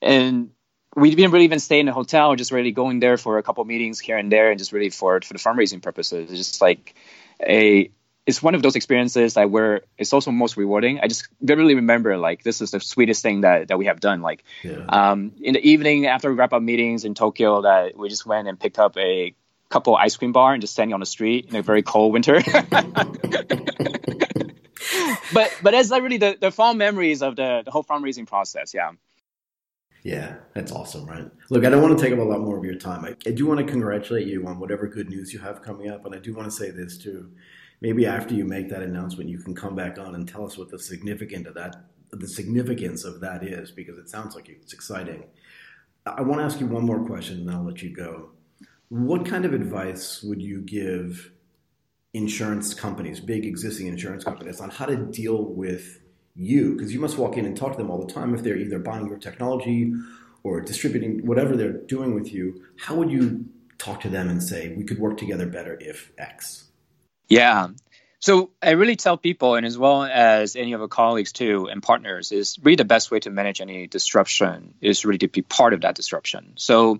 And 0.00 0.50
we 0.98 1.14
didn't 1.14 1.30
really 1.30 1.44
even 1.44 1.60
stay 1.60 1.80
in 1.80 1.88
a 1.88 1.92
hotel, 1.92 2.34
just 2.34 2.50
really 2.50 2.72
going 2.72 3.00
there 3.00 3.16
for 3.16 3.38
a 3.38 3.42
couple 3.42 3.64
meetings 3.64 4.00
here 4.00 4.16
and 4.16 4.30
there, 4.32 4.50
and 4.50 4.58
just 4.58 4.72
really 4.72 4.90
for 4.90 5.20
for 5.20 5.32
the 5.32 5.38
fundraising 5.38 5.80
purposes. 5.80 6.30
It's 6.30 6.38
just 6.38 6.60
like 6.60 6.94
a 7.40 7.90
it's 8.26 8.42
one 8.42 8.54
of 8.54 8.60
those 8.60 8.76
experiences 8.76 9.34
that 9.34 9.50
where 9.50 9.82
it's 9.96 10.12
also 10.12 10.30
most 10.30 10.58
rewarding. 10.58 11.00
I 11.00 11.06
just 11.06 11.28
vividly 11.40 11.76
remember 11.76 12.18
like 12.18 12.42
this 12.42 12.60
is 12.60 12.72
the 12.72 12.80
sweetest 12.80 13.22
thing 13.22 13.40
that, 13.40 13.68
that 13.68 13.78
we 13.78 13.86
have 13.86 14.00
done. 14.00 14.20
Like 14.20 14.44
yeah. 14.62 14.84
um, 14.86 15.32
in 15.40 15.54
the 15.54 15.66
evening 15.66 16.04
after 16.06 16.28
we 16.28 16.36
wrap 16.36 16.52
up 16.52 16.60
meetings 16.60 17.06
in 17.06 17.14
Tokyo, 17.14 17.62
that 17.62 17.96
we 17.96 18.10
just 18.10 18.26
went 18.26 18.46
and 18.46 18.60
picked 18.60 18.78
up 18.78 18.98
a 18.98 19.34
couple 19.70 19.96
ice 19.96 20.16
cream 20.16 20.32
bar 20.32 20.52
and 20.52 20.60
just 20.60 20.74
standing 20.74 20.92
on 20.92 21.00
the 21.00 21.06
street 21.06 21.46
in 21.48 21.56
a 21.56 21.62
very 21.62 21.82
cold 21.82 22.12
winter. 22.12 22.42
but 25.32 25.50
but 25.62 25.70
that's 25.70 25.90
like 25.90 26.02
really 26.02 26.18
the, 26.18 26.36
the 26.38 26.50
fond 26.50 26.76
memories 26.76 27.22
of 27.22 27.34
the, 27.36 27.62
the 27.64 27.70
whole 27.70 27.84
fundraising 27.84 28.26
process. 28.26 28.74
Yeah. 28.74 28.90
Yeah, 30.02 30.36
that's 30.54 30.70
awesome, 30.70 31.06
right? 31.06 31.28
Look, 31.50 31.64
I 31.64 31.70
don't 31.70 31.82
want 31.82 31.98
to 31.98 32.02
take 32.02 32.12
up 32.12 32.20
a 32.20 32.22
lot 32.22 32.40
more 32.40 32.56
of 32.56 32.64
your 32.64 32.76
time. 32.76 33.04
I, 33.04 33.16
I, 33.26 33.32
do 33.32 33.46
want 33.46 33.58
to 33.58 33.66
congratulate 33.66 34.26
you 34.26 34.46
on 34.46 34.60
whatever 34.60 34.86
good 34.86 35.08
news 35.08 35.32
you 35.32 35.40
have 35.40 35.62
coming 35.62 35.90
up, 35.90 36.06
and 36.06 36.14
I 36.14 36.18
do 36.18 36.34
want 36.34 36.48
to 36.48 36.56
say 36.56 36.70
this 36.70 36.96
too. 36.96 37.30
Maybe 37.80 38.06
after 38.06 38.34
you 38.34 38.44
make 38.44 38.68
that 38.70 38.82
announcement, 38.82 39.28
you 39.28 39.38
can 39.38 39.54
come 39.54 39.74
back 39.74 39.98
on 39.98 40.14
and 40.14 40.28
tell 40.28 40.44
us 40.44 40.56
what 40.56 40.70
the 40.70 40.78
significant 40.78 41.46
of 41.46 41.54
that, 41.54 41.76
the 42.10 42.28
significance 42.28 43.04
of 43.04 43.20
that 43.20 43.42
is, 43.42 43.70
because 43.70 43.98
it 43.98 44.08
sounds 44.08 44.34
like 44.34 44.48
it's 44.48 44.72
exciting. 44.72 45.24
I 46.06 46.22
want 46.22 46.40
to 46.40 46.44
ask 46.44 46.60
you 46.60 46.66
one 46.66 46.84
more 46.84 47.04
question, 47.04 47.40
and 47.40 47.50
I'll 47.50 47.64
let 47.64 47.82
you 47.82 47.94
go. 47.94 48.30
What 48.88 49.26
kind 49.26 49.44
of 49.44 49.52
advice 49.52 50.22
would 50.22 50.40
you 50.40 50.60
give 50.60 51.32
insurance 52.14 52.72
companies, 52.72 53.20
big 53.20 53.44
existing 53.44 53.88
insurance 53.88 54.24
companies, 54.24 54.60
on 54.60 54.70
how 54.70 54.86
to 54.86 54.96
deal 54.96 55.44
with 55.44 56.00
you 56.38 56.74
because 56.74 56.92
you 56.94 57.00
must 57.00 57.18
walk 57.18 57.36
in 57.36 57.44
and 57.44 57.56
talk 57.56 57.72
to 57.72 57.78
them 57.78 57.90
all 57.90 58.04
the 58.04 58.12
time 58.12 58.34
if 58.34 58.42
they're 58.42 58.56
either 58.56 58.78
buying 58.78 59.08
your 59.08 59.18
technology 59.18 59.92
or 60.44 60.60
distributing 60.60 61.26
whatever 61.26 61.56
they're 61.56 61.72
doing 61.72 62.14
with 62.14 62.32
you. 62.32 62.64
How 62.78 62.94
would 62.94 63.10
you 63.10 63.46
talk 63.78 64.00
to 64.00 64.08
them 64.08 64.28
and 64.28 64.42
say 64.42 64.74
we 64.76 64.84
could 64.84 64.98
work 64.98 65.16
together 65.16 65.46
better 65.46 65.78
if 65.80 66.12
x 66.18 66.64
yeah. 67.28 67.68
So 68.20 68.50
i 68.62 68.70
really 68.70 68.96
tell 68.96 69.16
people 69.16 69.54
and 69.54 69.64
as 69.64 69.78
well 69.78 70.02
as 70.02 70.56
any 70.56 70.72
of 70.72 70.80
our 70.80 70.88
colleagues 70.88 71.32
too 71.32 71.68
and 71.70 71.82
partners 71.82 72.32
is 72.32 72.58
really 72.62 72.76
the 72.76 72.84
best 72.84 73.10
way 73.10 73.20
to 73.20 73.30
manage 73.30 73.60
any 73.60 73.86
disruption 73.86 74.74
is 74.80 75.04
really 75.04 75.18
to 75.18 75.28
be 75.28 75.42
part 75.42 75.74
of 75.74 75.82
that 75.82 75.94
disruption. 75.94 76.54
So 76.56 76.98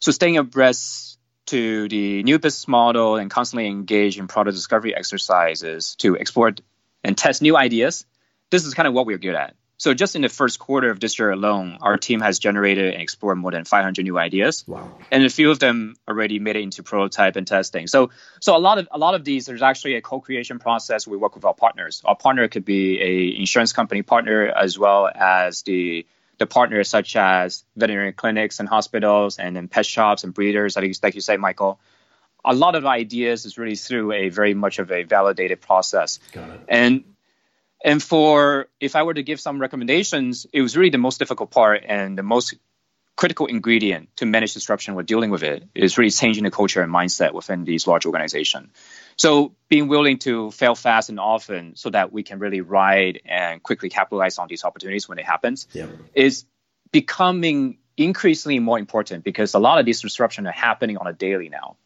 so 0.00 0.12
staying 0.12 0.36
abreast 0.36 1.18
to 1.46 1.88
the 1.88 2.22
new 2.22 2.38
business 2.38 2.68
model 2.68 3.16
and 3.16 3.30
constantly 3.30 3.66
engage 3.66 4.18
in 4.18 4.28
product 4.28 4.54
discovery 4.54 4.94
exercises 4.94 5.94
to 5.96 6.14
explore 6.14 6.52
and 7.02 7.16
test 7.16 7.40
new 7.40 7.56
ideas 7.56 8.04
this 8.50 8.64
is 8.64 8.74
kind 8.74 8.86
of 8.86 8.94
what 8.94 9.06
we're 9.06 9.18
good 9.18 9.34
at. 9.34 9.54
So 9.80 9.94
just 9.94 10.16
in 10.16 10.22
the 10.22 10.28
first 10.28 10.58
quarter 10.58 10.90
of 10.90 10.98
this 10.98 11.20
year 11.20 11.30
alone, 11.30 11.78
our 11.80 11.96
team 11.96 12.20
has 12.20 12.40
generated 12.40 12.94
and 12.94 13.00
explored 13.00 13.38
more 13.38 13.52
than 13.52 13.64
500 13.64 14.02
new 14.02 14.18
ideas. 14.18 14.64
Wow. 14.66 14.98
And 15.12 15.24
a 15.24 15.30
few 15.30 15.52
of 15.52 15.60
them 15.60 15.94
already 16.08 16.40
made 16.40 16.56
it 16.56 16.62
into 16.62 16.82
prototype 16.82 17.36
and 17.36 17.46
testing. 17.46 17.86
So 17.86 18.10
so 18.40 18.56
a 18.56 18.58
lot 18.58 18.78
of 18.78 18.88
a 18.90 18.98
lot 18.98 19.14
of 19.14 19.24
these 19.24 19.46
there's 19.46 19.62
actually 19.62 19.94
a 19.94 20.02
co-creation 20.02 20.58
process. 20.58 21.06
We 21.06 21.16
work 21.16 21.36
with 21.36 21.44
our 21.44 21.54
partners. 21.54 22.02
Our 22.04 22.16
partner 22.16 22.48
could 22.48 22.64
be 22.64 23.00
a 23.00 23.38
insurance 23.38 23.72
company 23.72 24.02
partner 24.02 24.46
as 24.46 24.76
well 24.76 25.08
as 25.14 25.62
the 25.62 26.06
the 26.38 26.46
partners 26.46 26.88
such 26.88 27.14
as 27.14 27.64
veterinary 27.76 28.12
clinics 28.12 28.58
and 28.58 28.68
hospitals 28.68 29.38
and 29.38 29.54
then 29.54 29.68
pet 29.68 29.86
shops 29.86 30.24
and 30.24 30.32
breeders, 30.32 30.76
like 30.76 30.84
you, 30.86 30.94
like 31.02 31.14
you 31.14 31.20
say, 31.20 31.36
Michael. 31.36 31.78
A 32.44 32.54
lot 32.54 32.76
of 32.76 32.86
ideas 32.86 33.44
is 33.44 33.58
really 33.58 33.74
through 33.74 34.12
a 34.12 34.28
very 34.28 34.54
much 34.54 34.78
of 34.78 34.92
a 34.92 35.02
validated 35.02 35.60
process. 35.60 36.20
Got 36.32 36.50
it. 36.50 36.60
And 36.68 37.04
and 37.84 38.02
for 38.02 38.68
if 38.80 38.96
I 38.96 39.02
were 39.02 39.14
to 39.14 39.22
give 39.22 39.40
some 39.40 39.60
recommendations, 39.60 40.46
it 40.52 40.62
was 40.62 40.76
really 40.76 40.90
the 40.90 40.98
most 40.98 41.18
difficult 41.18 41.50
part 41.50 41.84
and 41.86 42.18
the 42.18 42.22
most 42.22 42.54
critical 43.18 43.46
ingredient 43.46 44.08
to 44.16 44.26
manage 44.26 44.54
disruption 44.54 44.94
when 44.94 45.04
dealing 45.04 45.30
with 45.30 45.42
it 45.42 45.64
is 45.74 45.98
really 45.98 46.10
changing 46.10 46.44
the 46.44 46.52
culture 46.52 46.82
and 46.82 46.92
mindset 46.92 47.32
within 47.32 47.64
these 47.64 47.84
large 47.86 48.06
organizations. 48.06 48.68
So 49.16 49.56
being 49.68 49.88
willing 49.88 50.18
to 50.18 50.52
fail 50.52 50.76
fast 50.76 51.08
and 51.08 51.18
often 51.18 51.74
so 51.74 51.90
that 51.90 52.12
we 52.12 52.22
can 52.22 52.38
really 52.38 52.60
ride 52.60 53.20
and 53.24 53.60
quickly 53.60 53.88
capitalize 53.88 54.38
on 54.38 54.46
these 54.46 54.64
opportunities 54.64 55.08
when 55.08 55.18
it 55.18 55.24
happens 55.24 55.66
yeah. 55.72 55.86
is 56.14 56.44
becoming 56.92 57.78
increasingly 57.96 58.60
more 58.60 58.78
important 58.78 59.24
because 59.24 59.54
a 59.54 59.58
lot 59.58 59.80
of 59.80 59.84
these 59.84 60.00
disruptions 60.00 60.46
are 60.46 60.52
happening 60.52 60.96
on 60.96 61.08
a 61.08 61.12
daily 61.12 61.48
now, 61.48 61.76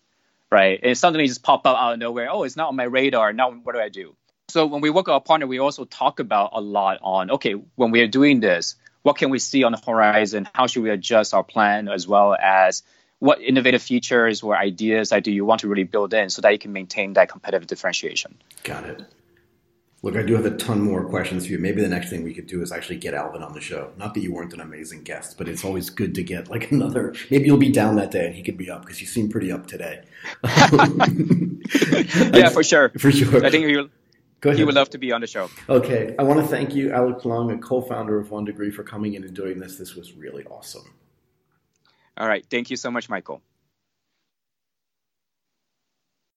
right? 0.51 0.81
And 0.83 0.99
suddenly 0.99 1.27
just 1.27 1.43
pop 1.43 1.67
up 1.67 1.79
out 1.79 1.95
of 1.95 1.99
nowhere. 1.99 2.29
Oh, 2.31 2.43
it's 2.43 2.57
not 2.57 2.69
on 2.69 2.77
my 2.77 2.85
radar. 2.85 3.33
Now 3.33 3.53
what 3.53 3.75
do 3.75 3.81
I 3.81 3.89
do? 3.89 4.15
So 4.53 4.67
when 4.67 4.83
we 4.83 4.91
work 4.91 5.07
with 5.07 5.15
our 5.15 5.21
partner, 5.23 5.47
we 5.47 5.61
also 5.61 5.87
talk 5.87 6.21
about 6.21 6.51
a 6.53 6.61
lot 6.61 6.99
on 7.01 7.31
okay, 7.31 7.53
when 7.53 7.91
we 7.91 8.03
are 8.03 8.07
doing 8.07 8.41
this, 8.41 8.77
what 9.01 9.17
can 9.17 9.31
we 9.31 9.39
see 9.39 9.65
on 9.65 9.73
the 9.73 9.79
horizon? 9.79 10.47
How 10.53 10.67
should 10.67 10.83
we 10.83 10.91
adjust 10.91 11.33
our 11.33 11.43
plan 11.43 11.89
as 11.89 12.07
well 12.07 12.35
as 12.35 12.83
what 13.19 13.41
innovative 13.41 13.81
features 13.81 14.43
or 14.43 14.55
ideas 14.55 15.09
that 15.09 15.25
do 15.25 15.33
you 15.33 15.47
want 15.47 15.63
to 15.63 15.69
really 15.69 15.85
build 15.85 16.13
in 16.13 16.29
so 16.29 16.43
that 16.43 16.51
you 16.51 16.59
can 16.59 16.71
maintain 16.71 17.15
that 17.15 17.31
competitive 17.31 17.67
differentiation? 17.67 18.37
Got 18.63 18.85
it. 18.85 19.03
Look, 20.03 20.17
I 20.17 20.23
do 20.23 20.35
have 20.35 20.45
a 20.45 20.51
ton 20.51 20.83
more 20.83 21.09
questions 21.09 21.47
for 21.47 21.53
you. 21.53 21.59
Maybe 21.59 21.81
the 21.81 21.89
next 21.89 22.11
thing 22.11 22.23
we 22.23 22.35
could 22.35 22.47
do 22.47 22.61
is 22.61 22.73
actually 22.73 22.99
get 22.99 23.15
Alvin 23.15 23.43
on 23.43 23.55
the 23.55 23.61
show. 23.63 23.93
Not 23.97 24.13
that 24.13 24.21
you 24.21 24.35
weren't 24.35 24.53
an 24.53 24.61
amazing 24.61 25.05
guest, 25.05 25.39
but 25.39 25.49
it's 25.49 25.65
always 25.65 25.89
good 25.89 26.15
to 26.17 26.23
get 26.23 26.51
like 26.51 26.71
another. 26.73 27.15
Maybe 27.31 27.47
you'll 27.47 27.57
be 27.57 27.73
down 27.73 27.97
that 27.97 28.11
day 28.11 28.27
and 28.27 28.35
he 28.35 28.43
could 28.43 28.59
be 28.59 28.69
up 28.69 28.83
because 28.83 29.01
you 29.01 29.07
seem 29.07 29.31
pretty 29.31 29.51
up 29.51 29.67
today. 29.67 30.03
yeah, 32.35 32.51
for 32.51 32.63
sure. 32.63 32.89
For 32.99 33.11
sure. 33.11 33.47
I 33.47 33.51
think 33.51 33.67
you 33.67 33.89
He 34.43 34.65
would 34.65 34.75
love 34.75 34.91
to 34.91 34.99
be 34.99 35.13
on 35.13 35.21
the 35.21 35.27
show. 35.27 35.49
Okay. 35.69 36.15
I 36.19 36.25
want 36.25 36.41
to 36.41 36.47
thank 36.47 36.75
you, 36.75 36.93
Alex 36.93 37.23
Leung, 37.23 37.55
a 37.55 37.59
co 37.59 37.81
founder 37.81 38.19
of 38.19 38.31
OneDegree, 38.31 38.73
for 38.73 38.83
coming 38.83 39.15
in 39.15 39.23
and 39.23 39.35
doing 39.35 39.61
this. 39.61 39.77
This 39.77 39.95
was 39.95 40.15
really 40.15 40.45
awesome. 40.47 40.93
All 42.17 42.27
right. 42.27 42.45
Thank 42.51 42.71
you 42.71 42.77
so 42.77 42.91
much, 42.91 43.09
Michael. 43.09 43.41